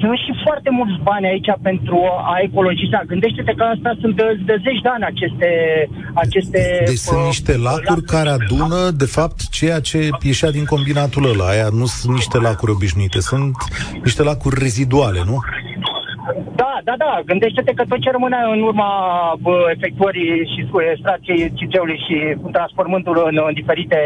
sunt 0.00 0.16
și 0.24 0.32
foarte 0.44 0.70
mulți 0.78 0.98
bani 1.02 1.26
aici 1.26 1.50
pentru 1.62 1.98
a 2.32 2.34
ecologiza. 2.48 3.02
Gândește-te 3.12 3.52
că 3.58 3.64
asta 3.74 3.90
sunt 4.00 4.16
de, 4.16 4.26
de 4.48 4.56
zeci 4.66 4.82
de 4.86 4.90
ani 4.96 5.04
aceste... 5.12 5.48
aceste 6.14 6.60
deci 6.84 7.02
uh, 7.02 7.08
sunt 7.10 7.24
niște 7.32 7.56
lacuri 7.56 7.88
lacuri 7.88 8.06
care 8.06 8.28
adună, 8.28 8.90
de 8.90 9.04
fapt, 9.04 9.48
ceea 9.48 9.80
ce 9.80 10.08
ieșea 10.22 10.50
din 10.50 10.64
combinatul 10.64 11.30
ăla. 11.32 11.48
Aia 11.48 11.68
nu 11.72 11.86
sunt 11.86 12.14
niște 12.14 12.38
lacuri 12.38 12.72
obișnuite, 12.72 13.20
sunt 13.20 13.56
niște 14.02 14.22
lacuri 14.22 14.58
reziduale, 14.58 15.22
nu? 15.24 15.38
Da, 16.62 16.72
da, 16.88 16.94
da. 17.04 17.12
Gândește-te 17.30 17.72
că 17.78 17.84
tot 17.88 18.00
ce 18.04 18.10
rămânea 18.10 18.42
în 18.54 18.60
urma 18.68 18.90
bă, 19.44 19.56
efectuării 19.76 20.30
și 20.52 20.60
extracției 20.92 21.52
ciceului 21.58 21.98
și 22.06 22.16
transformându-l 22.56 23.18
în, 23.30 23.36
în 23.48 23.54
diferite 23.60 23.98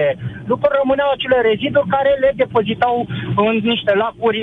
lucruri, 0.51 0.79
rămâneau 0.81 1.11
acele 1.13 1.39
reziduri 1.51 1.93
care 1.97 2.11
le 2.23 2.31
depozitau 2.43 2.97
în 3.45 3.55
niște 3.73 3.93
lacuri, 4.03 4.41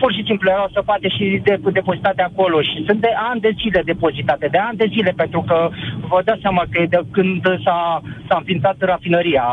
pur 0.00 0.10
și 0.16 0.22
simplu 0.28 0.46
erau 0.54 0.68
săpate 0.78 1.08
și 1.16 1.24
de, 1.46 1.54
depozitate 1.80 2.22
acolo. 2.22 2.56
Și 2.68 2.76
sunt 2.88 3.00
de 3.06 3.12
ani 3.30 3.40
de 3.46 3.52
zile 3.60 3.80
depozitate, 3.92 4.46
de 4.54 4.60
ani 4.68 4.80
de 4.82 4.86
zile, 4.94 5.12
pentru 5.22 5.40
că 5.48 5.58
vă 6.10 6.18
dați 6.24 6.44
seama 6.44 6.62
că 6.70 6.78
de 6.94 7.00
când 7.16 7.42
s-a, 7.64 7.80
s-a 8.28 8.36
înființat 8.40 8.76
rafinăria, 8.78 9.46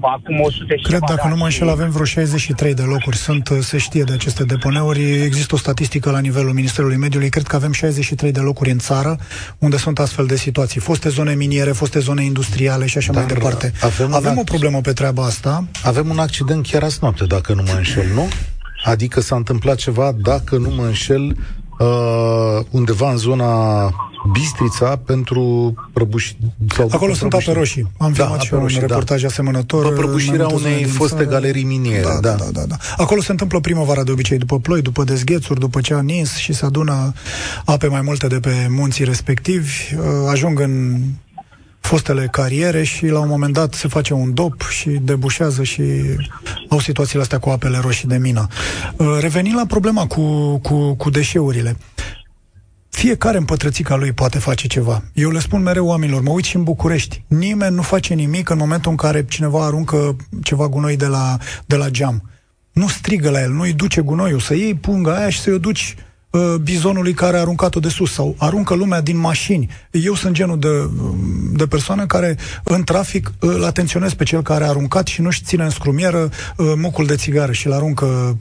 acum 0.00 0.36
100 0.40 0.76
și 0.76 0.82
Cred, 0.82 1.04
dacă 1.14 1.28
nu 1.28 1.36
mă 1.36 1.44
înșel, 1.44 1.68
avem 1.68 1.90
vreo 1.90 2.04
63 2.04 2.74
de 2.74 2.82
locuri. 2.94 3.16
Sunt, 3.16 3.46
se 3.70 3.78
știe 3.78 4.02
de 4.02 4.12
aceste 4.12 4.44
deponeuri. 4.44 5.02
Există 5.28 5.54
o 5.54 5.58
statistică 5.58 6.10
la 6.10 6.20
nivelul 6.20 6.52
Ministerului 6.52 6.96
Mediului. 6.96 7.25
Cred 7.28 7.46
că 7.46 7.56
avem 7.56 7.72
63 7.72 8.32
de 8.32 8.40
locuri 8.40 8.70
în 8.70 8.78
țară 8.78 9.18
unde 9.58 9.76
sunt 9.76 9.98
astfel 9.98 10.26
de 10.26 10.36
situații. 10.36 10.80
Foste 10.80 11.08
zone 11.08 11.34
miniere, 11.34 11.72
foste 11.72 11.98
zone 11.98 12.24
industriale 12.24 12.86
și 12.86 12.98
așa 12.98 13.12
Dar 13.12 13.24
mai 13.24 13.32
departe. 13.32 13.72
Avem, 13.80 14.14
avem 14.14 14.38
o 14.38 14.42
problemă 14.42 14.80
pe 14.80 14.92
treaba 14.92 15.24
asta. 15.24 15.68
Avem 15.82 16.08
un 16.08 16.18
accident 16.18 16.66
chiar 16.66 16.82
azi 16.82 16.98
noapte, 17.00 17.24
dacă 17.24 17.54
nu 17.54 17.62
mă 17.62 17.72
înșel, 17.76 18.06
nu? 18.14 18.28
Adică 18.84 19.20
s-a 19.20 19.36
întâmplat 19.36 19.76
ceva, 19.76 20.14
dacă 20.22 20.56
nu 20.56 20.70
mă 20.70 20.84
înșel, 20.84 21.36
uh, 21.78 22.64
undeva 22.70 23.10
în 23.10 23.16
zona 23.16 23.82
Bistrița 24.32 24.96
pentru 25.04 25.74
prăbuși... 25.92 26.36
Sau 26.74 26.88
Acolo 26.92 27.14
sunt 27.14 27.34
ape 27.34 27.52
roșii. 27.52 27.90
Am 27.98 28.12
da, 28.12 28.22
filmat 28.22 28.40
și 28.40 28.54
un 28.54 28.60
roșii, 28.60 28.80
reportaj 28.80 29.20
da. 29.20 29.26
asemănător. 29.26 29.88
Pe 29.88 29.94
prăbușirea 29.94 30.46
unei 30.46 30.84
foste 30.84 31.16
țară. 31.16 31.28
galerii 31.28 31.64
miniere. 31.64 32.02
Da, 32.02 32.18
da. 32.20 32.34
Da, 32.34 32.44
da, 32.52 32.64
da. 32.66 32.76
Acolo 32.96 33.20
se 33.20 33.30
întâmplă 33.30 33.60
primăvara 33.60 34.04
de 34.04 34.10
obicei, 34.10 34.38
după 34.38 34.58
ploi, 34.58 34.82
după 34.82 35.04
dezghețuri, 35.04 35.60
după 35.60 35.80
ce 35.80 35.94
a 35.94 36.00
nins 36.00 36.36
și 36.36 36.52
se 36.52 36.64
adună 36.64 37.12
ape 37.64 37.86
mai 37.86 38.00
multe 38.00 38.26
de 38.26 38.40
pe 38.40 38.66
munții 38.70 39.04
respectivi, 39.04 39.94
uh, 39.94 40.04
ajung 40.30 40.60
în 40.60 41.00
fostele 41.86 42.28
cariere 42.30 42.82
și 42.82 43.06
la 43.06 43.18
un 43.18 43.28
moment 43.28 43.52
dat 43.52 43.74
se 43.74 43.88
face 43.88 44.14
un 44.14 44.34
dop 44.34 44.62
și 44.68 44.88
debușează 44.88 45.62
și 45.62 45.82
au 46.68 46.78
situațiile 46.78 47.22
astea 47.22 47.38
cu 47.38 47.48
apele 47.48 47.78
roșii 47.78 48.08
de 48.08 48.16
mină. 48.16 48.46
Uh, 48.96 49.16
revenind 49.20 49.56
la 49.56 49.66
problema 49.66 50.06
cu, 50.06 50.56
cu, 50.58 50.94
cu 50.94 51.10
deșeurile. 51.10 51.76
Fiecare 52.96 53.36
în 53.36 53.44
pătrățica 53.44 53.96
lui 53.96 54.12
poate 54.12 54.38
face 54.38 54.66
ceva. 54.66 55.02
Eu 55.12 55.30
le 55.30 55.38
spun 55.38 55.62
mereu 55.62 55.86
oamenilor, 55.86 56.20
mă 56.22 56.30
uit 56.30 56.44
și 56.44 56.56
în 56.56 56.62
București. 56.62 57.22
Nimeni 57.26 57.74
nu 57.74 57.82
face 57.82 58.14
nimic 58.14 58.48
în 58.48 58.56
momentul 58.56 58.90
în 58.90 58.96
care 58.96 59.24
cineva 59.24 59.64
aruncă 59.64 60.16
ceva 60.42 60.68
gunoi 60.68 60.96
de 60.96 61.06
la, 61.06 61.36
de 61.66 61.76
la 61.76 61.88
geam. 61.88 62.30
Nu 62.72 62.88
strigă 62.88 63.30
la 63.30 63.40
el, 63.40 63.50
nu-i 63.50 63.72
duce 63.72 64.00
gunoiul, 64.00 64.40
să 64.40 64.54
iei 64.54 64.74
punga 64.74 65.16
aia 65.16 65.28
și 65.28 65.40
să-i 65.40 65.52
o 65.52 65.58
duci 65.58 65.94
uh, 66.30 66.54
bizonului 66.62 67.12
care 67.12 67.36
a 67.36 67.40
aruncat-o 67.40 67.80
de 67.80 67.88
sus 67.88 68.12
sau 68.12 68.34
aruncă 68.38 68.74
lumea 68.74 69.00
din 69.00 69.16
mașini. 69.16 69.70
Eu 69.90 70.14
sunt 70.14 70.34
genul 70.34 70.58
de, 70.58 70.90
de 71.52 71.66
persoană 71.66 72.06
care 72.06 72.36
în 72.64 72.84
trafic 72.84 73.32
îl 73.38 73.64
atenționez 73.64 74.14
pe 74.14 74.24
cel 74.24 74.42
care 74.42 74.64
a 74.64 74.68
aruncat 74.68 75.06
și 75.06 75.20
nu-și 75.20 75.42
ține 75.42 75.64
în 75.64 75.70
scrumieră 75.70 76.30
uh, 76.56 76.72
mucul 76.76 77.06
de 77.06 77.16
țigară 77.16 77.52
și 77.52 77.66
îl 77.66 77.72
aruncă 77.72 78.36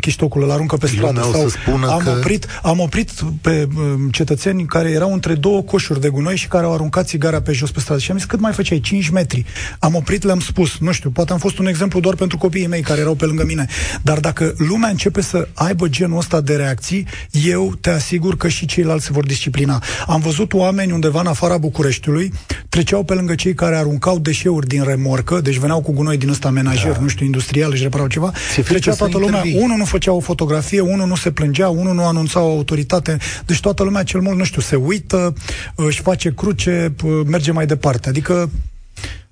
chiștocul 0.00 0.42
îl 0.42 0.50
aruncă 0.50 0.76
pe 0.76 0.86
stradă. 0.86 1.20
Sau 1.32 1.48
să 1.48 1.48
spună 1.48 1.90
am, 1.90 1.98
că... 1.98 2.10
oprit, 2.10 2.46
am 2.62 2.78
oprit 2.78 3.10
pe 3.40 3.68
um, 3.76 4.10
cetățeni 4.10 4.64
care 4.64 4.90
erau 4.90 5.12
între 5.12 5.34
două 5.34 5.62
coșuri 5.62 6.00
de 6.00 6.08
gunoi 6.08 6.36
și 6.36 6.48
care 6.48 6.64
au 6.64 6.72
aruncat 6.72 7.06
țigara 7.06 7.40
pe 7.40 7.52
jos 7.52 7.70
pe 7.70 7.80
stradă. 7.80 8.00
Și 8.00 8.10
am 8.10 8.16
zis, 8.16 8.26
cât 8.26 8.40
mai 8.40 8.52
făceai? 8.52 8.80
5 8.80 9.08
metri. 9.08 9.44
Am 9.78 9.94
oprit, 9.94 10.22
le-am 10.22 10.40
spus. 10.40 10.78
Nu 10.78 10.92
știu, 10.92 11.10
poate 11.10 11.32
am 11.32 11.38
fost 11.38 11.58
un 11.58 11.66
exemplu 11.66 12.00
doar 12.00 12.14
pentru 12.14 12.38
copiii 12.38 12.66
mei 12.66 12.82
care 12.82 13.00
erau 13.00 13.14
pe 13.14 13.24
lângă 13.24 13.44
mine. 13.44 13.66
Dar 14.02 14.20
dacă 14.20 14.54
lumea 14.58 14.88
începe 14.88 15.20
să 15.20 15.48
aibă 15.54 15.88
genul 15.88 16.18
ăsta 16.18 16.40
de 16.40 16.56
reacții, 16.56 17.06
eu 17.30 17.74
te 17.80 17.90
asigur 17.90 18.36
că 18.36 18.48
și 18.48 18.66
ceilalți 18.66 19.04
se 19.04 19.12
vor 19.12 19.26
disciplina. 19.26 19.82
Am 20.06 20.20
văzut 20.20 20.52
oameni 20.52 20.92
undeva 20.92 21.20
în 21.20 21.26
afara 21.26 21.58
Bucureștiului, 21.58 22.32
treceau 22.68 23.04
pe 23.04 23.14
lângă 23.14 23.34
cei 23.34 23.54
care 23.54 23.76
aruncau 23.76 24.18
deșeuri 24.18 24.66
din 24.66 24.84
remorcă, 24.84 25.40
deci 25.40 25.56
veneau 25.56 25.80
cu 25.80 25.92
gunoi 25.92 26.16
din 26.16 26.28
ăsta 26.28 26.50
menajer, 26.50 26.92
da. 26.92 26.98
nu 27.00 27.08
știu, 27.08 27.24
industrial, 27.24 27.70
își 27.72 27.82
reparau 27.82 28.06
ceva. 28.06 28.32
Trecea 28.64 28.94
toată 28.94 29.18
lumea, 29.18 29.42
unul 29.54 29.75
unul 29.76 29.88
nu 29.88 29.98
făcea 29.98 30.12
o 30.12 30.20
fotografie, 30.20 30.80
unul 30.80 31.06
nu 31.06 31.14
se 31.14 31.30
plângea, 31.30 31.68
unul 31.68 31.94
nu 31.94 32.06
anunța 32.06 32.40
o 32.40 32.50
autoritate, 32.50 33.18
deci 33.46 33.60
toată 33.60 33.82
lumea 33.82 34.02
cel 34.02 34.20
mult, 34.20 34.38
nu 34.38 34.44
știu, 34.44 34.60
se 34.60 34.76
uită, 34.76 35.32
își 35.74 36.02
face 36.02 36.32
cruce, 36.34 36.94
merge 37.26 37.52
mai 37.52 37.66
departe. 37.66 38.08
Adică 38.08 38.50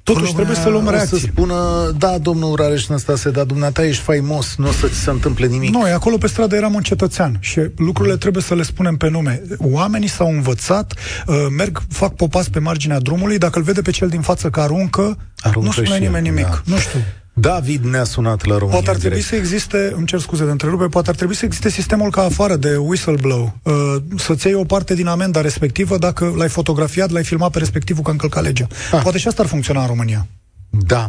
Totuși 0.02 0.34
trebuie 0.34 0.56
să 0.56 0.68
luăm 0.68 0.88
reacții. 0.88 1.18
să 1.18 1.26
spună, 1.30 1.54
da, 1.98 2.18
domnul 2.18 2.56
Rareș 2.56 2.86
Năstase, 2.86 3.30
dar 3.30 3.44
dumneata 3.44 3.84
ești 3.86 4.02
faimos, 4.02 4.54
nu 4.56 4.68
o 4.68 4.72
să 4.72 4.86
ți 4.86 4.98
se 4.98 5.10
întâmple 5.10 5.46
nimic. 5.46 5.70
Noi, 5.70 5.90
acolo 5.90 6.16
pe 6.16 6.26
stradă 6.26 6.56
eram 6.56 6.74
un 6.74 6.82
cetățean 6.82 7.36
și 7.40 7.60
lucrurile 7.76 8.16
trebuie 8.16 8.42
să 8.42 8.54
le 8.54 8.62
spunem 8.62 8.96
pe 8.96 9.08
nume. 9.08 9.42
Oamenii 9.58 10.08
s-au 10.08 10.28
învățat, 10.28 10.94
uh, 11.26 11.34
merg, 11.56 11.82
fac 11.88 12.14
popas 12.14 12.48
pe 12.48 12.58
marginea 12.58 12.98
drumului, 13.00 13.38
dacă 13.38 13.58
îl 13.58 13.64
vede 13.64 13.82
pe 13.82 13.90
cel 13.90 14.08
din 14.08 14.20
față 14.20 14.50
că 14.50 14.60
aruncă, 14.60 15.18
aruncă 15.40 15.80
nu 15.80 15.84
spune 15.84 15.98
nimeni 15.98 16.28
nimic. 16.28 16.46
Da. 16.46 16.60
Nu 16.64 16.76
știu. 16.78 17.00
David 17.36 17.84
ne-a 17.84 18.04
sunat 18.04 18.44
la 18.44 18.58
România 18.58 18.80
Poate 18.80 18.90
ar 18.90 18.96
trebui 18.96 19.20
să 19.20 19.36
existe, 19.36 19.92
îmi 19.96 20.06
cer 20.06 20.18
scuze 20.18 20.44
de 20.44 20.50
întrerupe, 20.50 20.86
poate 20.86 21.10
ar 21.10 21.16
trebui 21.16 21.34
să 21.34 21.44
existe 21.44 21.68
sistemul 21.68 22.10
ca 22.10 22.22
afară 22.22 22.56
de 22.56 22.76
whistleblow, 22.76 23.42
uh, 23.62 23.72
să-ți 24.16 24.46
iei 24.46 24.56
o 24.56 24.64
parte 24.64 24.94
din 24.94 25.06
amenda 25.06 25.40
respectivă 25.40 25.96
dacă 25.98 26.32
l-ai 26.36 26.48
fotografiat, 26.48 27.10
l-ai 27.10 27.24
filmat 27.24 27.50
pe 27.52 27.58
respectivul 27.58 28.02
că 28.02 28.10
încălca 28.10 28.40
legea. 28.40 28.66
Ah. 28.92 29.00
Poate 29.02 29.18
și 29.18 29.26
asta 29.26 29.42
ar 29.42 29.48
funcționa 29.48 29.80
în 29.80 29.86
România. 29.86 30.26
Da. 30.70 31.04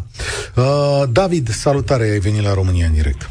Uh, 0.56 1.04
David, 1.12 1.48
salutare, 1.48 2.04
ai 2.04 2.20
venit 2.20 2.44
la 2.44 2.54
România 2.54 2.86
în 2.86 2.94
direct. 2.94 3.30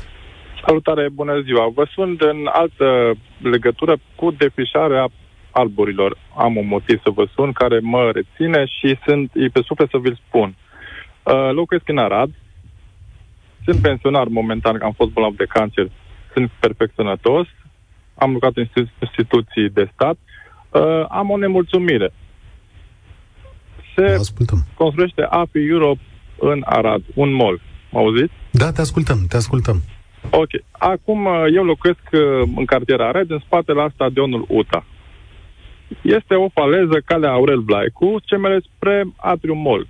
Salutare, 0.66 1.08
bună 1.12 1.40
ziua. 1.44 1.72
Vă 1.74 1.86
sunt 1.94 2.20
în 2.20 2.38
altă 2.52 3.18
legătură 3.38 3.96
cu 4.16 4.30
defrișarea 4.30 5.08
alburilor. 5.50 6.18
Am 6.36 6.56
un 6.56 6.66
motiv 6.66 7.00
să 7.02 7.10
vă 7.14 7.26
sun 7.34 7.52
care 7.52 7.78
mă 7.82 8.10
reține 8.14 8.64
și 8.66 8.98
sunt 9.06 9.30
e 9.34 9.48
pe 9.48 9.62
suflet 9.66 9.88
să 9.90 9.98
vi-l 10.02 10.20
spun. 10.26 10.56
Uh, 11.22 11.50
locuiesc 11.52 11.88
în 11.88 11.98
Arad, 11.98 12.30
sunt 13.64 13.80
pensionar 13.80 14.26
momentan, 14.26 14.78
că 14.78 14.84
am 14.84 14.92
fost 14.92 15.10
bolnav 15.10 15.36
de 15.36 15.44
cancer, 15.44 15.90
sunt 16.32 16.50
perfect 16.60 16.94
sănătos, 16.94 17.46
am 18.14 18.32
lucrat 18.32 18.52
în 18.56 18.66
instituții 19.00 19.70
de 19.70 19.90
stat, 19.94 20.16
uh, 20.70 21.04
am 21.08 21.30
o 21.30 21.36
nemulțumire. 21.36 22.12
Se 23.96 24.04
Ascultăm. 24.04 24.58
construiește 24.74 25.22
AFI 25.22 25.66
Europe 25.68 26.00
în 26.38 26.62
Arad, 26.64 27.02
un 27.14 27.32
mall. 27.32 27.60
Mă 27.90 27.98
auziți? 27.98 28.32
Da, 28.50 28.72
te 28.72 28.80
ascultăm, 28.80 29.18
te 29.28 29.36
ascultăm. 29.36 29.82
Ok. 30.30 30.50
Acum 30.70 31.24
uh, 31.24 31.44
eu 31.54 31.64
locuiesc 31.64 32.00
uh, 32.12 32.20
în 32.56 32.64
cartiera 32.64 33.08
Arad, 33.08 33.30
în 33.30 33.38
spatele 33.44 33.80
la 33.80 33.90
stadionul 33.94 34.44
UTA. 34.48 34.86
Este 36.02 36.34
o 36.34 36.48
faleză, 36.48 37.02
calea 37.04 37.30
Aurel 37.30 37.60
Blaicu, 37.60 38.16
ce 38.24 38.36
merge 38.36 38.68
spre 38.74 39.04
Atrium 39.16 39.58
Mall. 39.58 39.86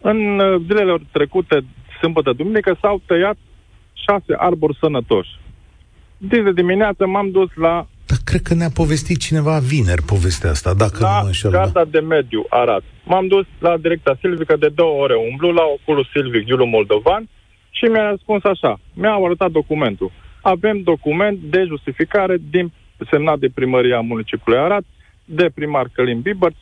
În 0.00 0.38
uh, 0.38 0.60
zilele 0.66 0.96
trecute, 1.12 1.64
sâmbătă, 2.04 2.32
duminică, 2.32 2.76
s-au 2.80 3.02
tăiat 3.06 3.36
șase 4.04 4.32
arbori 4.36 4.78
sănătoși. 4.80 5.32
de 6.18 6.52
dimineață 6.52 7.06
m-am 7.06 7.30
dus 7.30 7.50
la... 7.54 7.86
Dar 8.06 8.18
cred 8.24 8.42
că 8.42 8.54
ne-a 8.54 8.72
povestit 8.82 9.18
cineva 9.26 9.58
vineri 9.58 10.02
povestea 10.02 10.50
asta, 10.50 10.74
dacă 10.74 10.98
la 11.00 11.08
nu 11.08 11.20
mă 11.20 11.26
înșel. 11.26 11.50
Garda 11.50 11.84
de 11.84 12.00
mediu, 12.00 12.44
Arad. 12.48 12.84
M-am 13.04 13.26
dus 13.26 13.46
la 13.58 13.76
directa 13.76 14.16
silvică 14.20 14.56
de 14.56 14.68
două 14.74 15.02
ore 15.02 15.14
umblu, 15.30 15.48
la 15.50 15.64
oculul 15.76 16.08
silvic 16.12 16.44
Giulu 16.44 16.66
Moldovan 16.66 17.28
și 17.70 17.84
mi-a 17.84 18.10
răspuns 18.10 18.44
așa. 18.44 18.80
Mi-au 18.94 19.24
arătat 19.24 19.50
documentul. 19.50 20.10
Avem 20.42 20.76
document 20.82 21.38
de 21.54 21.64
justificare 21.66 22.36
din 22.50 22.72
semnat 23.10 23.38
de 23.38 23.48
primăria 23.54 24.00
municipiului 24.00 24.62
Arad, 24.62 24.84
de 25.24 25.50
primar 25.54 25.86
Călim 25.92 26.20
Bibărț, 26.20 26.56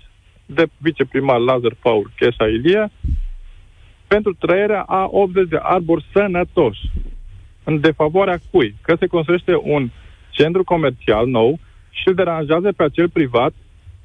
de 0.46 0.64
viceprimar 0.76 1.38
Lazar 1.38 1.74
Paul 1.82 2.10
Cheșa 2.16 2.46
Ilie, 2.46 2.90
pentru 4.14 4.32
trăirea 4.44 4.82
a 4.86 5.02
80 5.10 5.48
de 5.48 5.58
arbori 5.62 6.06
sănătoși. 6.12 6.80
În 7.64 7.80
defavoarea 7.80 8.38
cui? 8.50 8.76
Că 8.82 8.96
se 8.98 9.06
construiește 9.06 9.52
un 9.62 9.90
centru 10.30 10.64
comercial 10.64 11.26
nou 11.26 11.58
și 11.90 12.08
îl 12.08 12.14
deranjează 12.14 12.68
pe 12.76 12.82
acel 12.82 13.08
privat 13.08 13.52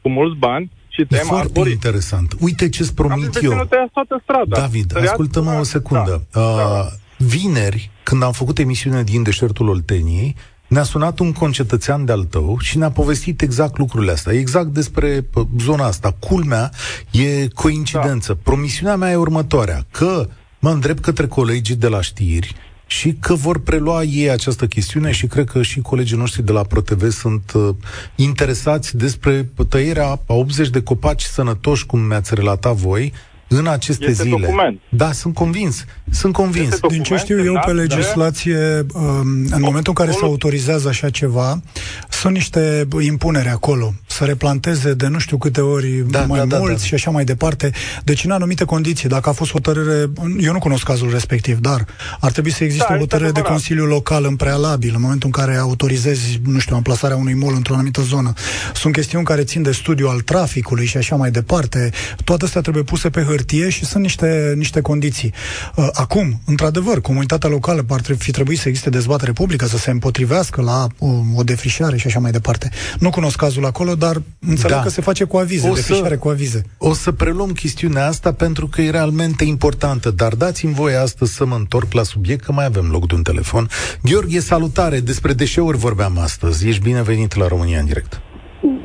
cu 0.02 0.10
mulți 0.10 0.38
bani 0.38 0.72
și 0.88 1.06
tem 1.06 1.26
Foarte 1.26 1.46
arborii. 1.48 1.74
interesant. 1.74 2.36
Uite 2.40 2.70
ce-ți 2.70 2.96
promit 2.96 3.40
eu. 3.42 3.52
toată 3.94 4.20
strada. 4.24 4.60
David, 4.60 4.98
ascultă-mă 4.98 5.52
o 5.60 5.64
secundă. 5.64 6.28
Da, 6.32 6.40
uh, 6.42 6.58
da. 6.58 6.86
Vineri, 7.18 7.90
când 8.04 8.24
am 8.24 8.32
făcut 8.32 8.58
emisiune 8.58 9.04
din 9.04 9.24
deșertul 9.24 9.68
Olteniei, 9.70 10.36
ne-a 10.68 10.84
sunat 10.84 11.20
un 11.20 11.32
concetățean 11.32 12.06
de-al 12.06 12.24
tău 12.24 12.58
și 12.60 12.78
ne-a 12.78 12.92
povestit 12.92 13.42
exact 13.42 13.78
lucrurile 13.78 14.12
astea, 14.12 14.34
exact 14.34 14.68
despre 14.68 15.26
zona 15.60 15.86
asta. 15.86 16.16
Culmea 16.20 16.72
e 17.12 17.48
coincidență. 17.48 18.34
Da. 18.34 18.40
Promisiunea 18.44 18.96
mea 18.96 19.12
e 19.12 19.16
următoarea, 19.16 19.86
că 19.92 20.28
mă 20.60 20.70
îndrept 20.70 21.02
către 21.02 21.28
colegii 21.28 21.76
de 21.76 21.88
la 21.88 22.02
știri 22.02 22.56
și 22.88 23.14
că 23.14 23.34
vor 23.34 23.60
prelua 23.60 24.04
ei 24.04 24.30
această 24.30 24.68
chestiune 24.68 25.12
și 25.12 25.28
cred 25.28 25.50
că 25.50 25.62
și 25.62 25.80
colegii 25.80 26.18
noștri 26.18 26.44
de 26.44 26.52
la 26.52 26.64
ProTV 26.64 27.12
sunt 27.12 27.52
uh, 27.56 27.76
interesați 28.16 28.98
despre 28.98 29.50
tăierea 29.70 30.08
a 30.08 30.34
80 30.34 30.70
de 30.70 30.82
copaci 30.82 31.24
sănătoși, 31.24 31.86
cum 31.86 32.00
mi-ați 32.00 32.36
relatat 32.36 32.76
voi, 32.76 33.14
în 33.48 33.68
aceste 33.68 34.06
este 34.06 34.24
zile. 34.24 34.38
Document. 34.40 34.80
Da, 34.90 35.12
sunt 35.12 35.34
convins. 35.34 35.86
Sunt 36.10 36.34
convins. 36.34 36.80
Din 36.90 37.04
ce 37.04 37.16
știu 37.16 37.44
eu 37.44 37.62
pe 37.66 37.72
legislație, 37.72 38.86
um, 38.94 39.04
în 39.52 39.62
momentul 39.62 39.94
în 39.98 40.06
care 40.06 40.12
se 40.12 40.24
autorizează 40.24 40.88
așa 40.88 41.10
ceva, 41.10 41.62
sunt 42.10 42.34
niște 42.34 42.88
impuneri 43.00 43.48
acolo. 43.48 43.94
Să 44.08 44.24
replanteze 44.24 44.94
de 44.94 45.08
nu 45.08 45.20
știu 45.20 45.38
câte 45.38 45.62
ori 45.62 46.04
da, 46.10 46.22
mai 46.22 46.48
da, 46.48 46.58
mulți 46.58 46.74
da, 46.74 46.80
da. 46.80 46.86
și 46.86 46.94
așa 46.94 47.12
mai 47.12 47.24
departe. 47.24 47.72
Deci 48.04 48.24
în 48.24 48.32
anumite 48.32 48.64
condiții, 48.64 49.10
dacă 49.10 49.30
a 49.30 49.32
fost 49.32 49.52
hotărâre, 49.52 50.10
eu 50.40 50.52
nu 50.52 50.60
cunosc 50.60 50.84
cazul 50.84 51.10
respectiv, 51.12 51.60
dar 51.60 51.86
ar 52.20 52.32
trebui 52.32 52.52
să 52.52 52.64
existe 52.64 52.86
da, 52.90 52.96
o 52.96 52.98
hotărâre 52.98 53.32
de 53.32 53.42
Consiliu 53.42 53.86
Local 53.86 54.26
în 54.26 54.36
prealabil, 54.36 54.92
în 54.96 55.02
momentul 55.02 55.30
în 55.34 55.44
care 55.44 55.58
autorizezi, 55.58 56.40
nu 56.46 56.60
știu, 56.60 56.76
amplasarea 56.76 57.16
unui 57.16 57.34
mol 57.34 57.54
într-o 57.56 57.74
anumită 57.74 58.02
zonă. 58.02 58.34
Sunt 58.74 58.94
chestiuni 58.94 59.26
care 59.26 59.44
țin 59.44 59.62
de 59.62 59.72
studiu 59.72 60.08
al 60.08 60.20
traficului 60.20 60.86
și 60.86 60.98
așa 60.98 61.16
mai 61.16 61.32
departe. 61.32 61.92
Toate 62.24 62.46
astea 62.46 62.62
trebuie 62.62 62.84
puse 62.84 63.10
pe 63.10 63.22
hârtie 63.22 63.36
și 63.70 63.86
sunt 63.86 64.04
niște, 64.04 64.54
niște 64.56 64.82
condiții. 64.82 65.34
Uh, 65.76 65.88
acum, 65.94 66.40
într-adevăr, 66.46 67.02
comunitatea 67.02 67.50
locală 67.50 67.86
ar 67.90 68.02
fi 68.18 68.32
trebuit 68.32 68.60
să 68.60 68.68
existe 68.68 68.90
dezbatere 68.90 69.32
publică, 69.32 69.66
să 69.66 69.78
se 69.78 69.92
împotrivească 69.92 70.62
la 70.62 70.88
o, 71.00 71.08
o 71.36 71.44
defrișare 71.44 71.98
și 71.98 72.08
așa 72.08 72.20
mai 72.20 72.32
departe. 72.32 72.70
Nu 73.00 73.10
cunosc 73.10 73.36
cazul 73.36 73.66
acolo, 73.66 73.96
dar 73.96 74.22
înțeleg 74.40 74.76
da. 74.76 74.82
că 74.82 74.90
se 74.90 75.02
face 75.02 75.24
cu 75.24 75.38
avize, 75.38 75.70
o 75.70 75.74
defrișare 75.74 76.14
să, 76.14 76.18
cu 76.18 76.30
avize. 76.30 76.62
O 76.78 76.94
să 76.94 77.12
preluăm 77.12 77.52
chestiunea 77.52 78.08
asta 78.08 78.34
pentru 78.34 78.68
că 78.68 78.82
e 78.82 78.90
realmente 78.90 79.44
importantă, 79.44 80.12
dar 80.12 80.36
dați-mi 80.36 80.74
voie 80.74 80.96
astăzi 80.96 81.34
să 81.34 81.46
mă 81.46 81.56
întorc 81.56 81.94
la 81.94 82.04
subiect, 82.04 82.44
că 82.44 82.52
mai 82.52 82.66
avem 82.66 82.88
loc 82.92 83.08
de 83.08 83.16
un 83.16 83.24
telefon. 83.24 83.70
Gheorghe, 84.02 84.40
salutare! 84.40 85.00
Despre 85.00 85.34
deșeuri 85.34 85.78
vorbeam 85.78 86.18
astăzi. 86.18 86.68
Ești 86.68 86.82
binevenit 86.82 87.36
la 87.36 87.48
România 87.48 87.80
în 87.80 87.86
direct. 87.86 88.22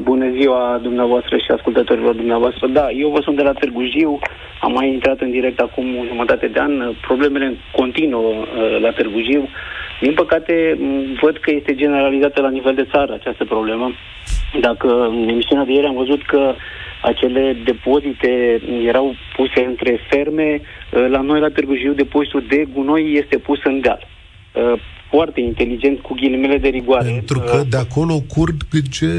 Bună 0.03 0.22
ziua 0.41 0.79
dumneavoastră 0.83 1.37
și 1.37 1.51
ascultătorilor 1.51 2.15
dumneavoastră. 2.15 2.67
Da, 2.67 2.91
eu 2.91 3.09
vă 3.09 3.21
sunt 3.21 3.37
de 3.37 3.43
la 3.43 3.53
Târgu 3.53 3.83
Jiu, 3.85 4.19
am 4.61 4.73
mai 4.73 4.89
intrat 4.89 5.21
în 5.21 5.31
direct 5.31 5.61
acum 5.61 5.97
o 5.97 6.05
jumătate 6.05 6.47
de 6.47 6.61
an. 6.61 6.95
Problemele 7.01 7.57
continuă 7.73 8.31
uh, 8.31 8.81
la 8.81 8.91
Târgu 8.91 9.21
Jiu. 9.31 9.49
Din 10.01 10.15
păcate, 10.15 10.79
văd 11.21 11.37
că 11.37 11.51
este 11.51 11.75
generalizată 11.75 12.41
la 12.41 12.51
nivel 12.51 12.75
de 12.75 12.89
țară 12.93 13.13
această 13.13 13.45
problemă. 13.45 13.93
Dacă 14.61 15.05
în 15.05 15.29
emisiunea 15.29 15.65
de 15.65 15.73
ieri 15.73 15.87
am 15.87 15.95
văzut 15.95 16.23
că 16.27 16.55
acele 17.03 17.57
depozite 17.65 18.61
erau 18.85 19.15
puse 19.37 19.65
între 19.65 20.01
ferme, 20.09 20.61
uh, 20.61 21.07
la 21.09 21.21
noi 21.21 21.41
la 21.41 21.49
Târgu 21.49 21.75
Jiu 21.75 21.93
depozitul 21.93 22.45
de 22.49 22.65
gunoi 22.75 23.13
este 23.13 23.39
pus 23.39 23.59
în 23.65 23.81
deal. 23.81 24.07
Uh, 25.13 25.19
foarte 25.19 25.41
inteligent 25.41 26.01
cu 26.01 26.15
ghilimele 26.15 26.59
de 26.59 26.69
rigoare. 26.69 27.11
Pentru 27.11 27.39
că 27.39 27.57
uh, 27.57 27.69
de 27.69 27.77
acolo 27.77 28.15
curge 28.35 29.13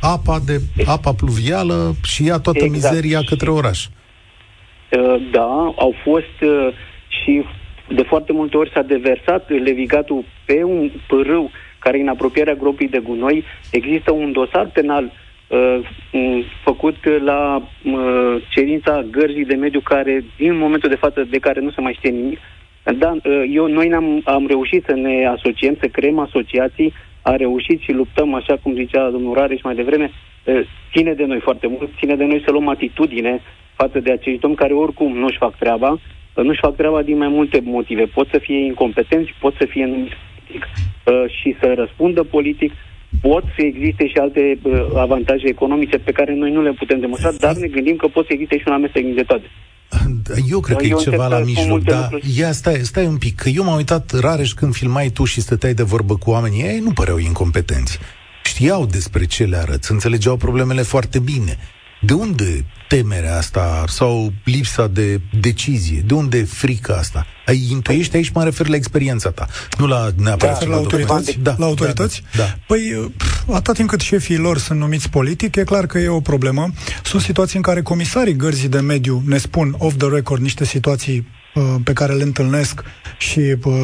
apa, 0.00 0.38
de, 0.46 0.60
apa 0.86 1.12
pluvială 1.12 1.94
și 2.04 2.24
ia 2.24 2.38
toată 2.38 2.64
exact. 2.64 2.94
mizeria 2.94 3.20
către 3.28 3.50
oraș. 3.50 3.86
Uh, 3.86 5.16
da, 5.30 5.74
au 5.76 5.94
fost 6.04 6.36
uh, 6.40 6.68
și 7.08 7.44
de 7.88 8.02
foarte 8.02 8.32
multe 8.32 8.56
ori 8.56 8.70
s-a 8.74 8.82
deversat 8.82 9.50
levigatul 9.50 10.24
pe 10.44 10.62
un 10.62 10.90
pârâu 11.06 11.50
care 11.78 11.98
e 11.98 12.00
în 12.00 12.08
apropierea 12.08 12.54
gropii 12.54 12.88
de 12.88 12.98
gunoi. 12.98 13.44
Există 13.70 14.12
un 14.12 14.32
dosar 14.32 14.70
penal 14.72 15.12
uh, 15.48 15.78
făcut 16.64 16.96
la 17.24 17.56
uh, 17.56 18.42
cerința 18.48 19.04
gărzii 19.10 19.44
de 19.44 19.54
mediu 19.54 19.80
care, 19.80 20.24
din 20.36 20.58
momentul 20.58 20.88
de 20.88 21.02
față, 21.04 21.26
de 21.30 21.38
care 21.38 21.60
nu 21.60 21.70
se 21.70 21.80
mai 21.80 21.96
știe 21.98 22.10
nimic, 22.10 22.38
da, 22.92 23.16
ă, 23.24 23.44
eu, 23.44 23.66
noi 23.66 23.92
am 23.94 24.20
am 24.24 24.46
reușit 24.46 24.84
să 24.86 24.94
ne 24.94 25.26
asociem, 25.26 25.76
să 25.80 25.86
creăm 25.86 26.18
asociații, 26.18 26.92
a 27.22 27.36
reușit 27.36 27.80
și 27.80 27.92
luptăm, 27.92 28.34
așa 28.34 28.56
cum 28.62 28.74
zicea 28.74 29.10
domnul 29.10 29.34
Rareș 29.34 29.62
mai 29.62 29.74
devreme, 29.74 30.10
ă, 30.46 30.52
ține 30.92 31.12
de 31.12 31.24
noi 31.24 31.40
foarte 31.40 31.66
mult, 31.66 31.90
ține 31.98 32.14
de 32.16 32.24
noi 32.24 32.42
să 32.44 32.50
luăm 32.50 32.68
atitudine 32.68 33.40
față 33.74 33.98
de 34.00 34.12
acești 34.12 34.40
domni 34.40 34.56
care 34.56 34.72
oricum 34.72 35.16
nu-și 35.16 35.38
fac 35.38 35.58
treaba, 35.58 35.98
ă, 36.36 36.42
nu-și 36.42 36.60
fac 36.60 36.76
treaba 36.76 37.02
din 37.02 37.16
mai 37.16 37.28
multe 37.28 37.60
motive. 37.64 38.04
Pot 38.04 38.28
să 38.30 38.38
fie 38.38 38.64
incompetenți, 38.64 39.34
pot 39.40 39.54
să 39.58 39.66
fie 39.66 39.84
numiți 39.84 40.16
politic 40.46 40.66
și 41.40 41.56
să 41.60 41.74
răspundă 41.76 42.22
politic, 42.22 42.72
pot 43.22 43.44
să 43.56 43.64
existe 43.64 44.06
și 44.06 44.16
alte 44.16 44.58
avantaje 44.96 45.48
economice 45.48 45.98
pe 45.98 46.12
care 46.12 46.34
noi 46.34 46.50
nu 46.50 46.62
le 46.62 46.72
putem 46.72 47.00
demonstra, 47.00 47.32
dar 47.38 47.54
ne 47.56 47.66
gândim 47.66 47.96
că 47.96 48.06
pot 48.06 48.26
să 48.26 48.32
existe 48.32 48.58
și 48.58 48.64
un 48.66 48.72
amestec 48.72 49.14
de 49.14 49.22
toate. 49.22 49.44
Eu 50.50 50.60
cred 50.60 50.76
că 50.76 50.86
eu 50.86 50.98
e 50.98 51.02
ceva 51.02 51.26
la 51.26 51.38
mijloc, 51.38 51.82
dar 51.82 52.18
ia 52.36 52.52
stai, 52.52 52.80
stai 52.84 53.06
un 53.06 53.16
pic, 53.16 53.36
că 53.36 53.48
eu 53.48 53.64
m-am 53.64 53.76
uitat 53.76 54.12
rareș 54.18 54.52
când 54.52 54.74
filmai 54.74 55.08
tu 55.08 55.24
și 55.24 55.40
stăteai 55.40 55.74
de 55.74 55.82
vorbă 55.82 56.16
cu 56.16 56.30
oamenii, 56.30 56.62
ei 56.62 56.78
nu 56.78 56.92
păreau 56.92 57.18
incompetenți. 57.18 57.98
Știau 58.44 58.86
despre 58.86 59.24
ce 59.24 59.44
le 59.44 59.56
arăți, 59.56 59.92
înțelegeau 59.92 60.36
problemele 60.36 60.82
foarte 60.82 61.18
bine. 61.18 61.58
De 62.06 62.12
unde 62.12 62.64
temerea 62.88 63.36
asta 63.36 63.84
sau 63.88 64.32
lipsa 64.44 64.86
de 64.86 65.20
decizie? 65.40 66.02
De 66.06 66.14
unde 66.14 66.44
frica 66.44 66.94
asta? 66.94 67.26
Ai 67.46 67.68
intuiești 67.70 68.16
aici, 68.16 68.30
mă 68.30 68.44
refer 68.44 68.66
la 68.66 68.76
experiența 68.76 69.30
ta, 69.30 69.46
nu 69.78 69.86
la 69.86 70.08
neapărat 70.16 70.60
da, 70.60 70.66
la, 70.66 70.76
autorități? 70.76 71.38
Da, 71.42 71.54
la 71.58 71.64
autorități? 71.64 72.22
Da, 72.36 72.42
da. 72.42 72.58
Păi, 72.66 73.12
atât 73.52 73.74
timp 73.74 73.88
cât 73.88 74.00
șefii 74.00 74.36
lor 74.36 74.58
sunt 74.58 74.78
numiți 74.78 75.10
politic, 75.10 75.56
e 75.56 75.64
clar 75.64 75.86
că 75.86 75.98
e 75.98 76.08
o 76.08 76.20
problemă. 76.20 76.70
Sunt 77.04 77.22
situații 77.22 77.56
în 77.56 77.62
care 77.62 77.82
comisarii 77.82 78.36
gărzii 78.36 78.68
de 78.68 78.80
mediu 78.80 79.22
ne 79.26 79.38
spun 79.38 79.74
off 79.78 79.96
the 79.96 80.08
record 80.08 80.42
niște 80.42 80.64
situații 80.64 81.18
uh, 81.18 81.35
pe 81.84 81.92
care 81.92 82.12
le 82.12 82.22
întâlnesc 82.22 82.82
și, 83.18 83.56
uh, 83.64 83.74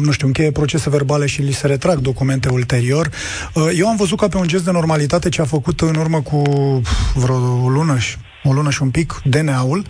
nu 0.00 0.10
știu, 0.10 0.26
încheie 0.26 0.50
procese 0.50 0.90
verbale 0.90 1.26
și 1.26 1.42
li 1.42 1.52
se 1.52 1.66
retrag 1.66 1.98
documente 1.98 2.48
ulterior. 2.48 3.10
Uh, 3.54 3.70
eu 3.76 3.88
am 3.88 3.96
văzut 3.96 4.18
ca 4.18 4.28
pe 4.28 4.36
un 4.36 4.46
gest 4.46 4.64
de 4.64 4.70
normalitate 4.70 5.28
ce 5.28 5.40
a 5.40 5.44
făcut 5.44 5.80
în 5.80 5.94
urmă 5.94 6.22
cu 6.22 6.42
vreo 7.14 7.68
lună 7.68 7.98
și 7.98 8.16
o 8.44 8.52
lună 8.52 8.70
și 8.70 8.82
un 8.82 8.90
pic, 8.90 9.20
DNA-ul. 9.24 9.86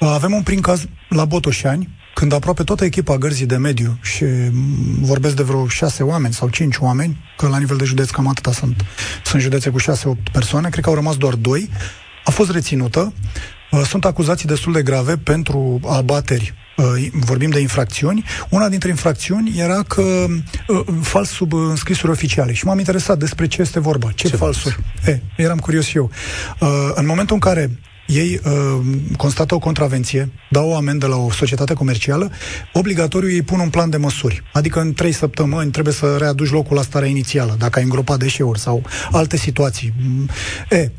Avem 0.00 0.32
un 0.32 0.42
prim 0.42 0.60
caz 0.60 0.86
la 1.08 1.24
Botoșani, 1.24 1.88
când 2.14 2.32
aproape 2.32 2.62
toată 2.62 2.84
echipa 2.84 3.16
gărzii 3.16 3.46
de 3.46 3.56
mediu 3.56 3.98
și 4.02 4.24
vorbesc 5.00 5.36
de 5.36 5.42
vreo 5.42 5.66
șase 5.66 6.02
oameni 6.02 6.34
sau 6.34 6.48
cinci 6.48 6.76
oameni, 6.76 7.24
că 7.36 7.48
la 7.48 7.58
nivel 7.58 7.76
de 7.76 7.84
județ 7.84 8.10
cam 8.10 8.28
atâta 8.28 8.52
sunt, 8.52 8.84
sunt 9.24 9.42
județe 9.42 9.70
cu 9.70 9.78
șase-opt 9.78 10.28
persoane, 10.28 10.68
cred 10.68 10.84
că 10.84 10.88
au 10.88 10.94
rămas 10.94 11.16
doar 11.16 11.34
doi, 11.34 11.70
a 12.24 12.30
fost 12.30 12.50
reținută. 12.50 13.12
Uh, 13.70 13.80
sunt 13.86 14.04
acuzații 14.04 14.48
destul 14.48 14.72
de 14.72 14.82
grave 14.82 15.16
pentru 15.16 15.80
abateri 15.88 16.54
uh, 16.76 17.08
vorbim 17.12 17.50
de 17.50 17.60
infracțiuni. 17.60 18.24
Una 18.48 18.68
dintre 18.68 18.88
infracțiuni 18.88 19.58
era 19.58 19.82
că 19.82 20.02
uh, 20.68 20.80
fals 21.02 21.28
sub 21.28 21.52
înscrisuri 21.52 22.12
oficiale. 22.12 22.52
Și 22.52 22.66
m-am 22.66 22.78
interesat 22.78 23.18
despre 23.18 23.46
ce 23.46 23.60
este 23.60 23.80
vorba. 23.80 24.10
Ce, 24.14 24.28
ce 24.28 24.36
falsuri? 24.36 24.78
E, 25.06 25.20
eram 25.36 25.58
curios 25.58 25.84
și 25.84 25.96
eu. 25.96 26.10
În 26.94 27.06
momentul 27.06 27.34
în 27.34 27.40
care 27.40 27.70
ei 28.08 28.40
uh, 28.44 28.86
constată 29.16 29.54
o 29.54 29.58
contravenție, 29.58 30.30
dau 30.50 30.68
o 30.68 30.76
amendă 30.76 31.06
la 31.06 31.16
o 31.16 31.30
societate 31.30 31.74
comercială, 31.74 32.30
obligatoriu 32.72 33.30
ei 33.30 33.42
pun 33.42 33.60
un 33.60 33.70
plan 33.70 33.90
de 33.90 33.96
măsuri. 33.96 34.42
Adică 34.52 34.80
în 34.80 34.92
trei 34.92 35.12
săptămâni 35.12 35.70
trebuie 35.70 35.94
să 35.94 36.16
readuci 36.16 36.50
locul 36.50 36.76
la 36.76 36.82
starea 36.82 37.08
inițială, 37.08 37.54
dacă 37.58 37.78
ai 37.78 37.84
îngropat 37.84 38.18
deșeuri 38.18 38.58
sau 38.58 38.82
alte 39.12 39.36
situații. 39.36 39.92
E, 40.70 40.90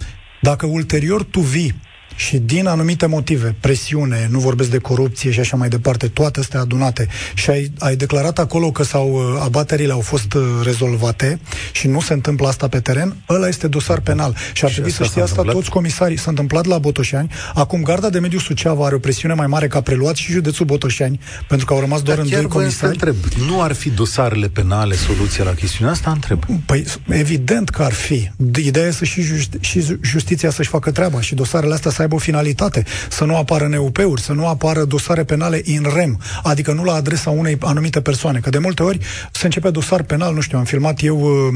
dacă 0.42 0.66
ulterior 0.66 1.24
tu 1.24 1.40
vii 1.40 1.74
și 2.20 2.38
din 2.38 2.68
anumite 2.68 3.06
motive, 3.06 3.56
presiune, 3.60 4.28
nu 4.32 4.40
vorbesc 4.40 4.70
de 4.70 4.78
corupție 4.78 5.32
și 5.32 5.40
așa 5.40 5.58
mai 5.58 5.70
departe, 5.70 6.08
toate 6.08 6.40
astea 6.40 6.60
adunate, 6.60 7.08
și 7.34 7.50
ai, 7.50 7.72
ai 7.80 7.96
declarat 7.96 8.40
acolo 8.40 8.72
că 8.72 8.84
sau 8.84 9.12
uh, 9.14 9.42
abaterile 9.44 9.92
au 9.92 10.00
fost 10.00 10.34
uh, 10.34 10.44
rezolvate 10.64 11.40
și 11.72 11.88
nu 11.88 12.02
se 12.02 12.14
întâmplă 12.14 12.48
asta 12.48 12.68
pe 12.68 12.80
teren, 12.80 13.16
ăla 13.30 13.48
este 13.48 13.68
dosar 13.68 14.00
penal. 14.00 14.36
Și 14.54 14.66
ar 14.66 14.72
trebui 14.72 14.92
să 14.92 15.04
știe 15.04 15.22
asta 15.22 15.30
întâmplat? 15.30 15.56
toți 15.56 15.70
comisarii. 15.70 16.18
S-a 16.18 16.30
întâmplat 16.30 16.66
la 16.66 16.78
Botoșani. 16.78 17.32
Acum, 17.54 17.84
Garda 17.84 18.10
de 18.10 18.20
Mediu 18.20 18.40
Suceava 18.40 18.86
are 18.86 18.96
o 18.96 19.00
presiune 19.00 19.34
mai 19.34 19.48
mare 19.48 19.68
ca 19.68 19.82
preluat 19.82 20.16
și 20.16 20.32
județul 20.32 20.66
Botoșani, 20.66 21.20
pentru 21.48 21.66
că 21.66 21.74
au 21.74 21.80
rămas 21.80 22.02
doar 22.02 22.18
Dar 22.18 22.26
în 22.26 22.32
doi 22.32 22.46
comisari. 22.48 22.92
întreb, 22.92 23.16
nu 23.48 23.62
ar 23.62 23.74
fi 23.74 23.90
dosarele 23.90 24.48
penale 24.48 24.96
soluția 24.96 25.44
la 25.44 25.54
chestiunea 25.54 25.94
asta? 25.94 26.12
Întreb. 26.12 26.44
Păi, 26.66 26.86
evident 27.10 27.70
că 27.70 27.84
ar 27.84 27.94
fi. 27.94 28.30
Ideea 28.64 28.88
e 28.88 28.92
să 28.92 29.06
și, 29.06 29.22
justi- 29.22 29.60
și 29.60 29.98
justiția 30.02 30.50
să-și 30.50 30.70
facă 30.70 30.92
treaba 30.92 31.22
și 31.22 31.36
dosarele 31.36 31.74
astea 31.74 31.92
să 31.92 32.02
aibă 32.02 32.09
o 32.16 32.18
finalitate, 32.18 32.84
să 33.10 33.26
nu 33.26 33.36
apară 33.36 33.68
NUP-uri, 33.68 34.22
să 34.22 34.34
nu 34.34 34.48
apară 34.48 34.84
dosare 34.84 35.24
penale 35.24 35.62
in 35.64 35.86
rem, 35.96 36.20
adică 36.44 36.72
nu 36.72 36.84
la 36.84 36.94
adresa 36.94 37.30
unei 37.30 37.58
anumite 37.62 38.02
persoane, 38.02 38.40
că 38.40 38.50
de 38.50 38.58
multe 38.58 38.84
ori 38.84 39.00
se 39.32 39.46
începe 39.46 39.70
dosar 39.70 40.04
penal, 40.04 40.34
nu 40.34 40.42
știu, 40.42 40.58
am 40.58 40.64
filmat 40.64 41.04
eu 41.04 41.20
uh, 41.20 41.54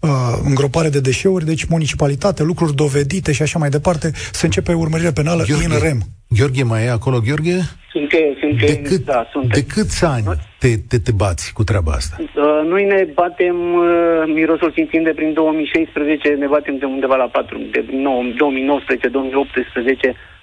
uh, 0.00 0.10
îngropare 0.44 0.88
de 0.88 1.00
deșeuri, 1.00 1.44
deci 1.44 1.64
municipalitate, 1.64 2.42
lucruri 2.42 2.74
dovedite 2.74 3.32
și 3.32 3.42
așa 3.42 3.58
mai 3.58 3.68
departe, 3.68 4.10
se 4.32 4.44
începe 4.44 4.72
urmărire 4.72 5.12
penală 5.12 5.44
Gheorghe, 5.44 5.64
in 5.64 5.80
rem. 5.80 6.02
Gheorghe 6.28 6.62
mai 6.62 6.84
e 6.84 6.90
acolo, 6.90 7.20
Gheorghe? 7.20 7.60
Sunt, 7.92 8.10
sunt, 8.40 8.66
de, 8.66 8.76
cât, 8.76 9.04
da, 9.04 9.28
sunt. 9.32 9.52
de 9.52 9.64
câți 9.64 10.04
ani 10.04 10.24
te, 10.62 10.70
te, 10.88 10.98
te 11.06 11.12
bați 11.12 11.52
cu 11.52 11.62
treaba 11.64 11.92
asta? 11.92 12.16
Uh, 12.20 12.26
noi 12.72 12.84
ne 12.84 13.08
batem, 13.14 13.74
uh, 13.74 13.82
mirosul 14.26 14.72
simțim 14.72 15.02
de 15.02 15.10
prin 15.10 15.32
2016, 15.32 16.28
ne 16.28 16.46
batem 16.46 16.76
de 16.78 16.84
undeva 16.84 17.16
la 17.16 17.24
4, 17.24 17.58
de 17.70 17.84
2019-2018, 17.90 17.94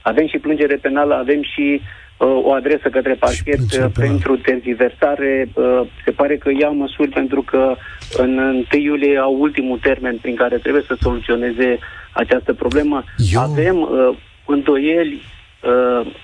avem 0.01 0.27
și 0.27 0.37
plângere 0.37 0.75
penală, 0.75 1.15
avem 1.15 1.41
și 1.43 1.81
uh, 1.81 2.27
o 2.43 2.53
adresă 2.53 2.89
către 2.89 3.13
parchet 3.13 3.59
uh, 3.59 3.85
pentru 3.93 4.37
tergiversare. 4.37 5.49
Uh, 5.53 5.81
se 6.05 6.11
pare 6.11 6.37
că 6.37 6.49
ia 6.59 6.69
măsuri 6.69 7.09
pentru 7.09 7.41
că 7.41 7.75
în 8.17 8.37
1 8.37 8.65
iulie 8.81 9.17
au 9.17 9.35
ultimul 9.39 9.77
termen 9.77 10.17
prin 10.21 10.35
care 10.35 10.57
trebuie 10.57 10.83
să 10.87 10.95
soluționeze 10.99 11.79
această 12.11 12.53
problemă. 12.53 13.03
Eu... 13.33 13.41
Avem 13.41 13.81
uh, 13.81 14.17
îndoieli 14.45 15.21
Uh, 15.21 15.38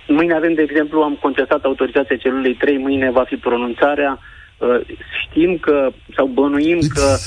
mâine 0.08 0.34
avem, 0.34 0.54
de 0.54 0.62
exemplu, 0.62 1.02
am 1.02 1.18
contestat 1.22 1.64
autorizația 1.64 2.16
celulei 2.16 2.54
3, 2.54 2.78
mâine 2.78 3.12
va 3.12 3.24
fi 3.24 3.36
pronunțarea. 3.36 4.20
Uh, 4.58 4.80
știm 5.22 5.58
că, 5.62 5.90
sau 6.16 6.26
bănuim 6.26 6.78
It's... 6.78 6.94
că 6.94 7.18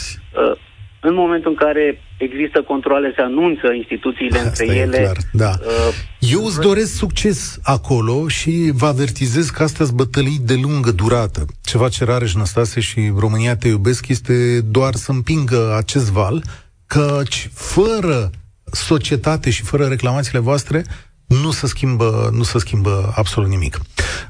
uh, 0.40 0.56
în 1.00 1.14
momentul 1.14 1.50
în 1.50 1.56
care 1.56 2.00
există 2.18 2.62
controle, 2.62 3.12
se 3.16 3.22
anunță 3.22 3.72
instituțiile 3.76 4.38
Asta 4.38 4.48
între 4.48 4.76
ele. 4.76 4.98
Clar, 4.98 5.16
da. 5.32 5.50
Uh, 5.60 5.94
Eu 6.18 6.44
îți 6.44 6.60
doresc 6.60 6.94
succes 6.94 7.58
acolo 7.62 8.28
și 8.28 8.70
vă 8.74 8.86
avertizez 8.86 9.50
că 9.50 9.62
astea 9.62 9.86
bătălii 9.94 10.38
de 10.44 10.54
lungă 10.62 10.90
durată. 10.90 11.44
Ceva 11.62 11.88
ce 11.88 12.04
Rareș 12.04 12.34
Năstase 12.34 12.80
și 12.80 13.12
România 13.18 13.56
te 13.56 13.68
iubesc 13.68 14.08
este 14.08 14.60
doar 14.60 14.94
să 14.94 15.10
împingă 15.10 15.74
acest 15.76 16.10
val, 16.10 16.42
căci 16.86 17.50
fără 17.54 18.30
societate 18.72 19.50
și 19.50 19.62
fără 19.62 19.84
reclamațiile 19.84 20.38
voastre, 20.38 20.84
nu 21.28 21.50
se 21.50 21.66
schimbă, 21.66 22.30
nu 22.32 22.42
se 22.42 22.58
schimbă 22.58 23.12
absolut 23.16 23.48
nimic. 23.48 23.80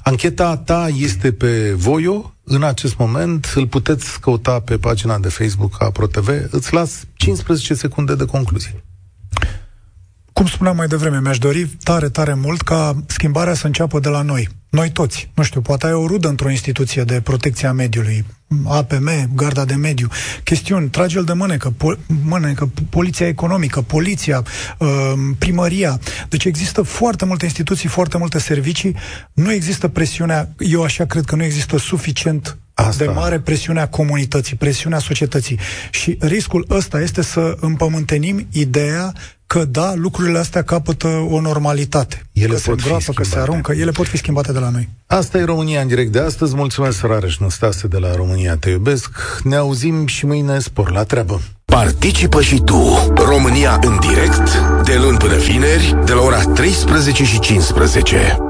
Ancheta 0.02 0.56
ta 0.56 0.88
este 0.96 1.32
pe 1.32 1.72
Voio, 1.72 2.34
în 2.44 2.62
acest 2.62 2.96
moment 2.96 3.52
îl 3.54 3.66
puteți 3.66 4.20
căuta 4.20 4.60
pe 4.60 4.78
pagina 4.78 5.18
de 5.18 5.28
Facebook 5.28 5.82
a 5.82 5.90
ProTV. 5.90 6.28
Îți 6.50 6.74
las 6.74 7.04
15 7.14 7.74
secunde 7.74 8.14
de 8.14 8.24
concluzie. 8.24 8.82
Cum 10.38 10.46
spuneam 10.46 10.76
mai 10.76 10.86
devreme, 10.86 11.20
mi-aș 11.20 11.38
dori 11.38 11.66
tare, 11.82 12.08
tare 12.08 12.34
mult 12.34 12.62
ca 12.62 13.02
schimbarea 13.06 13.54
să 13.54 13.66
înceapă 13.66 13.98
de 13.98 14.08
la 14.08 14.22
noi. 14.22 14.48
Noi 14.68 14.90
toți. 14.90 15.30
Nu 15.34 15.42
știu, 15.42 15.60
poate 15.60 15.86
ai 15.86 15.92
o 15.92 16.06
rudă 16.06 16.28
într-o 16.28 16.50
instituție 16.50 17.02
de 17.02 17.20
protecție 17.20 17.68
a 17.68 17.72
mediului, 17.72 18.24
APM, 18.66 19.10
Garda 19.34 19.64
de 19.64 19.74
Mediu, 19.74 20.08
chestiuni, 20.44 20.88
trage-l 20.88 21.24
de 21.24 21.32
mânecă, 21.32 21.72
po- 21.72 21.98
mânecă, 22.24 22.70
poliția 22.90 23.26
economică, 23.26 23.80
poliția, 23.80 24.44
uh, 24.78 24.88
primăria. 25.38 26.00
Deci 26.28 26.44
există 26.44 26.82
foarte 26.82 27.24
multe 27.24 27.44
instituții, 27.44 27.88
foarte 27.88 28.18
multe 28.18 28.38
servicii. 28.38 28.96
Nu 29.32 29.52
există 29.52 29.88
presiunea, 29.88 30.48
eu 30.58 30.82
așa 30.82 31.04
cred 31.04 31.24
că 31.24 31.36
nu 31.36 31.44
există 31.44 31.78
suficient 31.78 32.58
Asta. 32.74 33.04
de 33.04 33.10
mare 33.10 33.40
presiunea 33.40 33.88
comunității, 33.88 34.56
presiunea 34.56 34.98
societății. 34.98 35.58
Și 35.90 36.16
riscul 36.20 36.66
ăsta 36.70 37.00
este 37.00 37.22
să 37.22 37.56
împământenim 37.60 38.46
ideea 38.50 39.12
că 39.48 39.64
da, 39.64 39.92
lucrurile 39.94 40.38
astea 40.38 40.62
capătă 40.62 41.08
o 41.30 41.40
normalitate. 41.40 42.22
Ele 42.32 42.46
că 42.46 42.52
pot 42.52 42.62
se 42.62 42.70
îngroapă, 42.70 43.12
că 43.12 43.24
se 43.24 43.38
aruncă, 43.38 43.72
ele 43.72 43.90
pot 43.90 44.06
fi 44.06 44.16
schimbate 44.16 44.52
de 44.52 44.58
la 44.58 44.70
noi. 44.70 44.88
Asta 45.06 45.38
e 45.38 45.44
România 45.44 45.80
în 45.80 45.88
direct 45.88 46.12
de 46.12 46.18
astăzi. 46.18 46.54
Mulțumesc, 46.54 47.02
Rareș 47.02 47.38
Năstase 47.38 47.86
de 47.86 47.98
la 47.98 48.14
România 48.14 48.56
Te 48.56 48.70
Iubesc. 48.70 49.40
Ne 49.42 49.56
auzim 49.56 50.06
și 50.06 50.26
mâine 50.26 50.58
spor 50.58 50.90
la 50.90 51.04
treabă. 51.04 51.40
Participă 51.64 52.42
și 52.42 52.60
tu, 52.64 53.12
România 53.14 53.78
în 53.82 53.98
direct, 54.00 54.58
de 54.84 54.96
luni 54.96 55.16
până 55.16 55.36
vineri, 55.36 55.96
de 56.04 56.12
la 56.12 56.20
ora 56.20 56.42
13 56.42 57.24
și 57.24 57.38
15. 57.38 58.47